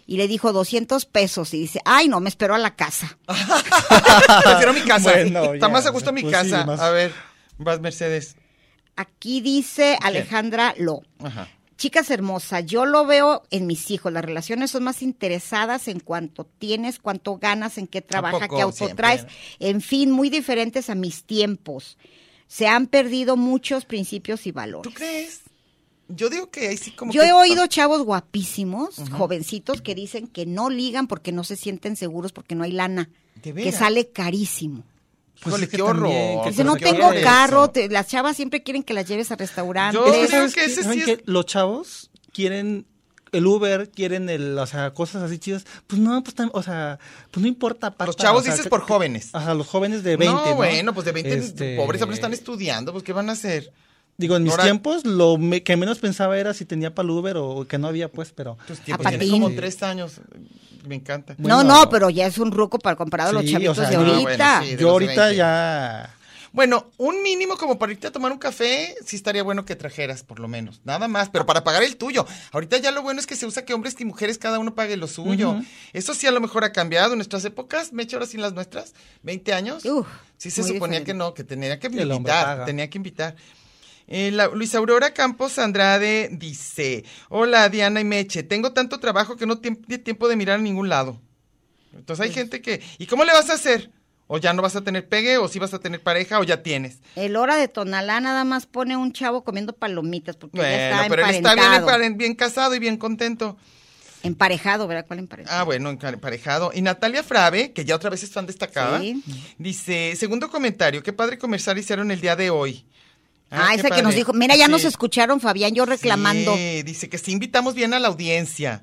Y 0.08 0.18
le 0.18 0.28
dijo 0.28 0.54
200 0.54 1.06
pesos 1.06 1.54
y 1.54 1.60
dice, 1.60 1.82
ay, 1.86 2.08
no, 2.08 2.20
me 2.20 2.30
esperó 2.30 2.56
a 2.56 2.60
la 2.60 2.76
casa. 2.76 3.18
Prefiero 4.44 4.74
mi 4.74 4.82
casa. 4.82 5.12
Bueno, 5.12 5.54
Está 5.54 5.68
ya. 5.68 5.74
más 5.74 5.86
a 5.86 5.90
gusto 5.90 6.12
mi 6.14 6.22
Pues 6.22 6.36
sí, 6.42 6.50
casa. 6.52 6.66
más- 6.66 6.80
A 6.80 6.90
ver, 6.92 7.12
vas 7.58 7.80
Mercedes. 7.80 8.36
Aquí 8.96 9.42
dice 9.42 9.98
Alejandra 10.02 10.74
Lo. 10.78 11.02
Ajá. 11.24 11.48
Chicas 11.78 12.12
hermosas, 12.12 12.64
yo 12.68 12.86
lo 12.86 13.06
veo 13.08 13.42
en 13.50 13.66
mis 13.66 13.90
hijos. 13.90 14.14
Las 14.14 14.24
relaciones 14.24 14.70
son 14.70 14.84
más 14.84 15.02
interesadas 15.02 15.88
en 15.88 16.00
cuánto 16.00 16.44
tienes, 16.46 17.00
cuánto 17.00 17.38
ganas, 17.38 17.80
en 17.80 17.88
qué 17.88 18.02
trabaja, 18.02 18.48
qué 18.48 18.62
auto 18.62 18.78
Siempre. 18.78 18.96
traes. 18.98 19.26
En 19.60 19.82
fin, 19.82 20.12
muy 20.12 20.30
diferentes 20.30 20.92
a 20.92 20.96
mis 20.96 21.24
tiempos. 21.24 21.98
Se 22.54 22.68
han 22.68 22.88
perdido 22.88 23.38
muchos 23.38 23.86
principios 23.86 24.46
y 24.46 24.52
valores. 24.52 24.84
¿Tú 24.84 24.94
crees? 24.94 25.40
Yo 26.10 26.30
digo 26.30 26.50
que 26.52 26.68
ahí 26.68 26.76
sí 26.76 26.92
como 26.92 27.14
Yo 27.14 27.22
que- 27.22 27.30
he 27.30 27.32
oído 27.34 27.66
chavos 27.68 28.04
guapísimos, 28.04 28.96
jovencitos, 29.12 29.82
que 29.82 29.96
dicen 29.96 30.28
que 30.28 30.46
no 30.46 30.70
ligan 30.70 31.08
porque 31.08 31.32
no 31.32 31.46
se 31.46 31.56
sienten 31.56 31.96
seguros, 31.96 32.34
porque 32.34 32.54
no 32.56 32.66
hay 32.66 32.74
lana. 32.74 33.10
¿De 33.42 33.54
Que 33.54 33.72
sale 33.72 34.10
carísimo. 34.10 34.84
Pues 35.42 35.48
Híjole, 35.48 35.64
es 35.64 35.70
que 35.72 35.78
qué 35.78 35.84
también, 35.84 36.32
horror. 36.34 36.44
que 36.44 36.50
Dice, 36.50 36.64
no 36.66 36.76
tengo 36.76 37.08
horror 37.08 37.22
carro. 37.24 37.70
te- 37.70 37.88
las 37.88 38.08
chavas 38.08 38.36
siempre 38.36 38.62
quieren 38.62 38.84
que 38.84 38.94
las 38.94 39.08
lleves 39.08 39.32
a 39.32 39.38
restaurantes. 39.38 40.00
Yo 40.00 40.12
que, 40.12 40.12
creo 40.12 40.30
¿sabes 40.30 40.54
que 40.54 40.66
ese 40.66 40.84
¿Saben 40.84 41.04
sí 41.06 41.12
es- 41.12 41.20
Los 41.24 41.46
chavos 41.46 42.12
quieren 42.34 42.86
el 43.32 43.46
Uber, 43.48 43.90
quieren 43.90 44.30
el, 44.30 44.58
o 44.58 44.66
sea, 44.68 44.94
cosas 44.94 45.24
así 45.24 45.40
chidas. 45.40 45.66
Pues 45.88 46.02
no, 46.02 46.22
pues, 46.24 46.36
tam- 46.36 46.52
o 46.54 46.62
sea, 46.64 47.00
pues 47.32 47.42
no 47.42 47.48
importa. 47.48 47.92
pata, 47.92 48.06
Los 48.08 48.16
chavos 48.18 48.42
o 48.42 48.44
sea, 48.46 48.54
dices 48.54 48.68
por 48.70 48.82
jóvenes. 48.82 49.30
Ajá, 49.34 49.54
los 49.54 49.68
jóvenes 49.68 50.04
de 50.04 50.18
20, 50.18 50.36
¿no? 50.36 50.46
no, 50.50 50.56
bueno, 50.56 50.94
pues 50.94 51.06
de 51.06 51.12
20 51.14 51.34
Este, 51.36 51.76
pobres 51.78 52.02
apenas 52.02 52.18
están 52.18 52.34
estudiando, 52.34 52.92
pues 52.92 53.04
¿qué 53.04 53.14
van 53.14 53.30
a 53.30 53.34
hacer? 53.34 53.72
Digo, 54.18 54.36
en 54.36 54.44
mis 54.44 54.52
Ahora- 54.52 54.64
tiempos, 54.66 55.06
lo 55.06 55.38
me- 55.38 55.64
que 55.64 55.76
menos 55.78 56.00
pensaba 56.00 56.38
era 56.38 56.54
si 56.54 56.66
tenía 56.66 56.94
para 56.94 57.06
el 57.06 57.12
Uber 57.12 57.38
o 57.38 57.66
que 57.68 57.78
no 57.78 57.88
había, 57.88 58.08
pues, 58.10 58.32
pero... 58.36 58.58
Tus 58.68 58.80
tiempos 58.80 59.06
A 59.08 59.10
tienes 59.10 59.30
como 59.32 59.50
tres 59.52 59.82
años. 59.82 60.20
Me 60.88 60.96
encanta. 60.96 61.36
no, 61.38 61.56
Bueno, 61.58 61.64
no, 61.64 61.90
pero 61.90 62.10
ya 62.10 62.26
es 62.28 62.38
un 62.38 62.52
ruco 62.52 62.78
para 62.80 62.96
comparado 62.96 63.30
a 63.30 63.34
los 63.42 63.46
chavitos 63.50 63.78
o 63.78 63.82
sea, 63.82 63.90
de 63.92 63.98
no, 63.98 64.04
ahorita. 64.14 64.58
bueno, 64.60 64.66
sí. 64.72 64.76
de 64.76 64.82
Yo 64.82 64.90
ahorita 64.90 65.22
20. 65.28 65.36
ya... 65.38 66.16
Bueno, 66.54 66.92
un 66.98 67.24
mínimo 67.24 67.56
como 67.56 67.80
para 67.80 67.94
irte 67.94 68.08
a 68.08 68.12
tomar 68.12 68.32
un 68.32 68.38
café, 68.38 68.94
sí 69.06 69.16
estaría 69.16 69.42
bueno 69.42 69.64
que 69.64 69.76
trajeras, 69.78 70.24
por 70.24 70.40
lo 70.40 70.50
menos. 70.50 70.82
Nada 70.84 71.08
más, 71.08 71.30
pero 71.30 71.46
para 71.46 71.64
pagar 71.64 71.82
el 71.84 71.96
tuyo. 71.96 72.26
Ahorita 72.52 72.78
ya 72.78 72.92
lo 72.92 73.02
bueno 73.02 73.20
es 73.22 73.28
que 73.28 73.38
se 73.38 73.46
usa 73.46 73.64
que 73.64 73.74
hombres 73.74 73.96
y 74.00 74.06
mujeres 74.06 74.38
cada 74.38 74.60
uno 74.60 74.76
pague 74.76 74.98
lo 74.98 75.08
suyo. 75.08 75.62
Eso 75.94 76.14
sí 76.14 76.28
a 76.28 76.32
lo 76.32 76.42
mejor 76.42 76.64
ha 76.66 76.74
cambiado 76.74 77.14
en 77.14 77.20
nuestras 77.20 77.46
épocas. 77.46 77.94
Me 77.94 78.04
he 78.04 78.06
hecho 78.06 78.18
ahora 78.18 78.26
sí 78.28 78.36
en 78.36 78.42
las 78.42 78.52
nuestras, 78.54 78.94
20 79.24 79.54
años. 79.54 79.86
Uf, 79.86 80.08
sí 80.38 80.52
se 80.52 80.62
suponía 80.64 81.00
diferente. 81.00 81.06
que 81.06 81.14
no, 81.14 81.34
que 81.34 81.44
tenía 81.46 81.80
que 81.80 81.88
invitar, 81.88 82.66
tenía 82.66 82.90
que 82.90 82.98
invitar. 82.98 83.36
Eh, 84.08 84.32
la- 84.32 84.48
Luis 84.48 84.76
Aurora 84.76 85.14
Campos 85.14 85.58
Andrade 85.58 86.28
dice, 86.34 87.06
hola 87.30 87.70
Diana 87.70 88.02
y 88.02 88.04
Meche, 88.04 88.44
tengo 88.44 88.74
tanto 88.74 89.00
trabajo 89.00 89.38
que 89.38 89.46
no 89.46 89.60
tiene 89.60 89.78
tiempo 90.00 90.28
de 90.28 90.36
mirar 90.36 90.60
a 90.60 90.62
ningún 90.62 90.90
lado. 90.90 91.22
Entonces 91.94 92.26
hay 92.26 92.34
gente 92.34 92.62
que, 92.62 92.82
¿y 92.98 93.06
cómo 93.06 93.24
le 93.24 93.32
vas 93.32 93.50
a 93.50 93.54
hacer? 93.54 93.90
O 94.34 94.38
ya 94.38 94.54
no 94.54 94.62
vas 94.62 94.78
a 94.78 94.82
tener 94.82 95.10
pegue, 95.10 95.38
o 95.38 95.50
si 95.50 95.60
vas 95.60 95.74
a 95.74 95.80
tener 95.80 96.00
pareja, 96.02 96.40
o 96.40 96.44
ya 96.46 96.64
tienes. 96.64 97.00
El 97.18 97.36
hora 97.36 97.58
de 97.58 97.68
Tonalá 97.68 98.22
nada 98.22 98.46
más 98.46 98.66
pone 98.66 98.96
un 98.96 99.12
chavo 99.12 99.44
comiendo 99.44 99.74
palomitas 99.74 100.38
porque 100.38 100.58
ya 100.58 100.90
está 100.90 101.10
pero 101.10 101.26
él 101.26 101.36
está 101.36 101.98
bien, 102.16 102.34
casado 102.36 102.74
y 102.74 102.80
bien 102.80 102.96
contento. 102.96 103.58
Emparejado, 104.24 104.88
¿verdad? 104.88 105.04
¿Cuál 105.06 105.20
emparejado? 105.20 105.60
Ah, 105.60 105.64
bueno, 105.64 105.90
emparejado. 105.90 106.72
Y 106.74 106.82
Natalia 106.82 107.24
Frave, 107.24 107.74
que 107.74 107.84
ya 107.84 107.94
otra 107.94 108.10
vez 108.10 108.24
es 108.24 108.32
fan 108.32 108.46
destacada, 108.46 109.02
Sí. 109.02 109.22
dice, 109.58 110.16
segundo 110.16 110.50
comentario, 110.50 111.04
qué 111.04 111.12
padre 111.12 111.38
conversar 111.38 111.78
hicieron 111.78 112.10
el 112.10 112.22
día 112.22 112.38
de 112.38 112.52
hoy. 112.52 112.86
Ah, 113.50 113.72
qué 113.74 113.82
esa 113.82 113.90
que 113.90 114.02
nos 114.02 114.16
dijo, 114.16 114.32
mira, 114.32 114.56
ya 114.56 114.70
nos 114.70 114.84
Sí. 114.84 114.88
escucharon, 114.88 115.42
Fabián, 115.42 115.76
yo 115.76 115.86
reclamando. 115.86 116.56
Sí, 116.56 116.84
dice 116.84 117.10
que 117.10 117.18
sí 117.18 117.34
invitamos 117.34 117.74
bien 117.76 117.94
a 117.94 118.00
la 118.00 118.08
audiencia, 118.08 118.82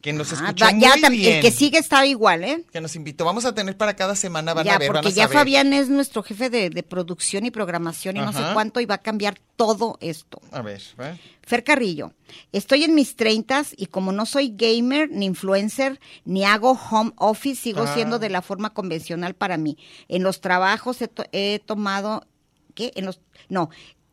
que 0.00 0.12
nos 0.14 0.32
Ah, 0.32 0.36
escuchó 0.36 0.64
muy 0.72 0.80
ya 0.80 1.08
bien. 1.10 1.36
El 1.36 1.42
que 1.42 1.50
sigue 1.50 1.78
está 1.78 2.06
igual, 2.06 2.42
¿eh? 2.44 2.64
Que 2.72 2.80
nos 2.80 2.96
invitó. 2.96 3.24
Vamos 3.26 3.44
a 3.44 3.54
tener 3.54 3.76
para 3.76 3.94
cada 3.96 4.16
semana, 4.16 4.54
van 4.54 4.64
ya, 4.64 4.74
a 4.76 4.78
ver, 4.78 4.88
van 4.88 5.02
porque 5.02 5.08
a 5.08 5.10
ya 5.16 5.22
saber. 5.24 5.36
Fabián 5.38 5.72
es 5.74 5.88
nuestro 5.90 6.22
jefe 6.22 6.48
de, 6.48 6.70
de 6.70 6.82
producción 6.82 7.44
y 7.44 7.50
programación 7.50 8.16
y 8.16 8.20
no 8.20 8.32
sé 8.32 8.40
cuánto 8.54 8.80
y 8.80 8.86
va 8.86 8.94
a 8.96 9.02
cambiar 9.02 9.38
todo 9.56 9.98
esto. 10.00 10.40
A 10.52 10.62
ver, 10.62 10.80
¿va? 10.98 11.16
Fer 11.42 11.64
Carrillo, 11.64 12.12
estoy 12.52 12.84
en 12.84 12.94
mis 12.94 13.16
treintas 13.16 13.74
y 13.76 13.86
como 13.86 14.12
no 14.12 14.24
soy 14.24 14.54
gamer 14.56 15.10
ni 15.10 15.26
influencer 15.26 16.00
ni 16.24 16.44
hago 16.44 16.78
home 16.90 17.12
office, 17.16 17.60
sigo 17.60 17.82
Ah. 17.82 17.92
siendo 17.94 18.18
de 18.18 18.30
la 18.30 18.40
forma 18.40 18.70
convencional 18.72 19.34
para 19.34 19.56
mí. 19.58 19.76
En 20.08 20.22
los 20.22 20.40
trabajos 20.40 21.02
he, 21.02 21.08
to- 21.08 21.24
he 21.32 21.60
tomado, 21.66 22.26
¿qué? 22.74 22.92
En 22.94 23.04
los, 23.04 23.20
no, 23.48 23.68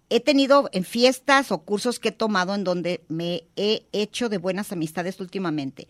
he 0.09 0.19
tenido 0.19 0.69
en 0.71 0.83
fiestas 0.83 1.51
o 1.51 1.59
cursos 1.63 1.99
que 1.99 2.09
he 2.09 2.11
tomado 2.13 2.55
en 2.55 2.63
donde 2.63 3.03
me 3.09 3.43
he 3.55 3.83
hecho 3.91 4.29
de 4.29 4.37
buenas 4.37 4.71
amistades 4.71 5.19
últimamente. 5.19 5.87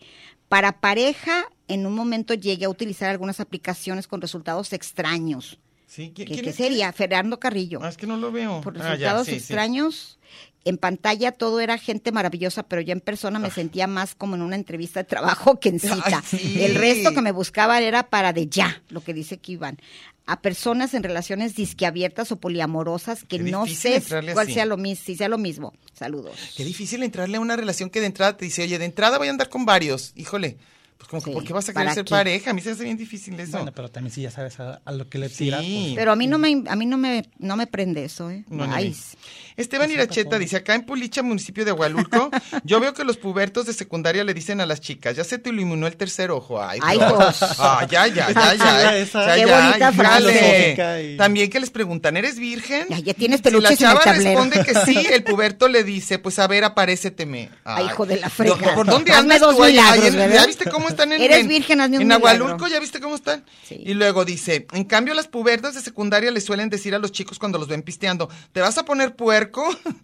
Para 0.48 0.80
pareja, 0.80 1.44
en 1.68 1.86
un 1.86 1.94
momento 1.94 2.34
llegué 2.34 2.64
a 2.64 2.70
utilizar 2.70 3.10
algunas 3.10 3.38
aplicaciones 3.40 4.06
con 4.08 4.20
resultados 4.20 4.72
extraños. 4.72 5.58
Sí, 5.86 6.10
¿qui- 6.10 6.14
¿Qué, 6.14 6.24
quién 6.26 6.44
qué 6.44 6.52
sería? 6.52 6.92
Fernando 6.92 7.38
Carrillo 7.38 7.80
Ah, 7.82 7.88
es 7.88 7.96
que 7.96 8.06
no 8.06 8.16
lo 8.16 8.30
veo. 8.32 8.60
por 8.60 8.74
Ah, 8.76 8.80
ya, 8.80 8.90
resultados 9.14 9.26
sí. 9.26 9.32
En 10.68 10.76
pantalla 10.78 11.32
todo 11.32 11.60
era 11.60 11.78
gente 11.78 12.12
maravillosa, 12.12 12.62
pero 12.62 12.80
ya 12.82 12.92
en 12.92 13.00
persona 13.00 13.38
me 13.38 13.50
sentía 13.50 13.86
más 13.86 14.14
como 14.14 14.34
en 14.36 14.42
una 14.42 14.56
entrevista 14.56 15.00
de 15.00 15.04
trabajo 15.04 15.58
que 15.60 15.70
en 15.70 15.80
cita. 15.80 16.22
Ay, 16.30 16.38
sí. 16.38 16.62
El 16.62 16.74
resto 16.74 17.12
que 17.14 17.22
me 17.22 17.32
buscaban 17.32 17.82
era 17.82 18.08
para 18.10 18.32
de 18.32 18.46
ya, 18.48 18.82
lo 18.90 19.02
que 19.02 19.14
dice 19.14 19.38
que 19.38 19.52
iban. 19.52 19.78
A 20.26 20.42
personas 20.42 20.92
en 20.92 21.02
relaciones 21.02 21.54
disqueabiertas 21.56 22.30
o 22.32 22.36
poliamorosas 22.38 23.20
que 23.24 23.38
Qué 23.38 23.50
no 23.50 23.66
sé 23.66 24.02
cuál 24.06 24.38
así. 24.40 24.52
sea 24.52 24.66
lo 24.66 24.76
mismo, 24.76 25.04
si 25.06 25.16
sea 25.16 25.28
lo 25.28 25.38
mismo. 25.38 25.72
Saludos. 25.94 26.36
Qué 26.54 26.64
difícil 26.64 27.02
entrarle 27.02 27.38
a 27.38 27.40
una 27.40 27.56
relación 27.56 27.88
que 27.88 28.00
de 28.00 28.06
entrada 28.06 28.36
te 28.36 28.44
dice, 28.44 28.62
oye, 28.62 28.78
de 28.78 28.84
entrada 28.84 29.16
voy 29.16 29.28
a 29.28 29.30
andar 29.30 29.48
con 29.48 29.64
varios. 29.64 30.12
Híjole, 30.16 30.58
pues 30.98 31.08
como 31.08 31.22
que, 31.22 31.30
Sí, 31.30 31.34
¿por 31.34 31.44
qué 31.44 31.52
vas 31.54 31.68
a 31.70 31.72
¿para 31.72 31.84
querer 31.86 31.94
ser 31.94 32.04
qué? 32.04 32.10
pareja? 32.10 32.50
A 32.50 32.52
mí 32.52 32.60
se 32.60 32.68
me 32.68 32.72
hace 32.74 32.84
bien 32.84 32.98
difícil 32.98 33.40
eso. 33.40 33.52
Bueno, 33.52 33.72
pero 33.72 33.88
también 33.88 34.12
sí 34.12 34.20
ya 34.20 34.30
sabes 34.30 34.60
a, 34.60 34.82
a 34.84 34.92
lo 34.92 35.08
que 35.08 35.16
le 35.16 35.30
Sí. 35.30 35.44
tiras. 35.44 35.62
pues. 35.64 35.92
Pero 35.94 36.12
a 36.12 36.16
mí 36.16 36.26
no 36.26 36.36
me 36.38 36.62
a 36.66 36.76
mí 36.76 36.84
no 36.84 36.98
me 36.98 37.24
no 37.38 37.56
me 37.56 37.66
prende 37.66 38.04
eso, 38.04 38.30
¿eh? 38.30 38.44
No, 38.50 38.64
Ay. 38.64 38.94
Esteban 39.58 39.90
Iracheta 39.90 40.38
dice, 40.38 40.56
acá 40.56 40.74
en 40.74 40.86
Pulicha, 40.86 41.22
municipio 41.22 41.64
de 41.64 41.70
Agualulco, 41.72 42.30
yo 42.64 42.80
veo 42.80 42.94
que 42.94 43.04
los 43.04 43.16
pubertos 43.18 43.66
de 43.66 43.72
secundaria 43.74 44.24
le 44.24 44.32
dicen 44.32 44.60
a 44.60 44.66
las 44.66 44.80
chicas, 44.80 45.16
ya 45.16 45.24
se 45.24 45.38
te 45.38 45.50
iluminó 45.50 45.86
el 45.86 45.96
tercer 45.96 46.30
ojo. 46.30 46.62
Ay, 46.62 46.78
Ay, 46.82 46.98
Dios. 46.98 47.18
Dios. 47.18 47.56
Ah, 47.58 47.86
ya, 47.90 48.06
ya, 48.06 48.30
ya, 48.32 48.54
ya. 48.54 49.02
O 49.02 49.06
sea, 49.06 49.34
Qué 49.34 49.46
ya, 49.46 49.60
bonita 49.60 49.92
frase. 49.92 50.76
Y- 51.12 51.16
También 51.16 51.50
que 51.50 51.60
les 51.60 51.70
preguntan, 51.70 52.16
¿eres 52.16 52.38
virgen? 52.38 52.86
Ya, 52.88 52.98
ya 53.00 53.14
tienes 53.14 53.38
Si 53.38 53.44
la 53.44 53.50
peluches 53.50 53.80
en 53.80 53.88
el 53.88 53.98
chava 53.98 54.12
responde 54.12 54.64
que 54.64 54.74
sí, 54.84 55.06
el 55.12 55.22
puberto 55.24 55.68
le 55.68 55.84
dice, 55.84 56.18
pues 56.18 56.38
a 56.38 56.46
ver, 56.46 56.64
aparéceteme. 56.64 57.50
Ay, 57.64 57.86
hijo 57.86 58.06
de 58.06 58.18
la 58.20 58.30
fregada. 58.30 58.74
¿Por 58.74 58.86
dónde 58.86 59.10
Hazme 59.12 59.34
andas 59.34 59.40
dos 59.40 59.56
tú 59.56 59.64
allá? 59.64 59.82
milagros, 59.82 60.04
Ahí 60.04 60.08
en- 60.10 60.16
¿verdad? 60.18 60.34
¿Ya 60.40 60.46
viste 60.46 60.70
cómo 60.70 60.88
están 60.88 61.12
en 61.12 61.20
Eres 61.22 61.38
en- 61.40 61.48
virgen, 61.48 61.80
hazme 61.80 61.96
un 61.96 62.02
En 62.02 62.08
milagro. 62.08 62.28
Agualulco, 62.28 62.68
¿ya 62.68 62.78
viste 62.80 63.00
cómo 63.00 63.14
están? 63.16 63.44
Sí. 63.66 63.82
Y 63.84 63.94
luego 63.94 64.24
dice, 64.24 64.66
en 64.72 64.84
cambio 64.84 65.14
las 65.14 65.26
pubertas 65.28 65.74
de 65.74 65.80
secundaria 65.80 66.30
le 66.30 66.40
suelen 66.40 66.70
decir 66.70 66.94
a 66.94 66.98
los 66.98 67.12
chicos 67.12 67.38
cuando 67.38 67.58
los 67.58 67.66
ven 67.68 67.82
pisteando, 67.82 68.28
¿te 68.52 68.60
vas 68.60 68.78
a 68.78 68.84
poner 68.84 69.16
puerco? 69.16 69.47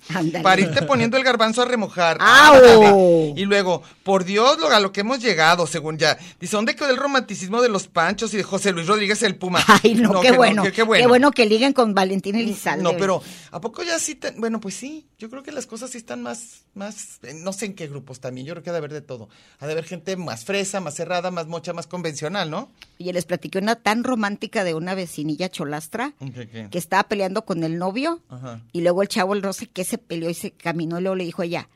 Ándale. 0.09 0.43
Para 0.43 0.61
irte 0.61 0.83
poniendo 0.83 1.17
el 1.17 1.25
garbanzo 1.25 1.63
a 1.63 1.65
remojar. 1.65 2.19
¡Au! 2.21 2.55
Ándale. 2.55 3.33
Y 3.37 3.45
luego, 3.45 3.83
por 4.03 4.25
Dios, 4.25 4.59
lo, 4.59 4.69
a 4.71 4.81
lo 4.81 4.93
que 4.93 5.01
hemos 5.01 5.21
llegado, 5.21 5.67
según 5.67 5.99
ya. 5.99 6.19
Dice, 6.41 6.57
¿dónde 6.57 6.75
quedó 6.77 6.91
el 6.91 6.97
romanticismo 6.97 7.63
de 7.63 7.69
los 7.69 7.89
panchos 7.89 8.33
y 8.35 8.37
de 8.37 8.43
José 8.43 8.73
Luis 8.73 8.87
Rodríguez 8.87 9.23
el 9.23 9.37
Puma? 9.37 9.63
Ay, 9.83 9.95
no, 9.95 10.21
qué, 10.21 10.31
que 10.31 10.37
bueno. 10.37 10.63
que- 10.63 10.73
Qué 10.73 10.83
bueno. 10.83 11.31
que 11.31 11.47
liguen 11.47 11.73
con 11.73 11.95
Valentín 11.95 12.35
Elizalde. 12.37 12.83
no, 12.83 12.93
pero 12.97 13.23
¿a 13.51 13.61
poco 13.61 13.83
ya 13.83 13.99
sí? 13.99 14.15
te- 14.15 14.33
bueno, 14.33 14.61
pues 14.61 14.75
sí. 14.75 15.07
Yo 15.19 15.31
creo 15.31 15.43
que 15.43 15.53
las 15.53 15.67
cosas 15.67 15.91
sí 15.91 15.99
están 15.99 16.21
más, 16.23 16.65
más, 16.75 17.19
eh, 17.23 17.33
no 17.35 17.53
sé 17.53 17.67
en 17.67 17.75
qué 17.75 17.87
grupos 17.87 18.21
también. 18.21 18.47
Yo 18.47 18.53
creo 18.55 18.63
que 18.63 18.71
ha 18.71 18.73
de 18.75 18.79
haber 18.79 18.93
de 18.93 19.01
todo. 19.01 19.29
Ha 19.61 19.67
de 19.67 19.73
haber 19.73 19.85
gente 19.85 20.17
más 20.17 20.45
fresa, 20.45 20.81
más 20.81 20.95
cerrada, 20.95 21.31
más 21.31 21.47
mocha, 21.47 21.73
más 21.73 21.87
convencional, 21.87 22.51
¿no? 22.51 22.71
Y 22.99 23.11
les 23.13 23.25
platiqué 23.25 23.59
una 23.59 23.77
tan 23.77 24.05
romántica 24.05 24.65
de 24.65 24.75
una 24.75 24.95
vecinilla 24.95 25.49
cholastra 25.49 26.13
¿Qué, 26.19 26.49
qué? 26.49 26.69
que 26.71 26.79
estaba 26.79 27.05
peleando 27.05 27.45
con 27.45 27.65
el 27.65 27.79
novio 27.79 28.21
Ajá. 28.29 28.61
y 28.73 28.83
luego 28.83 29.03
el 29.03 29.09
chavo 29.09 29.34
el 29.35 29.43
no 29.43 29.53
sé 29.53 29.67
qué 29.67 29.85
se 29.85 29.99
peleó 29.99 30.31
y 30.31 30.35
se 30.35 30.51
caminó 30.53 30.99
y 30.99 31.03
luego 31.03 31.17
le 31.17 31.25
dijo 31.25 31.43
a 31.43 31.45
ella 31.45 31.69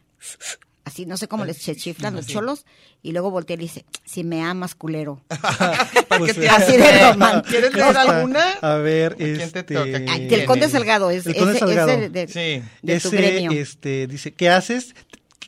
así 0.84 1.04
no 1.04 1.16
sé 1.18 1.28
cómo 1.28 1.44
les 1.44 1.58
se 1.58 1.76
chiflan 1.76 2.14
los 2.14 2.26
cholos 2.26 2.64
y 3.02 3.12
luego 3.12 3.30
voltea 3.30 3.54
y 3.54 3.58
le 3.58 3.62
dice 3.64 3.84
si 4.06 4.24
me 4.24 4.42
amas 4.42 4.74
culero 4.74 5.20
¿Para 5.28 6.18
Pues, 6.18 6.34
te 6.34 6.48
así 6.48 6.76
de 6.78 7.10
romántico. 7.12 7.50
¿Quieres 7.50 7.74
leer 7.74 7.96
alguna? 7.96 8.52
A 8.62 8.74
ver, 8.76 9.14
este... 9.18 9.62
del 9.62 10.44
conde 10.46 10.66
es? 10.66 10.72
Salgado 10.72 11.10
es 11.10 11.26
El 11.26 11.36
Conde 11.36 11.50
ese- 11.52 11.58
Salgado. 11.60 11.88
ese 11.90 12.08
de, 12.08 12.26
Sí. 12.28 12.64
de 12.82 13.00
tu 13.00 13.08
Ese, 13.08 13.16
gremio 13.16 13.50
este, 13.52 14.06
dice, 14.06 14.32
¿qué 14.32 14.48
haces? 14.48 14.94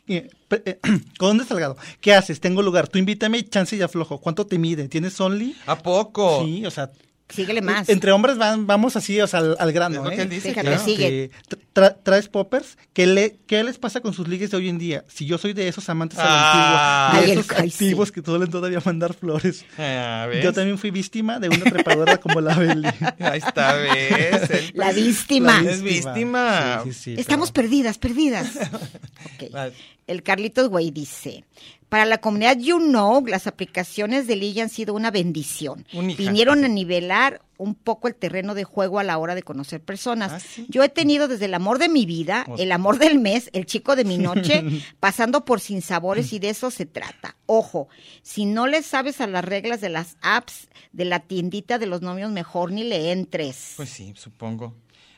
Eh, 0.07 0.29
eh, 0.65 0.79
Conde 1.17 1.43
Salgado, 1.45 1.75
¿qué 2.01 2.13
haces? 2.13 2.39
Tengo 2.39 2.61
lugar, 2.61 2.87
tú 2.87 2.99
invítame 2.99 3.43
chance 3.49 3.75
y 3.75 3.81
aflojo. 3.81 4.19
¿Cuánto 4.19 4.45
te 4.45 4.57
mide? 4.59 4.87
¿Tienes 4.87 5.19
only? 5.19 5.55
¿A 5.65 5.77
poco? 5.79 6.43
Sí, 6.45 6.65
o 6.65 6.71
sea, 6.71 6.91
síguele 7.33 7.61
más 7.61 7.89
entre 7.89 8.11
hombres 8.11 8.37
van, 8.37 8.67
vamos 8.67 8.95
así, 8.95 9.19
o 9.21 9.27
sea, 9.27 9.39
al, 9.39 9.55
al 9.59 9.71
grano. 9.71 9.97
Es 9.99 10.03
lo 10.05 10.11
¿eh? 10.11 10.15
que 10.15 10.21
él 10.23 10.29
dice, 10.29 10.49
Fíjate, 10.49 10.67
claro. 10.67 10.83
sigue. 10.85 11.31
Tra- 11.73 11.95
¿Traes 12.03 12.27
poppers? 12.27 12.77
¿Qué, 12.93 13.07
le, 13.07 13.37
¿Qué 13.47 13.63
les 13.63 13.77
pasa 13.79 14.01
con 14.01 14.13
sus 14.13 14.27
ligues 14.27 14.51
de 14.51 14.57
hoy 14.57 14.67
en 14.69 14.77
día? 14.77 15.05
Si 15.07 15.25
yo 15.25 15.37
soy 15.37 15.53
de 15.53 15.67
esos 15.69 15.87
amantes 15.89 16.19
a 16.19 16.23
la 16.25 16.29
Ah. 16.31 17.05
antigua, 17.11 17.25
de 17.27 17.31
el- 17.33 17.39
esos 17.39 17.57
sí. 17.57 17.85
activos 17.85 18.11
que 18.11 18.21
suelen 18.21 18.49
todavía 18.51 18.81
mandar 18.85 19.13
flores. 19.13 19.63
Ah. 19.77 20.27
Yo 20.43 20.51
también 20.53 20.77
fui 20.77 20.91
víctima 20.91 21.39
de 21.39 21.47
una 21.49 21.63
trepadora 21.63 22.17
como 22.17 22.41
la 22.41 22.55
Beli. 22.55 22.89
Ahí 23.19 23.39
está, 23.39 23.73
¿ves? 23.75 24.49
Él- 24.49 24.71
la 24.75 24.91
víctima 24.91 25.61
La 25.61 25.71
Es 25.71 25.81
víctima. 25.81 26.81
Sí, 26.83 26.93
sí, 26.93 26.99
sí, 27.15 27.15
estamos 27.21 27.51
pero- 27.51 27.67
perdidas 27.69 27.97
perdidas 27.97 28.47
Ok. 29.25 29.73
El 30.11 30.23
Carlitos 30.23 30.69
Güey 30.69 30.91
dice, 30.91 31.43
para 31.89 32.05
la 32.05 32.19
comunidad 32.19 32.57
You 32.57 32.77
Know, 32.79 33.25
las 33.25 33.47
aplicaciones 33.47 34.27
de 34.27 34.35
Liga 34.35 34.63
han 34.63 34.69
sido 34.69 34.93
una 34.93 35.11
bendición. 35.11 35.85
Vinieron 36.17 36.63
a 36.63 36.67
nivelar 36.67 37.41
un 37.57 37.75
poco 37.75 38.07
el 38.07 38.15
terreno 38.15 38.55
de 38.55 38.63
juego 38.63 38.97
a 38.99 39.03
la 39.03 39.17
hora 39.17 39.35
de 39.35 39.43
conocer 39.43 39.81
personas. 39.81 40.31
Ah, 40.31 40.39
¿sí? 40.39 40.65
Yo 40.69 40.83
he 40.83 40.89
tenido 40.89 41.27
desde 41.27 41.45
el 41.45 41.53
amor 41.53 41.77
de 41.79 41.89
mi 41.89 42.05
vida, 42.05 42.45
O- 42.47 42.57
el 42.57 42.71
amor 42.71 42.97
del 42.97 43.19
mes, 43.19 43.49
el 43.53 43.65
chico 43.65 43.95
de 43.95 44.03
mi 44.03 44.17
noche, 44.17 44.63
pasando 44.99 45.45
por 45.45 45.59
sinsabores 45.59 46.33
y 46.33 46.39
de 46.39 46.49
eso 46.49 46.71
se 46.71 46.85
trata. 46.85 47.35
Ojo, 47.45 47.87
si 48.23 48.45
no 48.45 48.67
le 48.67 48.81
sabes 48.83 49.21
a 49.21 49.27
las 49.27 49.45
reglas 49.45 49.79
de 49.81 49.89
las 49.89 50.17
apps 50.21 50.69
de 50.91 51.05
la 51.05 51.19
tiendita 51.19 51.77
de 51.77 51.85
los 51.85 52.01
novios, 52.01 52.31
mejor 52.31 52.71
ni 52.71 52.83
le 52.83 53.11
entres. 53.11 53.73
Pues 53.77 53.89
sí, 53.89 54.13
supongo. 54.15 54.73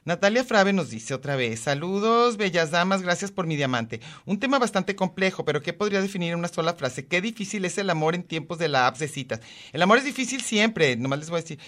Natalia 0.05 0.43
Frave 0.43 0.73
nos 0.73 0.89
dice 0.89 1.13
otra 1.13 1.37
vez, 1.37 1.61
saludos, 1.61 2.35
bellas 2.35 2.71
damas, 2.71 3.01
gracias 3.01 3.31
por 3.31 3.47
mi 3.47 3.55
diamante. 3.55 4.01
Un 4.25 4.37
tema 4.37 4.59
bastante 4.59 4.97
complejo, 4.97 5.45
pero 5.45 5.61
¿qué 5.61 5.71
podría 5.71 6.01
definir 6.01 6.33
en 6.33 6.39
una 6.39 6.49
sola 6.49 6.73
frase? 6.73 7.05
Qué 7.05 7.21
difícil 7.21 7.63
es 7.63 7.77
el 7.77 7.89
amor 7.89 8.13
en 8.13 8.23
tiempos 8.23 8.57
de 8.57 8.67
la 8.67 8.85
apps 8.87 8.99
de 8.99 9.07
citas. 9.07 9.39
El 9.71 9.81
amor 9.81 9.99
es 9.99 10.03
difícil 10.03 10.41
siempre, 10.41 10.97
nomás 10.97 11.19
les 11.19 11.29
voy 11.29 11.39
a 11.39 11.41
decir. 11.41 11.59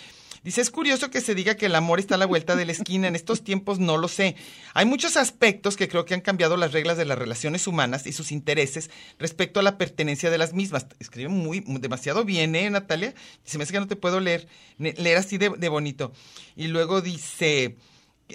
Dice, 0.44 0.60
es 0.60 0.70
curioso 0.70 1.10
que 1.10 1.22
se 1.22 1.34
diga 1.34 1.56
que 1.56 1.68
el 1.68 1.76
amor 1.76 2.00
está 2.00 2.16
a 2.16 2.18
la 2.18 2.28
vuelta 2.28 2.56
de 2.56 2.66
la 2.66 2.74
esquina. 2.74 3.08
En 3.08 3.16
estos 3.16 3.44
tiempos 3.44 3.80
no 3.80 3.98
lo 3.98 4.08
sé. 4.08 4.36
Hay 4.76 4.86
muchos 4.86 5.18
aspectos 5.18 5.76
que 5.76 5.88
creo 5.88 6.06
que 6.06 6.14
han 6.14 6.22
cambiado 6.22 6.56
las 6.56 6.72
reglas 6.72 6.98
de 6.98 7.06
las 7.06 7.18
relaciones 7.18 7.66
humanas 7.66 8.06
y 8.06 8.12
sus 8.12 8.32
intereses 8.32 8.92
respecto 9.18 9.60
a 9.60 9.64
la 9.64 9.80
pertenencia 9.80 10.30
de 10.30 10.38
las 10.38 10.54
mismas. 10.54 10.86
Escribe 11.00 11.30
muy, 11.30 11.64
demasiado 11.80 12.26
bien, 12.26 12.56
¿eh, 12.56 12.70
Natalia? 12.70 13.16
Se 13.44 13.58
me 13.58 13.64
hace 13.64 13.74
que 13.74 13.80
no 13.80 13.88
te 13.88 13.96
puedo 13.96 14.20
leer, 14.20 14.48
leer 14.78 15.18
así 15.18 15.40
de 15.40 15.70
bonito. 15.70 16.12
Y 16.56 16.68
luego 16.68 17.02
dice, 17.02 17.78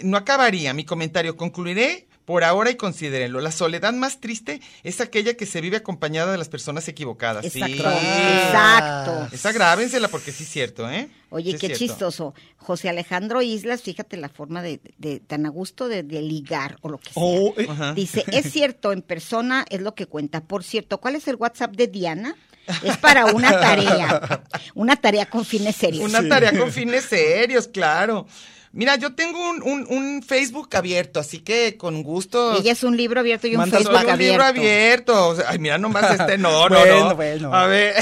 no 0.03 0.16
acabaría 0.16 0.72
mi 0.74 0.84
comentario, 0.84 1.36
concluiré 1.36 2.07
por 2.24 2.45
ahora 2.45 2.70
y 2.70 2.76
considérenlo. 2.76 3.41
La 3.41 3.51
soledad 3.51 3.93
más 3.93 4.20
triste 4.20 4.61
es 4.84 5.01
aquella 5.01 5.34
que 5.34 5.47
se 5.47 5.61
vive 5.61 5.78
acompañada 5.78 6.30
de 6.30 6.38
las 6.38 6.49
personas 6.49 6.86
equivocadas. 6.86 7.45
Sí. 7.51 7.61
Exacto, 7.61 7.91
exacto. 7.91 9.28
Esa 9.34 9.51
grábensela 9.53 10.07
porque 10.07 10.30
sí 10.30 10.45
es 10.45 10.49
cierto, 10.51 10.88
¿eh? 10.88 11.09
Oye, 11.30 11.53
Sí 11.53 11.59
qué 11.59 11.72
chistoso. 11.74 12.34
José 12.57 12.88
Alejandro 12.88 13.43
Islas, 13.43 13.82
fíjate 13.82 14.16
la 14.16 14.28
forma 14.28 14.62
de, 14.62 14.80
de- 14.99 15.18
tan 15.18 15.45
a 15.45 15.49
gusto 15.49 15.88
de, 15.88 16.05
de 16.05 16.22
ligar 16.22 16.76
o 16.82 16.88
lo 16.91 16.99
que 16.99 17.12
sea. 17.12 17.22
Oh, 17.22 17.53
eh, 17.57 17.66
Ajá. 17.68 17.95
Dice, 17.95 18.24
es 18.28 18.47
cierto, 18.53 18.93
en 18.93 19.03
persona 19.03 19.64
es 19.68 19.80
lo 19.80 19.95
que 19.97 20.07
cuenta. 20.07 20.41
Por 20.41 20.62
cierto, 20.62 20.99
¿cuál 20.99 21.16
es 21.16 21.26
el 21.26 21.34
WhatsApp 21.36 21.74
de 21.74 21.88
Diana? 21.88 22.36
Es 22.84 22.97
para 22.99 23.26
una 23.26 23.59
tarea, 23.59 24.45
una 24.74 24.95
tarea 24.95 25.26
con 25.26 25.45
fines 25.45 25.74
serios. 25.74 26.05
Una 26.09 26.28
tarea 26.28 26.57
con 26.57 26.70
fines 26.70 27.07
serios, 27.07 27.66
claro. 27.66 28.28
Mira, 28.73 28.95
yo 28.97 29.14
tengo 29.14 29.51
un, 29.51 29.62
un- 29.62 29.87
un 29.91 30.23
Facebook 30.23 30.68
abierto, 30.77 31.18
así 31.18 31.41
que 31.41 31.77
con 31.77 32.03
gusto. 32.05 32.57
Ella 32.57 32.71
es 32.73 32.85
un 32.85 32.97
libro 32.97 33.18
abierto 33.21 33.49
y 33.49 33.53
un 33.53 33.57
Manda 33.59 33.79
Facebook 33.79 33.97
un 34.09 34.18
libro 34.18 34.45
abierto. 34.45 34.61
abierto. 34.61 35.29
O 35.29 35.35
sea, 35.37 35.47
ay, 35.49 35.59
mira 35.59 35.77
nomás 35.79 36.21
este, 36.21 36.39
no, 36.39 36.68
no, 36.68 36.85
no. 36.87 37.16
bueno. 37.16 37.53
A 37.53 37.66
ver, 37.66 37.95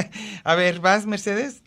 a 0.44 0.54
ver, 0.54 0.78
¿vas, 0.80 1.06
Mercedes? 1.06 1.62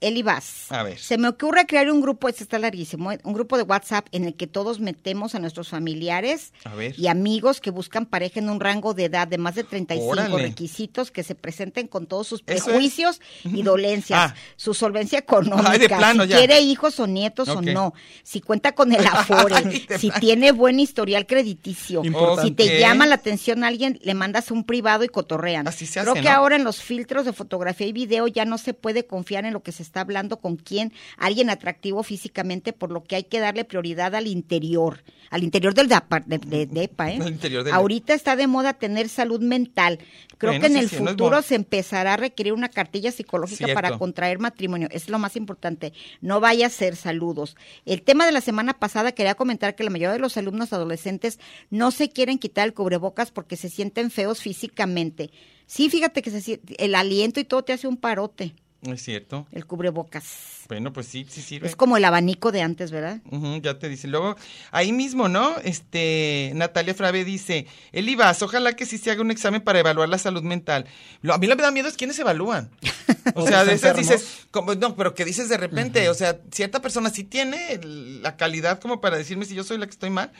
Eli 0.00 0.22
Vaz. 0.22 0.70
A 0.70 0.82
ver. 0.82 0.98
Se 0.98 1.16
me 1.16 1.26
ocurre 1.28 1.64
crear 1.66 1.90
un 1.90 2.02
grupo, 2.02 2.28
este 2.28 2.42
está 2.42 2.58
larguísimo, 2.58 3.12
¿eh? 3.12 3.18
un 3.24 3.32
grupo 3.32 3.56
de 3.56 3.62
WhatsApp 3.62 4.06
en 4.12 4.24
el 4.26 4.34
que 4.34 4.46
todos 4.46 4.78
metemos 4.78 5.34
a 5.34 5.38
nuestros 5.38 5.68
familiares 5.70 6.52
A 6.64 6.72
y 6.96 7.06
amigos 7.06 7.60
que 7.62 7.70
buscan 7.70 8.04
pareja 8.04 8.38
en 8.40 8.50
un 8.50 8.60
rango 8.60 8.92
de 8.92 9.04
edad 9.06 9.26
de 9.26 9.38
más 9.38 9.54
de 9.54 9.64
35 9.64 10.06
Órale. 10.06 10.36
requisitos 10.36 11.10
que 11.10 11.22
se 11.22 11.34
presenten 11.34 11.88
con 11.88 12.06
todos 12.06 12.26
sus 12.26 12.40
es. 12.40 12.44
prejuicios 12.44 13.20
y 13.44 13.62
dolencias, 13.62 14.32
Ah. 14.32 14.34
su 14.56 14.74
solvencia 14.74 15.18
económica, 15.18 15.70
Ay, 15.70 15.78
de 15.78 15.88
plano, 15.88 16.24
si 16.24 16.28
ya. 16.28 16.38
quiere 16.38 16.60
hijos 16.60 17.00
o 17.00 17.06
nietos 17.06 17.48
o 17.48 17.62
no, 17.62 17.94
si 18.22 18.42
cuenta 18.42 18.72
con 18.72 18.92
el 18.92 19.04
afore, 19.06 19.86
si 19.98 20.10
tiene 20.20 20.52
buen 20.52 20.78
historial 20.78 21.26
crediticio, 21.26 22.04
Importante. 22.04 22.42
si 22.42 22.50
te 22.54 22.78
llama 22.80 23.06
la 23.06 23.14
atención 23.14 23.64
alguien, 23.64 23.98
le 24.02 24.12
mandas 24.12 24.50
un 24.50 24.64
privado 24.64 25.04
y 25.04 25.08
cotorrean. 25.08 25.66
Así 25.68 25.86
se 25.86 26.00
Creo 26.00 26.12
hace, 26.12 26.20
que 26.22 26.28
¿no? 26.28 26.34
ahora 26.34 26.56
en 26.56 26.64
los 26.64 26.82
filtros 26.82 27.24
de 27.24 27.32
fotografía 27.32 27.86
y 27.86 27.92
video 27.92 28.26
ya 28.28 28.44
no 28.44 28.58
se 28.58 28.74
puede 28.74 29.06
confiar 29.06 29.46
en 29.46 29.54
lo 29.54 29.62
que 29.62 29.72
se 29.72 29.85
está 29.86 30.00
hablando 30.02 30.38
con 30.40 30.56
quién, 30.56 30.92
alguien 31.16 31.50
atractivo 31.50 32.02
físicamente, 32.02 32.72
por 32.72 32.90
lo 32.92 33.02
que 33.04 33.16
hay 33.16 33.24
que 33.24 33.40
darle 33.40 33.64
prioridad 33.64 34.14
al 34.14 34.26
interior, 34.26 35.02
al 35.30 35.42
interior 35.44 35.74
del 35.74 35.88
depa, 35.88 36.20
de, 36.20 36.38
de- 36.38 36.82
¿eh? 36.84 36.90
Al 36.98 37.28
interior 37.32 37.64
del- 37.64 37.72
Ahorita 37.74 38.14
está 38.14 38.36
de 38.36 38.46
moda 38.46 38.74
tener 38.74 39.08
salud 39.08 39.40
mental. 39.40 39.98
Creo 40.38 40.52
Bueno, 40.52 40.60
que 40.66 40.72
en 40.72 40.76
el 40.78 40.88
sí, 40.90 40.96
futuro 40.96 41.40
se 41.42 41.54
empezará 41.54 42.14
a 42.14 42.16
requerir 42.16 42.52
una 42.52 42.68
cartilla 42.68 43.10
psicológica 43.10 43.66
para 43.72 43.96
contraer 43.98 44.38
matrimonio. 44.38 44.88
Es 44.90 45.08
lo 45.08 45.18
más 45.18 45.36
importante. 45.36 45.92
No 46.20 46.40
vaya 46.40 46.66
a 46.66 46.70
ser 46.70 46.94
saludos. 46.96 47.56
El 47.86 48.02
tema 48.02 48.26
de 48.26 48.32
la 48.32 48.40
semana 48.42 48.74
pasada 48.78 49.12
quería 49.12 49.34
comentar 49.34 49.74
que 49.74 49.84
la 49.84 49.90
mayoría 49.90 50.12
de 50.12 50.18
los 50.18 50.36
alumnos 50.36 50.72
adolescentes 50.72 51.38
no 51.70 51.90
se 51.90 52.10
quieren 52.10 52.38
quitar 52.38 52.66
el 52.66 52.74
cubrebocas 52.74 53.30
porque 53.30 53.56
se 53.56 53.70
sienten 53.70 54.10
feos 54.10 54.40
físicamente. 54.42 55.30
Sí, 55.66 55.88
fíjate 55.90 56.22
que 56.22 56.30
se 56.30 56.60
el 56.78 56.94
aliento 56.94 57.40
y 57.40 57.44
todo 57.44 57.62
te 57.64 57.72
hace 57.72 57.88
un 57.88 57.96
parote, 57.96 58.54
Es 58.82 59.02
cierto. 59.02 59.46
el 59.52 59.66
cubrebocas. 59.66 60.24
Bueno, 60.68 60.92
pues 60.92 61.06
sí, 61.06 61.26
sí 61.28 61.40
sirve. 61.42 61.66
Es 61.66 61.76
como 61.76 61.96
el 61.96 62.04
abanico 62.04 62.52
de 62.52 62.60
antes, 62.62 62.90
¿verdad? 62.90 63.20
Ya 63.62 63.78
te 63.78 63.88
dice. 63.88 64.06
Luego, 64.06 64.36
ahí 64.70 64.92
mismo, 64.92 65.28
¿no? 65.28 65.56
Este, 65.64 66.52
Natalia 66.54 66.94
Frave 66.94 67.24
dice, 67.24 67.66
Eli 67.92 68.14
Vaz, 68.16 68.42
ojalá 68.42 68.74
que 68.74 68.84
sí 68.86 68.98
se 68.98 69.10
haga 69.10 69.22
un 69.22 69.30
examen 69.30 69.60
para 69.62 69.80
evaluar 69.80 70.08
la 70.08 70.18
salud 70.18 70.42
mental. 70.42 70.86
Lo, 71.22 71.34
a 71.34 71.38
mí 71.38 71.46
lo 71.46 71.54
que 71.54 71.58
me 71.58 71.62
da 71.62 71.70
miedo 71.70 71.88
es 71.88 71.96
quiénes 71.96 72.18
evalúan. 72.18 72.70
O 73.34 73.44
sea, 73.44 73.64
de 73.64 73.72
esas 73.74 73.96
dices, 73.96 74.46
como, 74.52 74.76
no, 74.76 74.94
pero 74.94 75.12
que 75.14 75.24
dices 75.24 75.48
de 75.48 75.56
repente, 75.56 76.08
o 76.08 76.14
sea, 76.14 76.38
cierta 76.52 76.80
persona 76.80 77.10
sí 77.10 77.24
tiene 77.24 77.72
el- 77.72 78.22
la 78.22 78.36
calidad 78.36 78.78
como 78.78 79.00
para 79.00 79.18
decirme 79.18 79.44
si 79.46 79.54
yo 79.56 79.64
soy 79.64 79.78
la 79.78 79.86
que 79.86 79.90
estoy 79.90 80.10
mal. 80.10 80.30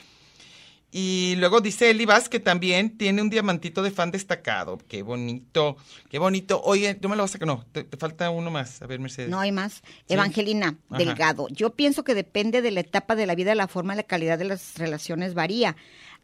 Y 0.98 1.36
luego 1.36 1.60
dice 1.60 1.90
Eli 1.90 2.06
que 2.30 2.40
también 2.40 2.96
tiene 2.96 3.20
un 3.20 3.28
diamantito 3.28 3.82
de 3.82 3.90
fan 3.90 4.10
destacado. 4.10 4.78
Qué 4.88 5.02
bonito, 5.02 5.76
qué 6.08 6.18
bonito. 6.18 6.62
Oye, 6.64 6.94
tú 6.94 7.10
me 7.10 7.16
lo 7.16 7.22
vas 7.22 7.34
a 7.34 7.38
que 7.38 7.44
no, 7.44 7.66
te, 7.70 7.84
te 7.84 7.98
falta 7.98 8.30
uno 8.30 8.50
más. 8.50 8.80
A 8.80 8.86
ver, 8.86 8.98
Mercedes. 8.98 9.28
No 9.28 9.38
hay 9.38 9.52
más. 9.52 9.82
Sí. 9.84 10.14
Evangelina 10.14 10.78
Ajá. 10.88 10.96
Delgado. 10.96 11.48
Yo 11.50 11.74
pienso 11.74 12.02
que 12.02 12.14
depende 12.14 12.62
de 12.62 12.70
la 12.70 12.80
etapa 12.80 13.14
de 13.14 13.26
la 13.26 13.34
vida, 13.34 13.54
la 13.54 13.68
forma 13.68 13.92
y 13.92 13.98
la 13.98 14.04
calidad 14.04 14.38
de 14.38 14.46
las 14.46 14.78
relaciones 14.78 15.34
varía. 15.34 15.76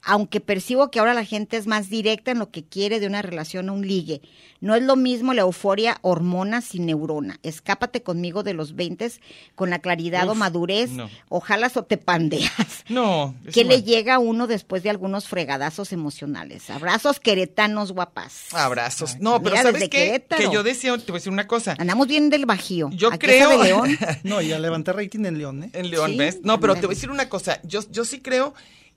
Aunque 0.04 0.40
percibo 0.40 0.90
que 0.90 0.98
ahora 0.98 1.14
la 1.14 1.24
gente 1.24 1.56
es 1.56 1.66
más 1.66 1.88
directa 1.88 2.30
en 2.32 2.38
lo 2.40 2.50
que 2.50 2.64
quiere 2.64 2.98
de 3.00 3.06
una 3.06 3.22
relación 3.22 3.68
o 3.68 3.74
un 3.74 3.86
ligue. 3.86 4.20
No 4.60 4.74
es 4.74 4.82
lo 4.82 4.96
mismo 4.96 5.32
la 5.34 5.42
euforia 5.42 5.98
hormona 6.02 6.60
sin 6.60 6.86
neurona. 6.86 7.38
Escápate 7.42 8.02
conmigo 8.02 8.42
de 8.42 8.54
los 8.54 8.74
20 8.74 9.12
con 9.54 9.70
la 9.70 9.78
claridad 9.80 10.28
o 10.28 10.34
madurez. 10.34 10.90
no. 10.90 11.08
Ojalá 11.28 11.70
o 11.74 11.82
te 11.84 11.96
pandeas. 11.98 12.52
No. 12.88 13.34
¿Qué 13.52 13.64
le 13.64 13.82
llega 13.82 14.14
a 14.14 14.18
uno 14.18 14.46
después 14.46 14.82
de 14.82 14.90
algunos 14.90 15.26
fregadazos 15.28 15.92
emocionales? 15.92 16.68
Abrazos 16.68 17.20
queretanos 17.20 17.92
guapas. 17.92 18.52
Abrazos. 18.52 19.18
No, 19.20 19.40
pero 19.42 19.56
Mira, 19.56 19.62
¿sabes 19.62 19.82
qué? 19.84 19.88
Querétaro. 19.90 20.42
Que 20.42 20.52
yo 20.52 20.62
decía, 20.62 20.96
te 20.98 21.04
voy 21.06 21.12
a 21.16 21.18
decir 21.18 21.32
una 21.32 21.46
cosa. 21.46 21.74
Andamos 21.78 22.08
bien 22.08 22.28
del 22.28 22.44
bajío. 22.44 22.90
Yo 22.92 23.08
Aquí 23.08 23.18
creo. 23.26 23.50
de 23.50 23.58
León. 23.64 23.96
No, 24.24 24.42
y 24.42 24.52
a 24.52 24.58
levantar 24.58 24.96
rating 24.96 25.24
en 25.24 25.38
León, 25.38 25.62
¿eh? 25.62 25.70
En 25.72 25.90
León, 25.90 26.10
Sí, 26.10 26.16
¿ves? 26.18 26.40
No, 26.42 26.60
pero 26.60 26.74
te 26.74 26.82
voy 26.82 26.94
a 26.94 26.96
decir 26.96 27.10
una 27.10 27.28
cosa. 27.28 27.60
Yo, 27.62 27.80
yo 27.90 28.04
sí 28.04 28.20
creo 28.20 28.52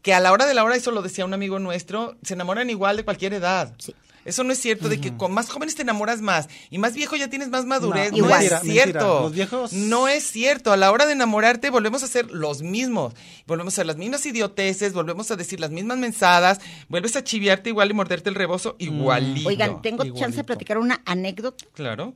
que 0.05 0.13
a 0.13 0.19
la 0.19 0.31
hora 0.31 0.45
de 0.45 0.53
la 0.53 0.63
hora, 0.63 0.75
eso 0.75 0.91
lo 0.91 1.01
decía 1.01 1.25
un 1.25 1.33
amigo 1.33 1.57
nuestro, 1.57 2.15
se 2.21 2.35
enamoran 2.35 2.69
igual 2.69 2.95
de 2.95 3.03
cualquier 3.03 3.33
edad. 3.33 3.73
Sí. 3.79 3.95
Eso 4.23 4.43
no 4.43 4.53
es 4.53 4.59
cierto, 4.59 4.87
de 4.87 5.01
que 5.01 5.17
con 5.17 5.31
más 5.33 5.49
jóvenes 5.49 5.73
te 5.73 5.81
enamoras 5.81 6.21
más 6.21 6.47
y 6.69 6.77
más 6.77 6.93
viejo 6.93 7.15
ya 7.15 7.27
tienes 7.27 7.49
más 7.49 7.65
madurez. 7.65 8.11
No, 8.11 8.17
No, 8.19 8.25
igual. 8.25 8.43
es 8.43 8.51
mentira, 8.51 8.71
cierto. 8.83 8.99
mentira. 8.99 9.21
Los 9.21 9.31
viejos- 9.33 9.73
No 9.73 10.07
es 10.07 10.23
cierto. 10.23 10.71
A 10.71 10.77
la 10.77 10.91
hora 10.91 11.07
de 11.07 11.13
enamorarte 11.13 11.71
volvemos 11.71 12.03
a 12.03 12.07
ser 12.07 12.29
los 12.29 12.61
mismos. 12.61 13.15
Volvemos 13.47 13.73
a 13.73 13.75
hacer 13.75 13.87
las 13.87 13.97
mismas 13.97 14.23
idioteces, 14.27 14.93
volvemos 14.93 15.31
a 15.31 15.35
decir 15.37 15.59
las 15.59 15.71
mismas 15.71 15.97
mensadas, 15.97 16.59
vuelves 16.87 17.15
a 17.15 17.23
chiviarte 17.23 17.69
igual 17.71 17.89
y 17.89 17.93
morderte 17.95 18.29
el 18.29 18.35
rebozo 18.35 18.75
igualito. 18.77 19.49
Oigan, 19.49 19.81
tengo 19.81 20.03
chance 20.13 20.37
de 20.37 20.43
platicar 20.43 20.77
una 20.77 21.01
anécdota 21.05 21.65
Claro. 21.73 22.13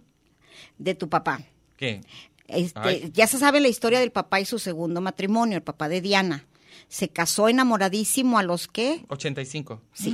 de 0.77 0.93
tu 0.93 1.09
papá. 1.09 1.41
¿Qué? 1.75 2.01
Este, 2.47 3.09
ya 3.13 3.25
se 3.25 3.37
sabe 3.39 3.59
la 3.59 3.67
historia 3.67 3.99
del 3.99 4.11
papá 4.11 4.39
y 4.39 4.45
su 4.45 4.59
segundo 4.59 5.01
matrimonio, 5.01 5.57
el 5.57 5.63
papá 5.63 5.89
de 5.89 6.01
Diana. 6.01 6.45
Se 6.91 7.07
casó 7.09 7.47
enamoradísimo 7.49 8.39
a 8.39 8.43
los 8.43 8.67
que 8.67 9.05
85. 9.09 9.79
sí, 9.93 10.11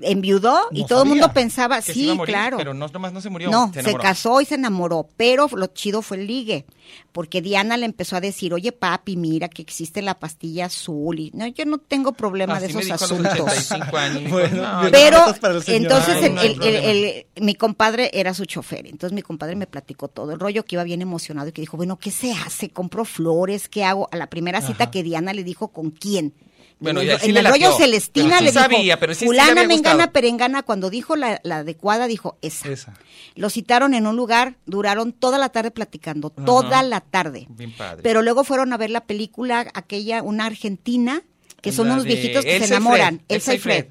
enviudó 0.00 0.58
y 0.70 0.86
todo 0.86 1.02
el 1.02 1.08
mundo 1.10 1.32
pensaba, 1.32 1.76
Que 1.76 1.82
se 1.82 1.92
sí, 1.92 2.02
iba 2.04 2.12
a 2.12 2.16
morir, 2.16 2.34
claro. 2.34 2.56
Pero 2.56 2.72
no, 2.74 2.88
nomás 2.88 3.12
no 3.12 3.20
se 3.20 3.28
murió. 3.30 3.50
No, 3.50 3.70
se, 3.74 3.94
casó 3.96 4.40
y 4.40 4.44
se 4.46 4.54
enamoró, 4.54 5.08
pero 5.16 5.48
lo 5.52 5.66
chido 5.66 6.00
fue 6.02 6.16
el 6.18 6.26
ligue, 6.26 6.64
porque 7.12 7.42
Diana 7.42 7.76
le 7.76 7.84
empezó 7.84 8.16
a 8.16 8.20
decir, 8.20 8.54
oye 8.54 8.72
papi, 8.72 9.16
mira 9.16 9.48
que 9.48 9.60
existe 9.62 10.00
la 10.00 10.18
pastilla 10.18 10.66
azul, 10.66 11.18
y 11.20 11.30
no, 11.34 11.46
yo 11.46 11.64
no 11.66 11.76
tengo 11.78 12.12
problema 12.12 12.56
Así 12.56 12.68
de 12.68 12.74
me 12.74 12.80
esos 12.80 12.84
dijo 12.84 12.94
a 12.94 13.18
los 13.26 13.26
asuntos. 13.36 13.52
85 13.68 13.96
años. 13.98 14.18
Dijo, 14.24 14.32
Bueno, 14.38 14.82
no. 14.82 14.90
Pero 14.90 15.18
entonces 15.66 16.14
Ay, 16.16 16.24
el- 16.24 16.34
no 16.34 16.40
hay 16.40 16.46
el- 16.46 16.52
el- 16.52 16.56
problema. 16.58 16.86
el- 16.86 17.26
mi 17.44 17.54
compadre 17.54 18.10
era 18.14 18.32
su 18.34 18.46
chofer, 18.46 18.86
entonces 18.86 19.14
mi 19.14 19.20
compadre 19.22 19.56
me 19.56 19.66
platicó 19.66 20.08
todo 20.08 20.32
el 20.32 20.40
rollo 20.40 20.64
que 20.64 20.76
iba 20.76 20.84
bien 20.84 21.02
emocionado 21.02 21.48
y 21.48 21.52
que 21.52 21.60
dijo, 21.60 21.76
bueno, 21.76 21.98
¿qué 21.98 22.10
se 22.10 22.32
hace? 22.32 22.70
¿Compro 22.70 23.04
flores? 23.04 23.68
¿Qué 23.68 23.84
hago? 23.84 24.08
A 24.10 24.16
la 24.16 24.28
primera 24.28 24.62
cita 24.62 24.90
que 24.90 25.02
Diana 25.02 25.34
le 25.34 25.44
dijo, 25.44 25.68
¿con 25.68 25.90
quién? 25.98 26.34
Bueno, 26.80 27.00
en 27.00 27.10
el, 27.10 27.18
sí 27.18 27.30
en 27.30 27.36
el 27.36 27.44
rollo. 27.46 27.72
Celestina 27.76 28.38
sí 28.38 28.44
le 28.44 28.50
dijo, 28.52 28.62
sabía, 28.62 29.00
pero 29.00 29.12
sí- 29.14 29.26
fulana, 29.26 29.64
mengana, 29.64 30.12
perengana, 30.12 30.62
cuando 30.62 30.90
dijo 30.90 31.16
la, 31.16 31.40
la 31.42 31.58
adecuada, 31.58 32.06
dijo, 32.06 32.38
esa. 32.40 32.68
Esa. 32.68 32.94
Lo 33.34 33.50
citaron 33.50 33.94
en 33.94 34.06
un 34.06 34.14
lugar, 34.14 34.56
duraron 34.64 35.12
toda 35.12 35.38
la 35.38 35.48
tarde 35.48 35.72
platicando, 35.72 36.30
toda 36.30 36.82
la 36.84 37.00
tarde. 37.00 37.46
Bien 37.50 37.72
padre. 37.76 38.02
Pero 38.04 38.22
luego 38.22 38.44
fueron 38.44 38.72
a 38.72 38.76
ver 38.76 38.90
la 38.90 39.04
película, 39.06 39.66
aquella, 39.74 40.22
una 40.22 40.46
argentina, 40.46 41.22
que 41.60 41.72
son 41.72 41.90
unos 41.90 42.04
viejitos 42.04 42.44
que 42.44 42.54
Elsa 42.56 42.68
se 42.68 42.74
enamoran, 42.74 43.16
Fred, 43.26 43.36
Elsa 43.36 43.54
y 43.54 43.58
Fred. 43.58 43.86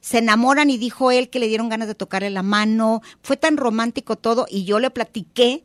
Se 0.00 0.16
enamoran 0.18 0.70
y 0.70 0.78
dijo 0.78 1.10
él 1.10 1.28
que 1.28 1.38
le 1.40 1.46
dieron 1.46 1.68
ganas 1.68 1.88
de 1.88 1.94
tocarle 1.94 2.30
la 2.30 2.42
mano. 2.42 3.02
Fue 3.22 3.36
tan 3.36 3.58
romántico 3.58 4.16
todo 4.16 4.46
y 4.48 4.64
yo 4.64 4.78
le 4.80 4.88
platiqué 4.88 5.62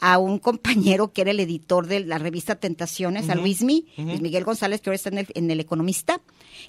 a 0.00 0.18
un 0.18 0.38
compañero 0.38 1.12
que 1.12 1.22
era 1.22 1.30
el 1.30 1.40
editor 1.40 1.86
de 1.86 2.00
la 2.00 2.18
revista 2.18 2.56
Tentaciones, 2.56 3.28
a 3.28 3.34
Luismi, 3.34 3.86
Luis 3.96 4.20
Miguel 4.20 4.44
González, 4.44 4.80
que 4.80 4.90
ahora 4.90 4.96
está 4.96 5.08
en 5.10 5.18
el, 5.18 5.26
en 5.34 5.50
el 5.50 5.60
Economista. 5.60 6.20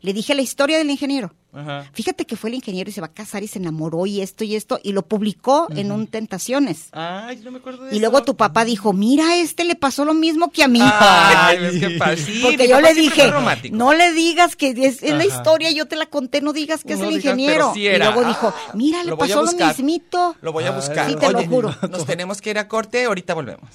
Le 0.01 0.13
dije 0.13 0.35
la 0.35 0.41
historia 0.41 0.77
del 0.77 0.89
ingeniero. 0.89 1.33
Ajá. 1.51 1.85
Fíjate 1.93 2.25
que 2.25 2.35
fue 2.35 2.51
el 2.51 2.55
ingeniero 2.57 2.89
y 2.91 2.93
se 2.93 3.01
va 3.01 3.07
a 3.07 3.11
casar 3.13 3.41
y 3.41 3.47
se 3.47 3.57
enamoró 3.57 4.05
y 4.05 4.21
esto 4.21 4.43
y 4.43 4.55
esto 4.55 4.79
y 4.83 4.91
lo 4.91 5.01
publicó 5.07 5.67
en 5.71 5.91
un 5.91 6.05
Tentaciones. 6.05 6.89
Ay, 6.91 7.41
no 7.43 7.51
me 7.51 7.57
acuerdo 7.57 7.85
de 7.85 7.89
Y 7.89 7.93
eso. 7.93 7.99
luego 8.01 8.21
tu 8.23 8.35
papá 8.35 8.65
dijo, 8.65 8.93
mira, 8.93 9.27
a 9.29 9.35
este 9.37 9.63
le 9.63 9.75
pasó 9.75 10.05
lo 10.05 10.13
mismo 10.13 10.51
que 10.51 10.63
a 10.63 10.67
mí. 10.67 10.79
Ay, 10.81 11.97
padre. 11.97 12.17
Sí, 12.17 12.39
Porque 12.43 12.67
yo 12.67 12.79
le 12.81 12.93
dije, 12.93 13.31
no 13.71 13.93
le 13.93 14.11
digas 14.13 14.55
que 14.55 14.69
es, 14.77 15.01
es 15.01 15.13
la 15.15 15.25
historia, 15.25 15.71
yo 15.71 15.87
te 15.87 15.95
la 15.95 16.05
conté, 16.05 16.41
no 16.41 16.53
digas 16.53 16.83
que 16.83 16.93
es 16.93 16.99
el 16.99 17.11
ingeniero. 17.13 17.71
sí. 17.73 17.87
Y 17.87 17.97
luego 17.97 18.23
dijo, 18.25 18.53
Ah, 18.55 18.71
mira, 18.75 19.03
le 19.03 19.09
lo 19.11 19.17
pasó 19.17 19.41
lo 19.43 19.51
mismito. 19.51 20.35
Lo 20.41 20.51
voy 20.51 20.65
a 20.65 20.69
Ay, 20.69 20.75
buscar. 20.75 21.09
Sí, 21.09 21.15
te 21.15 21.31
lo 21.31 21.43
juro. 21.47 21.75
Nos 21.89 22.05
tenemos 22.05 22.41
que 22.41 22.51
ir 22.51 22.59
a 22.59 22.67
corte, 22.67 23.05
ahorita 23.05 23.33
volvemos. 23.33 23.69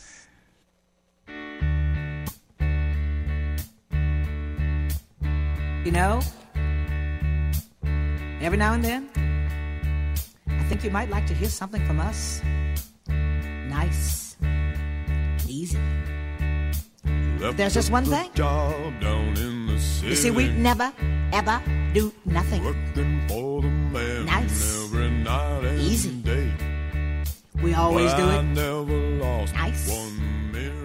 You 5.85 5.93
know, 5.93 6.21
every 8.45 8.59
now 8.59 8.75
and 8.75 8.85
then, 8.85 9.09
I 10.47 10.63
think 10.65 10.85
you 10.85 10.91
might 10.91 11.09
like 11.09 11.27
to 11.29 11.35
hear 11.35 11.49
something 11.49 11.85
from 11.87 11.99
us. 11.99 12.43
Nice, 13.09 14.37
and 14.43 15.43
easy. 15.49 15.79
There's 17.57 17.75
just 17.75 17.91
one 17.91 18.05
thing. 18.05 18.31
Job 18.35 19.01
down 19.01 19.37
in 19.37 19.67
the 19.67 19.79
city. 19.79 20.09
You 20.11 20.17
see, 20.17 20.31
we 20.31 20.49
never, 20.53 20.93
ever 21.33 21.61
do 21.93 22.13
nothing. 22.25 22.65
working 22.65 23.29
for 23.29 23.63
the 23.63 23.69
man 23.69 24.27
Nice. 24.27 24.85
every 24.85 25.11
night 25.11 25.65
and 25.65 25.81
Easy. 25.81 26.11
day. 26.11 26.53
We 27.63 27.75
always 27.75 28.13
do 28.15 28.23
I 28.25 28.39
it 28.39 28.43
never 28.45 28.99
lost 29.23 29.55
Nice. 29.55 29.89
one 29.89 30.53
minute. 30.53 30.85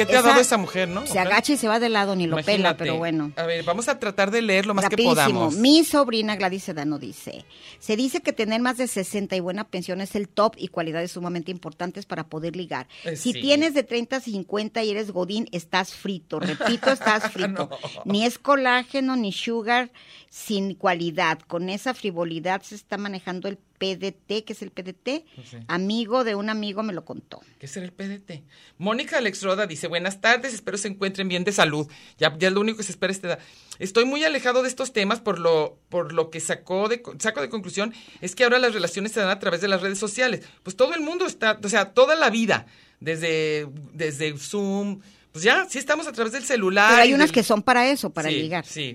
Que 0.00 0.06
te 0.06 0.16
ha 0.16 0.22
dado 0.22 0.40
esa 0.40 0.56
mujer, 0.56 0.88
¿no? 0.88 1.06
Se 1.06 1.18
agacha 1.18 1.52
y 1.52 1.56
se 1.58 1.68
va 1.68 1.78
de 1.78 1.90
lado, 1.90 2.16
ni 2.16 2.26
lo 2.26 2.36
pela, 2.42 2.76
pero 2.76 2.96
bueno. 2.96 3.32
A 3.36 3.44
ver, 3.44 3.64
vamos 3.64 3.88
a 3.88 3.98
tratar 3.98 4.30
de 4.30 4.40
leer 4.40 4.64
lo 4.64 4.72
más 4.72 4.88
que 4.88 4.96
podamos. 4.96 5.56
Mi 5.56 5.84
sobrina 5.84 6.36
Gladys 6.36 6.64
Sedano 6.64 6.98
dice, 6.98 7.44
se 7.78 7.96
dice 7.96 8.22
que 8.22 8.32
tener 8.32 8.62
más 8.62 8.78
de 8.78 8.86
60 8.86 9.36
y 9.36 9.40
buena 9.40 9.64
pensión 9.64 10.00
es 10.00 10.14
el 10.14 10.28
top 10.28 10.54
y 10.56 10.68
cualidades 10.68 11.12
sumamente 11.12 11.50
importantes 11.50 12.06
para 12.06 12.28
poder 12.28 12.56
ligar. 12.56 12.88
Eh, 13.04 13.16
si 13.16 13.32
sí. 13.32 13.40
tienes 13.42 13.74
de 13.74 13.82
30 13.82 14.16
a 14.16 14.20
50 14.20 14.82
y 14.82 14.90
eres 14.90 15.10
godín, 15.10 15.48
estás 15.52 15.92
frito. 15.94 16.40
Repito, 16.40 16.90
estás 16.90 17.30
frito. 17.32 17.68
Ni 18.06 18.24
es 18.24 18.38
colágeno 18.38 19.16
ni 19.16 19.32
sugar 19.32 19.90
sin 20.30 20.74
cualidad. 20.74 21.40
Con 21.40 21.68
esa 21.68 21.92
frivolidad 21.92 22.62
se 22.62 22.74
está 22.74 22.96
manejando 22.96 23.48
el 23.48 23.58
PDT, 23.80 24.44
que 24.44 24.52
es 24.52 24.60
el 24.60 24.70
PDT. 24.70 25.24
Amigo 25.66 26.22
de 26.22 26.34
un 26.34 26.50
amigo 26.50 26.82
me 26.82 26.92
lo 26.92 27.04
contó. 27.06 27.40
¿Qué 27.58 27.66
será 27.66 27.86
el 27.86 27.92
PDT? 27.92 28.42
Mónica 28.76 29.16
Alex 29.16 29.42
Roda 29.42 29.66
dice, 29.66 29.86
buenas 29.88 30.20
tardes, 30.20 30.52
espero 30.52 30.76
se 30.76 30.88
encuentren 30.88 31.28
bien 31.28 31.44
de 31.44 31.52
salud. 31.52 31.88
Ya, 32.18 32.36
ya 32.38 32.48
es 32.48 32.54
lo 32.54 32.60
único 32.60 32.76
que 32.76 32.82
se 32.84 32.92
espera 32.92 33.10
esta 33.10 33.28
edad. 33.28 33.38
Estoy 33.78 34.04
muy 34.04 34.22
alejado 34.22 34.62
de 34.62 34.68
estos 34.68 34.92
temas 34.92 35.20
por 35.20 35.38
lo, 35.38 35.78
por 35.88 36.12
lo 36.12 36.28
que 36.28 36.40
sacó 36.40 36.88
de, 36.88 37.02
saco 37.18 37.40
de 37.40 37.48
conclusión 37.48 37.94
es 38.20 38.34
que 38.34 38.44
ahora 38.44 38.58
las 38.58 38.74
relaciones 38.74 39.12
se 39.12 39.20
dan 39.20 39.30
a 39.30 39.38
través 39.38 39.62
de 39.62 39.68
las 39.68 39.80
redes 39.80 39.98
sociales. 39.98 40.42
Pues 40.62 40.76
todo 40.76 40.94
el 40.94 41.00
mundo 41.00 41.24
está, 41.24 41.58
o 41.64 41.68
sea, 41.70 41.94
toda 41.94 42.14
la 42.16 42.28
vida, 42.28 42.66
desde, 43.00 43.66
desde 43.94 44.36
Zoom, 44.36 45.00
pues 45.32 45.42
ya, 45.42 45.66
sí 45.70 45.78
estamos 45.78 46.06
a 46.06 46.12
través 46.12 46.34
del 46.34 46.44
celular. 46.44 46.90
Pero 46.90 47.02
hay 47.02 47.14
unas 47.14 47.28
del- 47.28 47.34
que 47.34 47.42
son 47.42 47.62
para 47.62 47.88
eso, 47.90 48.10
para 48.10 48.28
Sí, 48.28 48.36
ligar. 48.42 48.66
Sí. 48.66 48.94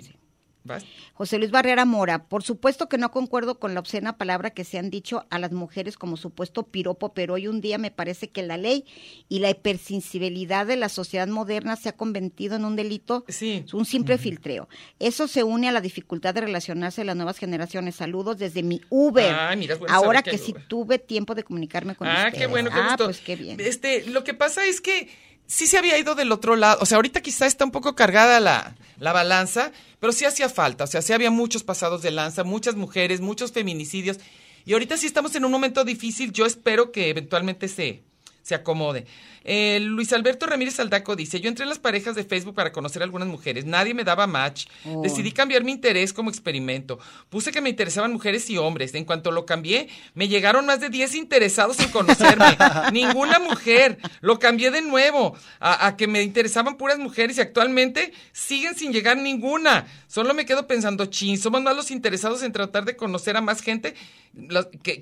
¿Vas? 0.65 0.83
José 1.13 1.37
Luis 1.37 1.51
Barrera 1.51 1.85
Mora, 1.85 2.25
por 2.25 2.41
supuesto 2.43 2.89
que 2.89 2.97
no 2.97 3.11
concuerdo 3.11 3.59
con 3.59 3.73
la 3.75 3.79
obscena 3.79 4.17
palabra 4.17 4.49
que 4.49 4.63
se 4.63 4.77
han 4.79 4.89
dicho 4.89 5.25
a 5.29 5.37
las 5.39 5.51
mujeres 5.51 5.95
como 5.95 6.17
supuesto 6.17 6.63
piropo, 6.63 7.13
pero 7.13 7.35
hoy 7.35 7.47
un 7.47 7.61
día 7.61 7.77
me 7.77 7.91
parece 7.91 8.29
que 8.31 8.41
la 8.41 8.57
ley 8.57 8.83
y 9.29 9.39
la 9.39 9.51
hipersensibilidad 9.51 10.65
de 10.65 10.75
la 10.75 10.89
sociedad 10.89 11.27
moderna 11.27 11.75
se 11.75 11.89
ha 11.89 11.91
convertido 11.93 12.55
en 12.55 12.65
un 12.65 12.75
delito, 12.75 13.23
Sí. 13.27 13.63
un 13.73 13.85
simple 13.85 14.17
filtreo. 14.17 14.67
Eso 14.99 15.27
se 15.27 15.43
une 15.43 15.69
a 15.69 15.71
la 15.71 15.81
dificultad 15.81 16.33
de 16.33 16.41
relacionarse 16.41 17.01
de 17.01 17.05
las 17.05 17.15
nuevas 17.15 17.37
generaciones. 17.37 17.95
Saludos 17.95 18.37
desde 18.37 18.63
mi 18.63 18.81
Uber. 18.89 19.33
Ah, 19.37 19.55
mira, 19.55 19.75
bueno 19.75 19.93
Ahora 19.93 20.21
que 20.23 20.37
sí 20.37 20.53
tuve 20.67 20.97
tiempo 20.99 21.35
de 21.35 21.43
comunicarme 21.43 21.95
con 21.95 22.07
Ah, 22.07 22.25
ustedes. 22.27 22.39
qué 22.39 22.47
bueno, 22.47 22.71
qué 22.71 22.79
ah, 22.79 22.87
gusto. 22.89 23.05
pues 23.05 23.21
qué 23.21 23.35
bien. 23.35 23.59
Este, 23.59 24.05
lo 24.09 24.23
que 24.23 24.33
pasa 24.33 24.65
es 24.65 24.81
que 24.81 25.09
sí 25.47 25.67
se 25.67 25.77
había 25.77 25.97
ido 25.97 26.15
del 26.15 26.31
otro 26.31 26.55
lado. 26.55 26.79
O 26.81 26.85
sea, 26.85 26.97
ahorita 26.97 27.21
quizá 27.21 27.45
está 27.45 27.65
un 27.65 27.71
poco 27.71 27.95
cargada 27.95 28.39
la, 28.39 28.75
la 28.99 29.13
balanza, 29.13 29.71
pero 29.99 30.13
sí 30.13 30.25
hacía 30.25 30.49
falta. 30.49 30.83
O 30.83 30.87
sea, 30.87 31.01
sí 31.01 31.13
había 31.13 31.31
muchos 31.31 31.63
pasados 31.63 32.01
de 32.01 32.11
lanza, 32.11 32.43
muchas 32.43 32.75
mujeres, 32.75 33.21
muchos 33.21 33.51
feminicidios. 33.51 34.19
Y 34.65 34.73
ahorita 34.73 34.97
sí 34.97 35.05
estamos 35.05 35.35
en 35.35 35.45
un 35.45 35.51
momento 35.51 35.83
difícil. 35.83 36.31
Yo 36.31 36.45
espero 36.45 36.91
que 36.91 37.09
eventualmente 37.09 37.67
se, 37.67 38.03
se 38.45 38.53
acomode. 38.53 39.07
Eh, 39.43 39.79
Luis 39.81 40.13
Alberto 40.13 40.45
Ramírez 40.45 40.79
Aldaco 40.79 41.15
dice, 41.15 41.39
yo 41.41 41.49
entré 41.49 41.63
en 41.63 41.69
las 41.69 41.79
parejas 41.79 42.13
de 42.15 42.23
Facebook 42.23 42.53
para 42.53 42.71
conocer 42.71 43.01
a 43.01 43.05
algunas 43.05 43.27
mujeres, 43.27 43.65
nadie 43.65 43.95
me 43.95 44.03
daba 44.03 44.27
match, 44.27 44.67
Oh. 44.85 45.01
decidí 45.01 45.31
cambiar 45.31 45.63
mi 45.63 45.71
interés 45.71 46.13
como 46.13 46.29
experimento, 46.29 46.99
puse 47.29 47.51
que 47.51 47.59
me 47.61 47.69
interesaban 47.69 48.13
mujeres 48.13 48.47
y 48.51 48.57
hombres, 48.57 48.93
en 48.93 49.03
cuanto 49.03 49.31
lo 49.31 49.47
cambié, 49.47 49.89
me 50.13 50.27
llegaron 50.27 50.67
más 50.67 50.79
de 50.79 50.89
10 50.89 51.15
interesados 51.15 51.79
en 51.79 51.89
conocerme, 51.89 52.45
ninguna 52.93 53.39
mujer, 53.39 53.97
lo 54.21 54.37
cambié 54.37 54.69
de 54.69 54.83
nuevo, 54.83 55.35
a, 55.59 55.87
a 55.87 55.97
que 55.97 56.05
me 56.07 56.21
interesaban 56.21 56.77
puras 56.77 56.99
mujeres 56.99 57.37
y 57.39 57.41
actualmente 57.41 58.13
siguen 58.31 58.75
sin 58.75 58.93
llegar 58.93 59.17
ninguna, 59.17 59.87
solo 60.07 60.35
me 60.35 60.45
quedo 60.45 60.67
pensando, 60.67 61.07
chin, 61.07 61.39
somos 61.39 61.63
más 61.63 61.75
los 61.75 61.89
interesados 61.89 62.43
en 62.43 62.51
tratar 62.51 62.85
de 62.85 62.95
conocer 62.95 63.37
a 63.37 63.41
más 63.41 63.61
gente 63.61 63.95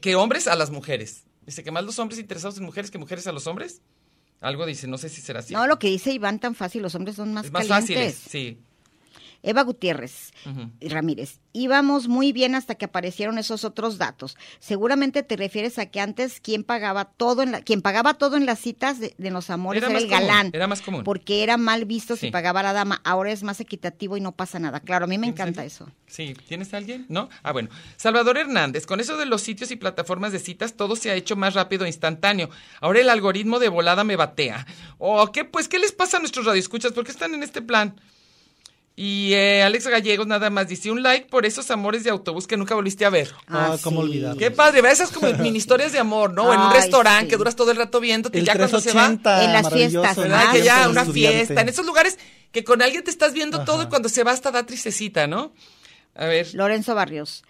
que 0.01 0.15
hombres 0.15 0.47
a 0.47 0.55
las 0.55 0.69
mujeres. 0.69 1.23
Dice 1.45 1.63
que 1.63 1.71
más 1.71 1.83
los 1.83 1.99
hombres 1.99 2.19
interesados 2.19 2.57
en 2.57 2.63
mujeres 2.63 2.91
que 2.91 2.97
mujeres 2.97 3.27
a 3.27 3.31
los 3.31 3.47
hombres. 3.47 3.81
Algo 4.39 4.65
dice, 4.65 4.87
no 4.87 4.97
sé 4.97 5.09
si 5.09 5.21
será 5.21 5.39
así. 5.39 5.53
No, 5.53 5.67
lo 5.67 5.79
que 5.79 5.87
dice 5.89 6.11
Iván 6.11 6.39
tan 6.39 6.53
fácil, 6.53 6.81
los 6.81 6.95
hombres 6.95 7.15
son 7.15 7.33
más, 7.33 7.45
es 7.45 7.51
más 7.51 7.67
calientes. 7.67 8.15
fácil, 8.15 8.29
sí. 8.29 8.57
Eva 9.43 9.61
Gutiérrez 9.63 10.31
Ujú. 10.45 10.71
Ramírez, 10.81 11.39
íbamos 11.51 12.07
muy 12.07 12.31
bien 12.31 12.55
hasta 12.55 12.75
que 12.75 12.85
aparecieron 12.85 13.37
esos 13.37 13.63
otros 13.65 13.97
datos. 13.97 14.37
Seguramente 14.59 15.21
te 15.21 15.35
refieres 15.35 15.77
a 15.79 15.85
que 15.87 15.99
antes 15.99 16.39
quien 16.39 16.63
pagaba 16.63 17.05
todo 17.05 17.43
en 17.43 17.51
la, 17.51 17.61
quien 17.61 17.81
pagaba 17.81 18.13
todo 18.15 18.37
en 18.37 18.45
las 18.45 18.59
citas 18.59 18.99
de, 18.99 19.13
de 19.17 19.29
los 19.31 19.49
amores 19.49 19.83
Era 19.83 19.91
el 19.91 19.97
común, 20.05 20.09
galán. 20.09 20.49
era 20.53 20.67
más 20.67 20.81
común. 20.81 21.03
Porque 21.03 21.43
era 21.43 21.57
mal 21.57 21.85
visto 21.85 22.15
Sí. 22.15 22.27
si 22.27 22.31
pagaba 22.31 22.63
la 22.63 22.73
dama. 22.73 23.01
Ahora 23.03 23.31
es 23.31 23.43
más 23.43 23.59
equitativo 23.59 24.15
y 24.17 24.21
no 24.21 24.31
pasa 24.31 24.59
nada. 24.59 24.79
Claro, 24.79 25.05
a 25.05 25.07
mí 25.07 25.17
me 25.17 25.27
¿Tienes 25.27 25.39
encanta 25.41 25.61
alguien? 25.61 25.75
eso. 25.75 25.91
Sí, 26.07 26.33
¿tienes 26.47 26.73
alguien? 26.73 27.05
¿No? 27.09 27.29
Ah, 27.43 27.51
bueno. 27.51 27.69
Salvador 27.97 28.37
Hernández, 28.37 28.85
con 28.85 28.99
eso 29.01 29.17
de 29.17 29.25
los 29.25 29.41
sitios 29.41 29.71
y 29.71 29.75
plataformas 29.75 30.31
de 30.31 30.39
citas, 30.39 30.75
todo 30.75 30.95
se 30.95 31.11
ha 31.11 31.15
hecho 31.15 31.35
más 31.35 31.53
rápido 31.53 31.83
e 31.85 31.89
instantáneo. 31.89 32.49
Ahora 32.79 33.01
el 33.01 33.09
algoritmo 33.09 33.59
de 33.59 33.67
volada 33.69 34.03
me 34.05 34.15
batea. 34.15 34.65
Oh, 34.99 35.31
¿qué? 35.33 35.43
Pues, 35.43 35.67
¿qué 35.67 35.79
les 35.79 35.91
pasa 35.91 36.17
a 36.17 36.19
nuestros 36.21 36.45
radioescuchas? 36.45 36.93
¿Por 36.93 37.03
qué 37.03 37.11
están 37.11 37.33
en 37.33 37.43
este 37.43 37.61
plan? 37.61 37.99
Y 38.95 39.33
eh, 39.33 39.63
Alex 39.63 39.87
Gallegos 39.87 40.27
nada 40.27 40.51
más 40.51 40.67
dice 40.67 40.91
un 40.91 41.01
like 41.01 41.27
por 41.27 41.47
esos 41.47 41.71
amores 41.71 42.03
de 42.03 42.11
autobús 42.11 42.45
que 42.45 42.57
nunca 42.57 42.75
volviste 42.75 43.05
a 43.05 43.09
ver. 43.09 43.33
Ah, 43.47 43.75
cómo 43.81 44.01
olvidarlo. 44.01 44.37
Qué 44.37 44.51
padre, 44.51 44.81
¿verdad? 44.81 44.93
esas 44.93 45.09
como 45.11 45.33
mini 45.33 45.57
historias 45.57 45.91
de 45.91 45.99
amor, 45.99 46.31
¿no? 46.31 46.53
en 46.53 46.59
un 46.59 46.71
restaurante 46.71 47.25
sí. 47.25 47.29
que 47.31 47.37
duras 47.37 47.55
todo 47.55 47.71
el 47.71 47.77
rato 47.77 47.99
viéndote 47.99 48.37
El 48.37 48.45
ya 48.45 48.55
cuando 48.55 48.79
se 48.79 48.93
va. 48.93 49.07
380, 49.07 49.43
En 49.45 49.53
las 49.53 49.73
fiestas, 49.73 50.15
¿Verdad? 50.17 50.43
Ah, 50.47 50.51
que 50.53 50.61
ya, 50.61 50.89
una 50.89 51.01
estudiante. 51.01 51.37
fiesta. 51.37 51.61
En 51.61 51.69
esos 51.69 51.85
lugares 51.87 52.19
que 52.51 52.63
con 52.63 52.83
alguien 52.83 53.03
te 53.03 53.09
estás 53.09 53.33
viendo 53.33 53.65
todo 53.65 53.81
y 53.81 53.87
cuando 53.87 54.09
se 54.09 54.23
va 54.23 54.31
hasta 54.31 54.51
da 54.51 54.63
tristecita, 54.63 55.25
¿no? 55.25 55.53
A 56.13 56.27
ver. 56.27 56.53
Lorenzo 56.53 56.93
Barrios. 56.93 57.43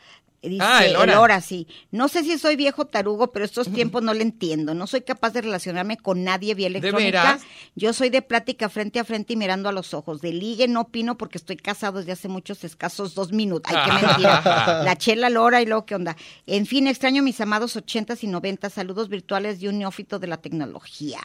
Dice, 0.43 0.61
Ah, 0.61 0.83
el 0.83 0.91
el 0.91 0.95
Hora. 0.97 1.19
hora. 1.21 1.41
sí. 1.41 1.67
No 1.91 2.09
sé 2.09 2.23
si 2.23 2.37
soy 2.37 2.55
viejo 2.57 2.85
tarugo, 2.85 3.31
pero 3.31 3.45
estos 3.45 3.71
tiempos 3.71 4.03
no 4.03 4.13
le 4.13 4.21
entiendo. 4.23 4.73
No 4.73 4.87
soy 4.87 5.01
capaz 5.01 5.31
de 5.31 5.41
relacionarme 5.41 5.95
con 5.97 6.23
nadie 6.23 6.53
vía 6.53 6.67
electrónica. 6.67 7.01
veras? 7.23 7.41
Yo 7.75 7.93
soy 7.93 8.09
de 8.09 8.21
plática 8.21 8.67
frente 8.69 8.99
a 8.99 9.05
frente 9.05 9.33
y 9.33 9.35
mirando 9.37 9.69
a 9.69 9.71
los 9.71 9.93
ojos. 9.93 10.21
De 10.21 10.33
ligue 10.33 10.67
no 10.67 10.81
opino 10.81 11.17
porque 11.17 11.37
estoy 11.37 11.55
casado 11.55 11.99
desde 11.99 12.11
hace 12.11 12.27
muchos 12.27 12.63
escasos 12.63 13.15
dos 13.15 13.31
minutos. 13.31 13.73
Ay, 13.73 13.89
qué 13.99 14.05
mentira. 14.05 14.41
La 14.83 14.97
chela 14.97 15.29
lora 15.29 15.61
y 15.61 15.65
luego 15.65 15.85
qué 15.85 15.95
onda. 15.95 16.17
En 16.45 16.65
fin, 16.65 16.87
extraño 16.87 17.23
mis 17.23 17.39
amados 17.39 17.75
ochentas 17.75 18.23
y 18.23 18.27
noventas. 18.27 18.73
Saludos 18.73 19.07
virtuales 19.09 19.59
de 19.61 19.69
un 19.69 19.79
neófito 19.79 20.19
de 20.19 20.27
la 20.27 20.37
tecnología. 20.37 21.19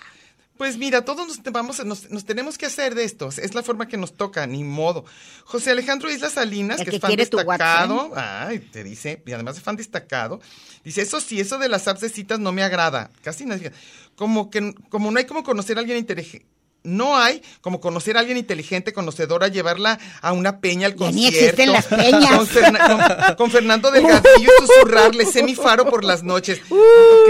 Pues 0.59 0.77
mira, 0.77 1.05
todos 1.05 1.29
nos, 1.29 1.43
vamos, 1.53 1.85
nos, 1.85 2.11
nos 2.11 2.25
tenemos 2.25 2.59
que 2.59 2.67
hacer 2.67 2.97
de 2.97 3.05
estos. 3.05 3.39
Es 3.39 3.55
la 3.55 3.63
forma 3.63 3.87
que 3.87 3.97
nos 3.97 4.15
toca, 4.15 4.45
ni 4.47 4.65
modo. 4.65 5.05
José 5.45 5.71
Alejandro 5.71 6.11
Islas 6.11 6.33
Salinas, 6.33 6.81
El 6.81 6.85
que, 6.85 6.91
que 6.91 6.97
es 6.97 7.03
fan 7.03 7.15
destacado. 7.15 8.11
Ay, 8.17 8.59
te 8.59 8.83
dice, 8.83 9.23
y 9.25 9.33
además 9.33 9.55
de 9.55 9.61
fan 9.61 9.77
destacado. 9.77 10.41
Dice, 10.83 11.03
eso 11.03 11.21
sí, 11.21 11.39
eso 11.39 11.59
de 11.59 11.69
las 11.69 11.87
apps 11.87 12.01
de 12.01 12.09
citas 12.09 12.41
no 12.41 12.51
me 12.51 12.65
agrada. 12.65 13.11
Casi 13.23 13.47
nadie. 13.47 13.73
Como 14.17 14.51
que 14.51 14.75
como 14.91 15.13
no 15.13 15.19
hay 15.19 15.27
como 15.27 15.45
conocer 15.45 15.77
a 15.77 15.81
alguien 15.81 15.97
inteligente. 15.99 16.58
No 16.85 17.17
hay 17.17 17.43
como 17.61 17.81
conocer 17.81 18.17
a 18.17 18.21
alguien 18.21 18.39
inteligente, 18.39 18.93
conocedora, 18.93 19.49
llevarla 19.49 19.99
a 20.23 20.33
una 20.33 20.61
peña 20.61 20.87
al 20.87 20.95
Ya 20.97 21.11
ni 21.11 21.25
concierto. 21.25 21.39
existen 21.63 21.73
las 21.73 21.87
peñas. 21.87 22.37
Con, 22.37 22.47
Ferna- 22.47 23.27
con- 23.27 23.37
con 23.37 23.51
Fernando 23.51 23.91
Delgadillo 23.91 24.23
y 24.63 24.67
susurrarle 24.67 25.27
semifaro 25.27 25.91
por 25.91 26.05
las 26.05 26.23
noches. 26.23 26.61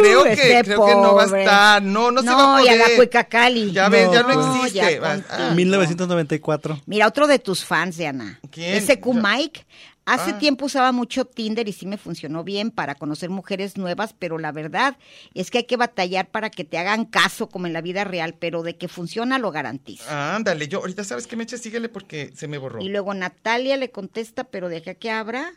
creo 0.00 0.22
que, 0.24 0.32
ese 0.32 0.64
creo 0.64 0.84
que 0.86 0.94
no 0.94 1.14
va 1.14 1.22
a 1.24 1.26
estar. 1.26 1.82
No, 1.82 2.10
no, 2.10 2.20
se 2.20 2.26
No, 2.26 2.36
va 2.36 2.56
a 2.58 2.62
y 2.64 2.68
a 2.68 2.72
poder. 2.72 2.90
la 2.90 2.96
Cuicacali. 2.96 3.72
Ya 3.72 3.88
ves, 3.88 4.10
ya 4.12 4.22
no 4.22 4.34
No, 4.34 4.56
existe. 4.56 4.78
ya 4.94 5.00
Va- 5.00 5.14
contigo. 5.14 5.28
ah, 5.30 5.52
1994. 5.54 6.80
Mira, 6.86 7.06
otro 7.06 7.26
de 7.26 7.38
tus 7.38 7.64
fans, 7.64 7.96
Diana. 7.96 8.38
¿Quién? 8.50 8.74
Ese 8.74 9.00
Q 9.00 9.14
Mike. 9.14 9.66
Hace 10.10 10.30
Ah. 10.32 10.38
tiempo 10.38 10.64
usaba 10.66 10.90
mucho 10.92 11.26
Tinder 11.26 11.68
y 11.68 11.72
sí 11.72 11.84
me 11.86 11.98
funcionó 11.98 12.44
bien 12.44 12.70
para 12.70 12.94
conocer 12.94 13.28
mujeres 13.30 13.76
nuevas, 13.76 14.14
pero 14.18 14.38
la 14.38 14.52
verdad 14.52 14.96
es 15.34 15.50
que 15.50 15.58
hay 15.58 15.64
que 15.64 15.76
batallar 15.76 16.30
para 16.30 16.50
que 16.50 16.64
te 16.64 16.78
hagan 16.78 17.04
caso 17.04 17.48
como 17.48 17.66
en 17.66 17.72
la 17.74 17.80
vida 17.82 18.04
real, 18.04 18.34
pero 18.38 18.62
de 18.62 18.76
que 18.76 18.88
funciona 18.88 19.38
lo 19.38 19.50
garantizo. 19.50 20.04
Ándale, 20.10 20.66
yo 20.68 20.78
ahorita 20.78 21.04
sabes 21.04 21.26
que 21.26 21.36
me 21.36 21.44
eche, 21.44 21.58
síguele 21.58 21.88
porque 21.88 22.32
se 22.34 22.48
me 22.48 22.56
borró. 22.58 22.80
Y 22.82 22.88
luego 22.88 23.12
Natalia 23.12 23.76
le 23.76 23.90
contesta, 23.90 24.44
pero 24.44 24.68
deja 24.68 24.94
que 24.94 25.10
abra. 25.10 25.52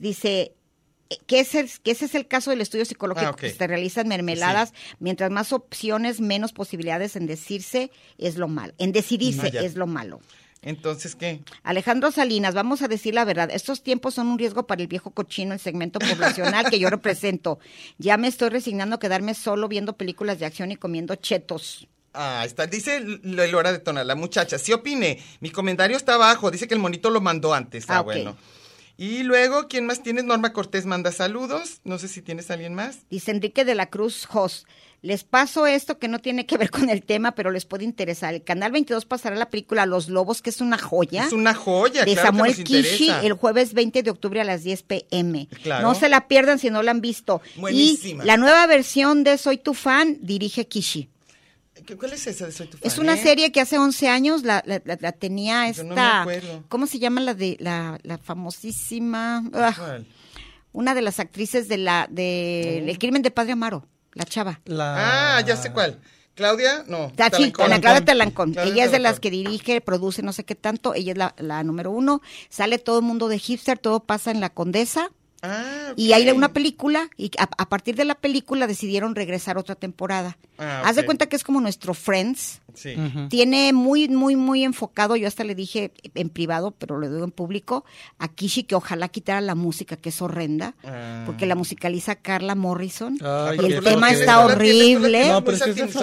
Dice 0.00 0.54
eh, 1.08 1.16
que 1.26 1.38
ese, 1.40 1.60
es, 1.60 1.78
que 1.78 1.92
ese 1.92 2.06
es 2.06 2.14
el 2.16 2.26
caso 2.26 2.50
del 2.50 2.60
estudio 2.60 2.84
psicológico 2.84 3.30
Ah, 3.30 3.36
que 3.36 3.50
se 3.50 3.66
realizan 3.68 4.08
mermeladas. 4.08 4.72
Mientras 4.98 5.30
más 5.30 5.52
opciones, 5.52 6.20
menos 6.20 6.52
posibilidades 6.52 7.14
en 7.14 7.26
decirse 7.26 7.92
es 8.18 8.36
lo 8.36 8.48
malo. 8.48 8.74
En 8.78 8.90
decidirse 8.90 9.52
Ah, 9.56 9.62
es 9.62 9.76
lo 9.76 9.86
malo. 9.86 10.20
Entonces, 10.66 11.14
¿qué? 11.14 11.40
Alejandro 11.62 12.10
Salinas, 12.10 12.52
vamos 12.54 12.82
a 12.82 12.88
decir 12.88 13.14
la 13.14 13.24
verdad, 13.24 13.48
estos 13.52 13.82
tiempos 13.82 14.14
son 14.14 14.26
un 14.26 14.38
riesgo 14.38 14.66
para 14.66 14.82
el 14.82 14.88
viejo 14.88 15.12
cochino, 15.12 15.54
el 15.54 15.60
segmento 15.60 16.00
poblacional 16.00 16.68
que 16.68 16.78
yo 16.80 16.90
represento. 16.90 17.58
Ya 17.98 18.16
me 18.16 18.26
estoy 18.28 18.48
resignando 18.50 18.96
a 18.96 18.98
quedarme 18.98 19.34
solo 19.34 19.68
viendo 19.68 19.96
películas 19.96 20.38
de 20.40 20.46
acción 20.46 20.72
y 20.72 20.76
comiendo 20.76 21.14
chetos. 21.14 21.86
Ah, 22.14 22.42
está, 22.44 22.66
dice 22.66 22.96
L- 22.96 23.20
el 23.44 23.54
hora 23.54 23.70
de 23.72 23.78
tonar, 23.78 24.04
la 24.06 24.16
muchacha. 24.16 24.58
Sí 24.58 24.72
opiné. 24.72 25.22
Mi 25.40 25.50
comentario 25.50 25.96
está 25.96 26.14
abajo. 26.14 26.50
Dice 26.50 26.66
que 26.66 26.74
el 26.74 26.80
monito 26.80 27.10
lo 27.10 27.20
mandó 27.20 27.54
antes. 27.54 27.84
Ah, 27.88 27.98
Ah, 27.98 28.00
bueno. 28.02 28.36
Y 28.98 29.22
luego, 29.24 29.68
¿quién 29.68 29.84
más 29.84 30.02
tienes? 30.02 30.24
Norma 30.24 30.54
Cortés 30.54 30.86
manda 30.86 31.12
saludos. 31.12 31.80
No 31.84 31.98
sé 31.98 32.08
si 32.08 32.22
tienes 32.22 32.50
alguien 32.50 32.72
más. 32.74 33.00
Dice 33.10 33.30
Enrique 33.30 33.66
de 33.66 33.74
la 33.74 33.90
Cruz 33.90 34.24
Jos. 34.24 34.66
Les 35.02 35.22
paso 35.24 35.66
esto 35.66 35.98
que 35.98 36.08
no 36.08 36.18
tiene 36.18 36.46
que 36.46 36.56
ver 36.58 36.70
con 36.70 36.88
el 36.90 37.02
tema, 37.04 37.32
pero 37.34 37.50
les 37.50 37.64
puede 37.64 37.84
interesar. 37.84 38.34
El 38.34 38.42
Canal 38.42 38.72
22 38.72 39.04
pasará 39.04 39.36
la 39.36 39.50
película 39.50 39.86
Los 39.86 40.08
Lobos, 40.08 40.42
que 40.42 40.50
es 40.50 40.60
una 40.60 40.78
joya. 40.78 41.26
Es 41.26 41.32
una 41.32 41.54
joya, 41.54 42.04
de 42.04 42.12
claro 42.14 42.20
que 42.22 42.26
Samuel 42.26 42.50
nos 42.58 42.64
Kishi 42.64 43.10
el 43.22 43.34
jueves 43.34 43.72
20 43.74 44.02
de 44.02 44.10
octubre 44.10 44.40
a 44.40 44.44
las 44.44 44.64
10 44.64 44.82
pm. 44.82 45.48
Claro. 45.62 45.86
No 45.86 45.94
se 45.94 46.08
la 46.08 46.26
pierdan 46.26 46.58
si 46.58 46.70
no 46.70 46.82
la 46.82 46.90
han 46.90 47.00
visto. 47.00 47.40
Buenísima. 47.56 48.24
Y 48.24 48.26
la 48.26 48.36
nueva 48.36 48.66
versión 48.66 49.22
de 49.22 49.38
Soy 49.38 49.58
tu 49.58 49.74
fan 49.74 50.18
dirige 50.22 50.66
Kishi. 50.66 51.08
¿Qué- 51.86 51.96
¿Cuál 51.96 52.14
es 52.14 52.26
esa 52.26 52.46
de 52.46 52.52
Soy 52.52 52.66
tu 52.66 52.78
fan? 52.78 52.86
Es 52.90 52.98
una 52.98 53.14
eh? 53.14 53.22
serie 53.22 53.52
que 53.52 53.60
hace 53.60 53.78
11 53.78 54.08
años 54.08 54.42
la, 54.44 54.62
la- 54.66 54.82
la- 54.84 54.98
la 55.00 55.12
tenía 55.12 55.66
Yo 55.66 55.70
esta. 55.70 55.84
no 55.84 55.94
me 55.94 56.00
acuerdo. 56.00 56.64
¿Cómo 56.68 56.86
se 56.86 56.98
llama 56.98 57.20
la 57.20 57.34
de 57.34 57.56
la, 57.60 57.98
famosísima? 58.22 59.44
ah, 59.52 59.74
¿Cuál? 59.76 60.06
una 60.72 60.94
de 60.94 61.02
las 61.02 61.20
actrices 61.20 61.68
de 61.68 61.78
la 61.78 62.06
de 62.10 62.78
El 62.90 62.98
crimen 62.98 63.22
de 63.22 63.30
Padre 63.30 63.52
Amaro, 63.52 63.86
la 64.16 64.24
chava. 64.24 64.60
La... 64.64 65.36
Ah, 65.36 65.40
ya 65.42 65.56
sé 65.56 65.72
cuál. 65.72 66.00
Claudia, 66.34 66.84
no. 66.86 67.12
Ah, 67.18 67.30
sí. 67.34 67.52
Ana 67.58 67.80
Claudia 67.80 68.04
Talancón. 68.04 68.52
Claudia 68.52 68.72
Ella 68.72 68.84
es 68.84 68.92
de 68.92 68.98
las 68.98 69.20
que 69.20 69.30
dirige, 69.30 69.80
produce, 69.80 70.22
no 70.22 70.32
sé 70.32 70.44
qué 70.44 70.54
tanto. 70.54 70.94
Ella 70.94 71.12
es 71.12 71.18
la, 71.18 71.34
la 71.38 71.62
número 71.64 71.90
uno. 71.90 72.20
Sale 72.48 72.78
todo 72.78 72.98
el 72.98 73.04
mundo 73.04 73.28
de 73.28 73.38
hipster, 73.38 73.78
todo 73.78 74.00
pasa 74.00 74.30
en 74.30 74.40
la 74.40 74.50
Condesa. 74.50 75.10
Ah, 75.46 75.92
Y 75.96 76.12
hay 76.12 76.28
una 76.30 76.52
película, 76.52 77.08
y 77.16 77.30
a, 77.38 77.48
a 77.58 77.68
partir 77.68 77.94
de 77.96 78.04
la 78.04 78.14
película 78.16 78.66
decidieron 78.66 79.14
regresar 79.14 79.58
otra 79.58 79.74
temporada. 79.74 80.36
Ah, 80.58 80.82
Haz 80.84 80.96
de 80.96 81.04
cuenta 81.04 81.26
que 81.26 81.36
es 81.36 81.44
como 81.44 81.60
nuestro 81.60 81.94
Friends. 81.94 82.60
Sí. 82.74 82.94
Tiene 83.30 83.72
muy, 83.72 84.06
muy, 84.08 84.36
muy 84.36 84.62
enfocado, 84.62 85.16
yo 85.16 85.26
hasta 85.28 85.44
le 85.44 85.54
dije 85.54 85.92
en 86.14 86.28
privado, 86.28 86.72
pero 86.72 86.98
lo 86.98 87.10
digo 87.10 87.24
en 87.24 87.30
público, 87.30 87.84
a 88.18 88.28
Kishi 88.28 88.64
que 88.64 88.74
ojalá 88.74 89.08
quitara 89.08 89.40
la 89.40 89.54
música, 89.54 89.96
que 89.96 90.10
es 90.10 90.20
horrenda, 90.20 90.74
Ah. 90.84 91.22
porque 91.24 91.46
la 91.46 91.54
musicaliza 91.54 92.16
Carla 92.16 92.54
Morrison. 92.54 93.18
Ay, 93.22 93.58
y 93.62 93.72
el 93.72 93.82
tema 93.82 94.10
está 94.10 94.44
horrible. 94.44 95.28
No, 95.28 95.42
pero 95.44 95.56
es 95.56 95.62
que 95.62 95.70
es 95.70 95.96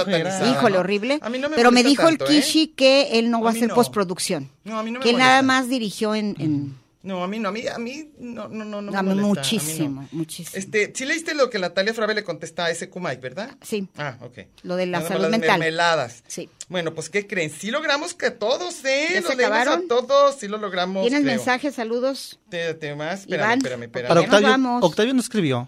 Híjole, 0.52 0.78
horrible. 0.80 1.20
A 1.22 1.30
mí 1.30 1.38
no 1.38 1.50
me 1.50 1.56
pero 1.56 1.72
me 1.72 1.84
dijo 1.84 2.08
el 2.08 2.16
¿eh? 2.16 2.26
Kishi 2.28 2.68
que 2.70 3.20
él 3.20 3.30
no 3.30 3.42
va 3.42 3.50
A 3.50 3.54
hacer 3.54 3.70
no. 3.70 3.76
postproducción. 3.76 4.50
No, 4.64 4.80
a 4.80 4.84
mí 4.84 4.90
no 4.92 5.00
me 5.00 5.04
que 5.04 5.12
él 5.12 5.18
nada 5.18 5.42
más 5.44 5.70
dirigió 5.70 6.16
en... 6.16 6.36
en 6.40 6.83
No, 7.04 7.22
a 7.22 7.28
mí 7.28 7.38
no, 7.38 7.50
a 7.50 7.52
mí, 7.52 7.68
a 7.68 7.78
mí 7.78 8.12
no, 8.18 8.48
no, 8.48 8.64
no, 8.64 8.82
no 8.82 8.92
me 8.92 8.98
a 8.98 9.04
molesta, 9.04 9.28
muchísimo, 9.28 10.00
a 10.00 10.04
mí 10.04 10.10
no. 10.14 10.18
muchísimo. 10.18 10.58
Este, 10.58 10.94
sí 10.96 11.04
leíste 11.06 11.34
lo 11.36 11.50
que 11.50 11.60
Natalia 11.60 11.94
Frave 11.94 12.14
le 12.16 12.24
contesta 12.24 12.64
a 12.66 12.72
ese 12.72 12.90
Kumai, 12.90 13.18
¿verdad? 13.18 13.56
Sí. 13.62 13.90
Ah, 13.98 14.18
ok. 14.22 14.40
Lo 14.64 14.78
de 14.78 14.86
la 14.86 15.00
Nada 15.00 15.10
salud 15.10 15.24
las 15.24 15.32
mental. 15.32 15.60
mermeladas. 15.60 16.24
Sí. 16.28 16.50
Bueno, 16.70 16.94
pues, 16.94 17.10
¿qué 17.10 17.28
creen? 17.28 17.50
Sí 17.52 17.72
logramos 17.72 18.14
que 18.14 18.32
todos, 18.32 18.86
¿eh? 18.86 19.08
¿Ya 19.16 19.20
Los 19.22 19.32
se 19.32 19.36
leímos 19.36 19.58
acabaron? 19.58 19.84
a 19.86 19.88
todos, 19.90 20.36
sí 20.40 20.48
lo 20.48 20.58
logramos, 20.58 21.04
¿Tienes 21.04 21.24
creo. 21.24 21.36
mensajes, 21.36 21.76
saludos? 21.76 22.40
Te, 22.50 22.74
te 22.76 22.96
más, 22.96 23.22
espérame, 23.22 23.44
Iván, 23.48 23.58
espérame, 23.60 23.84
espérame. 23.84 24.08
Para 24.08 24.22
Ya 24.22 24.26
Octavio, 24.28 24.48
vamos. 24.48 24.84
Octavio 24.84 25.14
no 25.14 25.20
escribió. 25.20 25.68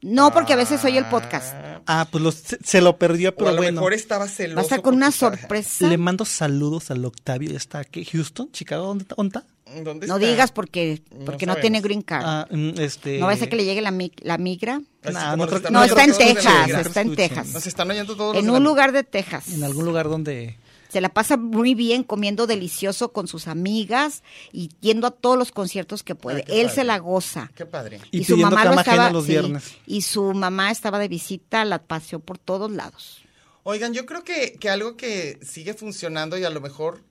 No, 0.00 0.32
porque 0.32 0.52
a 0.52 0.56
veces 0.56 0.84
oye 0.84 0.98
el 0.98 1.06
podcast. 1.06 1.54
Ah, 1.56 1.80
Ah, 1.86 2.08
pues 2.08 2.22
los- 2.22 2.36
se, 2.36 2.56
se 2.62 2.80
lo 2.80 2.98
perdió, 2.98 3.30
o 3.30 3.34
pero 3.34 3.48
a 3.48 3.52
lo 3.52 3.56
bueno. 3.58 3.80
mejor 3.80 3.94
estaba 3.94 4.28
celoso. 4.28 4.54
Va 4.54 4.60
a 4.60 4.62
estar 4.62 4.80
con 4.80 4.94
una 4.94 5.10
sorpresa. 5.10 5.88
Le 5.88 5.98
mando 5.98 6.24
saludos 6.24 6.92
al 6.92 7.04
Octavio. 7.04 7.56
¿Está 7.56 7.80
aquí? 7.80 8.04
¿Houston? 8.04 8.52
¿Chicago? 8.52 8.86
¿Dónde 8.86 9.02
está? 9.02 9.16
¿Dónde 9.16 9.38
está? 9.40 9.46
¿Dónde 9.82 10.06
No 10.06 10.16
está? 10.16 10.26
digas 10.28 10.52
porque, 10.52 11.02
No 11.10 11.24
porque 11.24 11.46
no, 11.46 11.56
tiene 11.56 11.80
green 11.80 12.02
card. 12.02 12.24
Ah, 12.26 12.46
mm, 12.50 12.80
este... 12.80 13.18
no 13.18 13.26
va 13.26 13.32
a 13.32 13.36
ser 13.36 13.48
que 13.48 13.56
le 13.56 13.64
llegue 13.64 13.80
la, 13.80 13.90
mi- 13.90 14.12
la 14.20 14.38
migra. 14.38 14.80
Nah, 15.04 15.36
no 15.36 15.44
está 15.84 16.04
en 16.04 16.16
Texas, 16.16 16.68
está 16.70 17.00
en. 17.00 17.14
Texas. 17.16 17.48
Nos 17.52 17.66
están 17.66 17.90
oyendo 17.90 18.16
todos 18.16 18.34
los 18.34 18.42
En 18.42 18.50
un 18.50 18.62
la- 18.62 18.68
lugar 18.68 18.92
de 18.92 19.04
Texas. 19.04 19.48
En 19.52 19.62
algún 19.64 19.84
lugar 19.84 20.08
donde... 20.08 20.58
Se 20.88 21.02
la 21.02 21.10
pasa 21.10 21.36
muy 21.36 21.74
bien 21.74 22.02
comiendo 22.02 22.46
delicioso 22.46 23.12
con 23.12 23.28
sus 23.28 23.46
amigas 23.46 24.22
y 24.52 24.70
yendo 24.80 25.06
a 25.06 25.10
todos 25.10 25.36
los 25.36 25.52
conciertos 25.52 26.02
que 26.02 26.14
puede. 26.14 26.40
Ah, 26.40 26.44
Él 26.48 26.62
padre. 26.62 26.74
se 26.74 26.84
la 26.84 26.98
goza. 26.98 27.50
Qué 27.54 27.66
padre. 27.66 28.00
Y 28.10 28.24
su 28.24 28.38
mamá 28.38 28.64
lo 28.64 28.72
estaba 28.72 29.10
los 29.10 29.26
sí, 29.26 29.32
viernes. 29.32 29.74
y 29.86 30.00
su 30.00 30.32
mamá 30.32 30.70
estaba 30.70 30.98
de 30.98 31.08
visita, 31.08 31.66
la 31.66 31.78
paseó 31.82 32.20
por 32.20 32.38
todos 32.38 32.70
lados. 32.70 33.20
Oigan, 33.64 33.92
yo 33.92 34.06
creo 34.06 34.24
que, 34.24 34.54
que 34.58 34.70
algo 34.70 34.96
que 34.96 35.38
sigue 35.42 35.74
funcionando 35.74 36.38
y 36.38 36.44
a 36.44 36.48
lo 36.50 36.62
mejor 36.62 37.02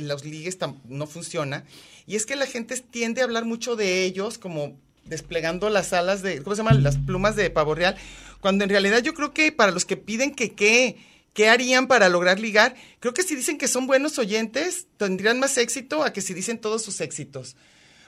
los 0.00 0.24
ligues 0.24 0.58
no 0.88 1.06
funciona, 1.06 1.64
y 2.06 2.16
es 2.16 2.26
que 2.26 2.36
la 2.36 2.46
gente 2.46 2.76
tiende 2.78 3.20
a 3.20 3.24
hablar 3.24 3.44
mucho 3.44 3.76
de 3.76 4.04
ellos 4.04 4.38
como 4.38 4.78
desplegando 5.04 5.68
las 5.70 5.92
alas 5.92 6.22
de, 6.22 6.42
¿cómo 6.42 6.56
se 6.56 6.62
llama? 6.62 6.74
Las 6.74 6.96
plumas 6.96 7.36
de 7.36 7.50
pavo 7.50 7.74
real, 7.74 7.96
cuando 8.40 8.64
en 8.64 8.70
realidad 8.70 9.02
yo 9.02 9.14
creo 9.14 9.32
que 9.32 9.52
para 9.52 9.72
los 9.72 9.84
que 9.84 9.96
piden 9.96 10.34
que 10.34 10.54
qué, 10.54 10.96
qué 11.32 11.48
harían 11.48 11.86
para 11.86 12.08
lograr 12.08 12.40
ligar, 12.40 12.74
creo 13.00 13.14
que 13.14 13.22
si 13.22 13.34
dicen 13.34 13.58
que 13.58 13.68
son 13.68 13.86
buenos 13.86 14.18
oyentes, 14.18 14.86
tendrían 14.96 15.38
más 15.38 15.58
éxito 15.58 16.02
a 16.02 16.12
que 16.12 16.22
si 16.22 16.34
dicen 16.34 16.58
todos 16.58 16.82
sus 16.82 17.00
éxitos. 17.00 17.56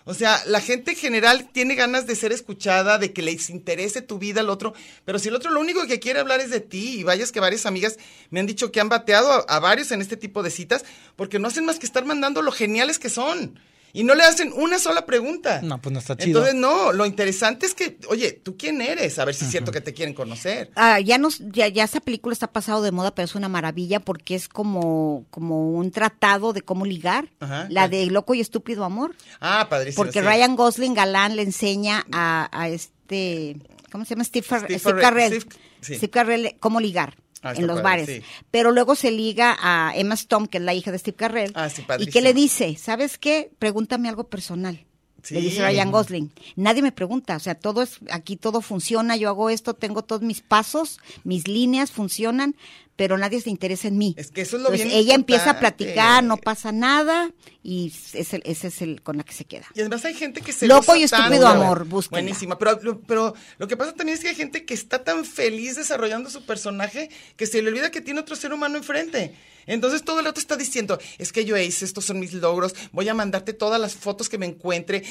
O 0.08 0.14
sea, 0.14 0.40
la 0.46 0.60
gente 0.60 0.92
en 0.92 0.96
general 0.96 1.50
tiene 1.52 1.74
ganas 1.74 2.06
de 2.06 2.14
ser 2.14 2.30
escuchada, 2.30 2.96
de 2.96 3.12
que 3.12 3.22
les 3.22 3.50
interese 3.50 4.02
tu 4.02 4.20
vida 4.20 4.40
al 4.40 4.50
otro, 4.50 4.72
pero 5.04 5.18
si 5.18 5.28
el 5.28 5.34
otro 5.34 5.50
lo 5.50 5.58
único 5.58 5.84
que 5.88 5.98
quiere 5.98 6.20
hablar 6.20 6.40
es 6.40 6.50
de 6.50 6.60
ti, 6.60 7.00
y 7.00 7.02
vayas 7.02 7.32
que 7.32 7.40
varias 7.40 7.66
amigas 7.66 7.98
me 8.30 8.38
han 8.38 8.46
dicho 8.46 8.70
que 8.70 8.80
han 8.80 8.88
bateado 8.88 9.32
a, 9.32 9.38
a 9.48 9.58
varios 9.58 9.90
en 9.90 10.00
este 10.00 10.16
tipo 10.16 10.44
de 10.44 10.50
citas, 10.50 10.84
porque 11.16 11.40
no 11.40 11.48
hacen 11.48 11.66
más 11.66 11.80
que 11.80 11.86
estar 11.86 12.04
mandando 12.04 12.40
lo 12.40 12.52
geniales 12.52 13.00
que 13.00 13.10
son. 13.10 13.58
Y 13.92 14.04
no 14.04 14.14
le 14.14 14.24
hacen 14.24 14.52
una 14.54 14.78
sola 14.78 15.06
pregunta. 15.06 15.62
No, 15.62 15.80
pues 15.80 15.92
no 15.92 16.00
está 16.00 16.16
chido. 16.16 16.40
Entonces, 16.40 16.54
no, 16.54 16.92
lo 16.92 17.06
interesante 17.06 17.64
es 17.64 17.74
que, 17.74 17.98
oye, 18.08 18.32
¿tú 18.32 18.56
quién 18.58 18.82
eres? 18.82 19.18
A 19.18 19.24
ver 19.24 19.34
si 19.34 19.44
es 19.46 19.50
cierto 19.50 19.72
que 19.72 19.80
te 19.80 19.94
quieren 19.94 20.14
conocer. 20.14 20.70
Ah, 20.74 21.00
ya 21.00 21.16
nos, 21.16 21.38
ya, 21.50 21.68
ya 21.68 21.84
esa 21.84 22.00
película 22.00 22.32
está 22.34 22.52
pasado 22.52 22.82
de 22.82 22.92
moda, 22.92 23.14
pero 23.14 23.24
es 23.24 23.34
una 23.34 23.48
maravilla 23.48 24.00
porque 24.00 24.34
es 24.34 24.48
como, 24.48 25.24
como 25.30 25.70
un 25.72 25.90
tratado 25.90 26.52
de 26.52 26.60
cómo 26.62 26.84
ligar. 26.84 27.30
Ajá. 27.40 27.66
La 27.70 27.88
de 27.88 28.06
Loco 28.06 28.34
y 28.34 28.40
Estúpido 28.40 28.84
Amor. 28.84 29.14
Ah, 29.40 29.66
padrísimo. 29.70 30.04
Porque 30.04 30.20
sí. 30.20 30.26
Ryan 30.26 30.56
Gosling 30.56 30.92
Galán 30.94 31.36
le 31.36 31.42
enseña 31.42 32.04
a, 32.12 32.50
a 32.52 32.68
este, 32.68 33.56
¿cómo 33.90 34.04
se 34.04 34.10
llama? 34.14 34.24
Steve, 34.24 34.46
Steve 34.46 34.78
Steve 34.78 35.00
Carell. 35.00 35.40
Steve- 35.40 35.56
sí. 35.80 35.94
Steve 35.94 36.10
Carell, 36.10 36.56
cómo 36.60 36.80
ligar 36.80 37.16
Ah, 37.42 37.52
en 37.54 37.66
los 37.66 37.80
padre, 37.80 38.02
bares. 38.02 38.16
sí. 38.16 38.22
Pero 38.50 38.72
luego 38.72 38.94
se 38.94 39.10
liga 39.10 39.56
a 39.60 39.92
Emma 39.94 40.14
Stone, 40.14 40.48
que 40.48 40.58
es 40.58 40.64
la 40.64 40.74
hija 40.74 40.90
de 40.90 40.98
Steve 40.98 41.16
Carell. 41.16 41.52
Ah, 41.54 41.68
sí, 41.68 41.84
y 41.98 42.06
que 42.06 42.20
le 42.20 42.34
dice, 42.34 42.76
¿sabes 42.76 43.18
qué? 43.18 43.50
Pregúntame 43.58 44.08
algo 44.08 44.24
personal. 44.28 44.86
Le 45.30 45.40
dice 45.40 45.62
Ryan 45.64 45.90
Gosling. 45.90 46.32
Nadie 46.54 46.82
me 46.82 46.92
pregunta, 46.92 47.36
o 47.36 47.40
sea, 47.40 47.54
todo 47.56 47.82
es, 47.82 47.98
aquí 48.10 48.36
todo 48.36 48.60
funciona, 48.60 49.16
yo 49.16 49.28
hago 49.28 49.50
esto, 49.50 49.74
tengo 49.74 50.02
todos 50.02 50.22
mis 50.22 50.40
pasos, 50.40 51.00
mis 51.24 51.48
líneas 51.48 51.90
funcionan, 51.90 52.54
pero 52.96 53.18
nadie 53.18 53.40
se 53.40 53.50
interesa 53.50 53.88
en 53.88 53.98
mí. 53.98 54.14
Es 54.16 54.30
que 54.30 54.40
eso 54.40 54.56
es 54.56 54.62
lo 54.62 54.68
Entonces, 54.70 54.86
bien 54.88 54.98
ella 54.98 55.14
empieza 55.14 55.50
a 55.50 55.60
platicar, 55.60 56.24
no 56.24 56.38
pasa 56.38 56.72
nada, 56.72 57.30
y 57.62 57.92
es 58.14 58.32
el- 58.34 58.42
ese 58.46 58.68
es 58.68 58.82
el 58.82 59.02
con 59.02 59.18
la 59.18 59.22
que 59.24 59.34
se 59.34 59.44
queda. 59.44 59.66
Y 59.74 59.80
además 59.80 60.04
hay 60.06 60.14
gente 60.14 60.40
que 60.40 60.52
se 60.52 60.66
Loco 60.66 60.96
y 60.96 61.02
estúpido 61.02 61.46
amor, 61.46 61.84
búsquenla. 61.84 62.22
Buenísima, 62.22 62.58
pero, 62.58 63.00
pero 63.06 63.34
lo 63.58 63.68
que 63.68 63.76
pasa 63.76 63.92
también 63.92 64.16
es 64.16 64.22
que 64.24 64.30
hay 64.30 64.34
gente 64.34 64.64
que 64.64 64.74
está 64.74 65.04
tan 65.04 65.24
feliz 65.24 65.76
desarrollando 65.76 66.30
su 66.30 66.44
personaje 66.46 67.10
que 67.36 67.46
se 67.46 67.60
le 67.62 67.68
olvida 67.68 67.90
que 67.90 68.00
tiene 68.00 68.20
otro 68.20 68.34
ser 68.34 68.52
humano 68.52 68.76
enfrente. 68.78 69.34
Entonces 69.66 70.02
todo 70.04 70.20
el 70.20 70.24
rato 70.26 70.40
está 70.40 70.56
diciendo, 70.56 70.98
es 71.18 71.32
que 71.32 71.44
yo 71.44 71.56
hice, 71.56 71.84
estos 71.84 72.04
son 72.04 72.20
mis 72.20 72.32
logros, 72.32 72.74
voy 72.92 73.08
a 73.08 73.14
mandarte 73.14 73.52
todas 73.52 73.80
las 73.80 73.94
fotos 73.94 74.28
que 74.28 74.38
me 74.38 74.46
encuentre. 74.46 75.02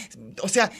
O 0.41 0.47
sea, 0.47 0.71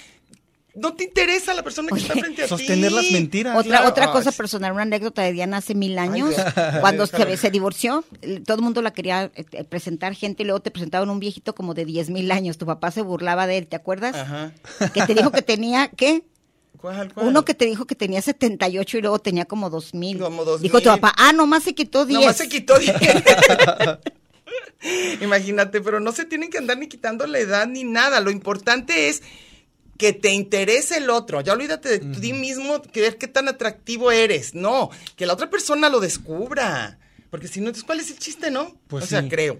no 0.75 0.93
te 0.93 1.05
interesa 1.05 1.53
la 1.53 1.63
persona 1.63 1.89
que 1.91 1.99
está 1.99 2.13
frente 2.13 2.41
a 2.41 2.45
ti. 2.45 2.49
Sostener 2.49 2.91
las 2.91 3.09
mentiras. 3.11 3.57
Otra, 3.57 3.69
Claro. 3.69 3.89
otra 3.89 4.11
cosa 4.11 4.31
personal, 4.31 4.73
una 4.73 4.83
anécdota 4.83 5.21
de 5.21 5.31
Diana 5.31 5.57
hace 5.57 5.73
mil 5.73 5.97
años, 5.97 6.35
cuando 6.81 7.07
se, 7.07 7.37
se 7.37 7.51
divorció, 7.51 8.03
eh, 8.21 8.41
todo 8.45 8.57
el 8.57 8.63
mundo 8.63 8.81
la 8.81 8.91
quería 8.91 9.31
eh, 9.35 9.45
eh, 9.51 9.63
presentar 9.63 10.13
gente 10.15 10.43
y 10.43 10.45
luego 10.45 10.59
te 10.59 10.71
presentaban 10.71 11.09
un 11.09 11.19
viejito 11.19 11.55
como 11.55 11.73
de 11.73 11.85
diez 11.85 12.09
mil 12.09 12.31
años. 12.31 12.57
Tu 12.57 12.65
papá 12.65 12.91
se 12.91 13.01
burlaba 13.01 13.47
de 13.47 13.57
él, 13.59 13.67
¿te 13.67 13.75
acuerdas? 13.75 14.15
Ajá. 14.15 14.51
Que 14.93 15.03
te 15.03 15.13
dijo 15.15 15.31
que 15.31 15.41
tenía, 15.41 15.89
¿qué? 15.95 16.23
¿Cuál, 16.77 17.13
cuál? 17.13 17.27
Uno 17.27 17.45
que 17.45 17.53
te 17.53 17.65
dijo 17.65 17.85
que 17.85 17.95
tenía 17.95 18.21
78 18.21 18.97
y 18.97 19.01
luego 19.01 19.19
tenía 19.19 19.45
como 19.45 19.69
2000. 19.69 20.19
Como 20.19 20.43
2000. 20.43 20.61
Dijo 20.61 20.81
tu 20.81 20.89
papá, 20.89 21.13
ah, 21.17 21.31
nomás 21.33 21.63
se 21.63 21.73
quitó 21.73 22.05
10. 22.05 22.19
Nomás 22.19 22.37
se 22.37 22.49
quitó 22.49 22.77
10. 22.77 22.95
Imagínate, 25.21 25.81
pero 25.81 25.99
no 25.99 26.11
se 26.11 26.25
tienen 26.25 26.49
que 26.49 26.57
andar 26.57 26.77
ni 26.77 26.87
quitando 26.87 27.25
la 27.25 27.39
edad 27.39 27.67
ni 27.67 27.83
nada. 27.83 28.19
Lo 28.19 28.29
importante 28.29 29.09
es 29.09 29.23
que 29.97 30.13
te 30.13 30.31
interese 30.31 30.97
el 30.97 31.09
otro. 31.09 31.41
Ya 31.41 31.53
olvídate 31.53 31.99
de 31.99 32.19
ti 32.19 32.33
mismo, 32.33 32.81
que 32.81 33.01
ver 33.01 33.17
qué 33.17 33.27
tan 33.27 33.47
atractivo 33.47 34.11
eres. 34.11 34.53
No, 34.53 34.89
que 35.15 35.25
la 35.25 35.33
otra 35.33 35.49
persona 35.49 35.89
lo 35.89 35.99
descubra. 35.99 36.97
Porque 37.29 37.49
si 37.49 37.59
no, 37.59 37.65
entonces, 37.67 37.83
¿cuál 37.83 37.99
es 37.99 38.09
el 38.11 38.17
chiste, 38.17 38.49
no? 38.49 38.73
Pues 38.87 39.03
o 39.03 39.07
sea, 39.07 39.21
sí. 39.21 39.27
creo. 39.27 39.59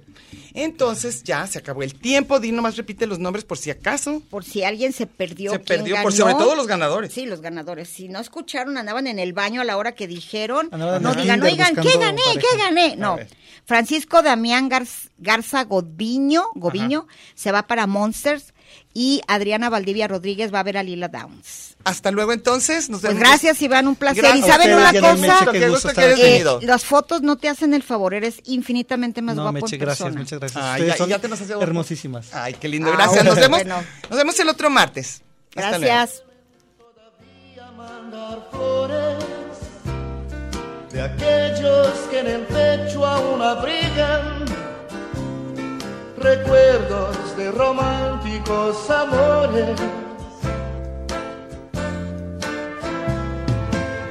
Entonces, 0.53 1.23
ya 1.23 1.45
se 1.45 1.59
acabó 1.59 1.83
el 1.83 1.93
tiempo. 1.93 2.39
Di 2.39 2.53
nomás 2.53 2.77
repite 2.77 3.05
los 3.05 3.19
nombres 3.19 3.43
por 3.43 3.57
si 3.57 3.69
acaso. 3.69 4.21
Por 4.29 4.45
si 4.45 4.63
alguien 4.63 4.93
se 4.93 5.07
perdió. 5.07 5.51
Se 5.51 5.59
perdió, 5.59 6.01
por 6.01 6.13
sobre 6.13 6.35
todo 6.35 6.55
los 6.55 6.67
ganadores. 6.67 7.11
Sí, 7.11 7.25
los 7.25 7.41
ganadores. 7.41 7.89
Si 7.89 8.07
no 8.07 8.21
escucharon, 8.21 8.77
andaban 8.77 9.07
en 9.07 9.19
el 9.19 9.33
baño 9.33 9.59
a 9.59 9.65
la 9.65 9.75
hora 9.75 9.93
que 9.93 10.07
dijeron. 10.07 10.69
Andaban 10.71 11.03
no 11.03 11.13
digan, 11.15 11.41
oigan, 11.43 11.75
¿qué 11.75 11.97
gané? 11.97 12.21
pareja. 12.21 12.39
¿Qué 12.39 12.57
gané? 12.57 12.95
No. 12.95 13.17
Francisco 13.65 14.21
Damián 14.21 14.69
Garz- 14.69 15.09
Garza 15.17 15.65
Goviño, 15.65 16.43
Goviño 16.53 17.07
se 17.33 17.51
va 17.51 17.67
para 17.67 17.87
Monsters 17.87 18.53
y 18.97 19.21
Adriana 19.27 19.69
Valdivia 19.69 20.07
Rodríguez 20.07 20.51
va 20.53 20.61
a 20.61 20.63
ver 20.63 20.77
a 20.77 20.83
Lila 20.83 21.09
Downs. 21.09 21.75
Hasta 21.83 22.09
luego, 22.11 22.31
entonces. 22.33 22.89
Nos 22.89 23.01
Pues 23.01 23.13
vemos. 23.13 23.27
gracias, 23.29 23.61
Iván, 23.61 23.87
un 23.89 23.95
placer. 23.95 24.23
Gracias 24.23 24.47
y 24.47 24.49
saben 24.49 24.73
una 24.73 24.91
cosa, 24.93 25.51
qué 25.51 25.69
gusto 25.69 25.89
que. 25.93 26.01
Eh, 26.13 26.15
venido. 26.15 26.59
las 26.63 26.85
fotos 26.85 27.21
no 27.21 27.35
te 27.37 27.49
hacen 27.49 27.73
el 27.73 27.83
favor, 27.83 28.13
eres 28.13 28.37
infinitamente 28.45 29.21
más 29.21 29.35
No, 29.35 29.43
guapo 29.43 29.53
Meche, 29.65 29.75
en 29.75 29.81
gracias, 29.81 30.05
persona. 30.05 30.21
muchas 30.21 30.39
gracias. 30.39 30.63
Ay, 30.63 30.81
Ustedes 30.81 30.93
ya- 30.93 30.97
son 30.97 31.09
ya 31.09 31.19
te 31.19 31.27
nos 31.27 31.41
hermosísimas. 31.41 32.33
Ay, 32.33 32.53
qué 32.53 32.67
lindo. 32.69 32.89
Ah, 32.89 32.95
Gracias. 32.95 33.25
Nos 33.25 33.35
vemos. 33.35 33.59
bueno. 33.59 33.83
Nos 34.09 34.17
vemos 34.17 34.39
el 34.39 34.49
otro 34.49 34.69
martes. 34.69 35.21
Hasta. 35.55 35.77
Gracias. 35.77 36.23
mandar 37.77 38.47
flores 38.51 39.17
de 40.91 41.01
aquellos 41.01 41.89
que 42.09 42.19
en 42.19 42.27
el 42.27 42.41
pecho 42.43 43.05
aún 43.05 43.41
abrigan 43.41 44.45
recuerdos 46.25 47.37
de 47.37 47.51
románticos 47.51 48.89
amores. 48.89 49.79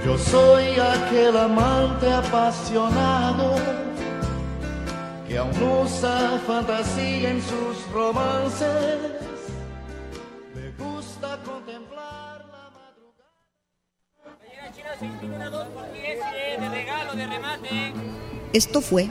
Yo 0.05 0.17
soy 0.17 0.79
aquel 0.79 1.37
amante 1.37 2.13
apasionado 2.13 3.57
que 5.27 5.39
aún 5.39 5.61
usa 5.83 6.41
fantasía 6.47 7.31
en 7.31 7.43
sus 7.43 7.91
romances. 7.93 8.99
Me 10.55 10.71
gusta 10.85 11.39
contemplar 11.43 12.47
la 12.55 12.71
madrugada. 12.79 13.43
Esto 18.53 18.81
fue 18.81 19.11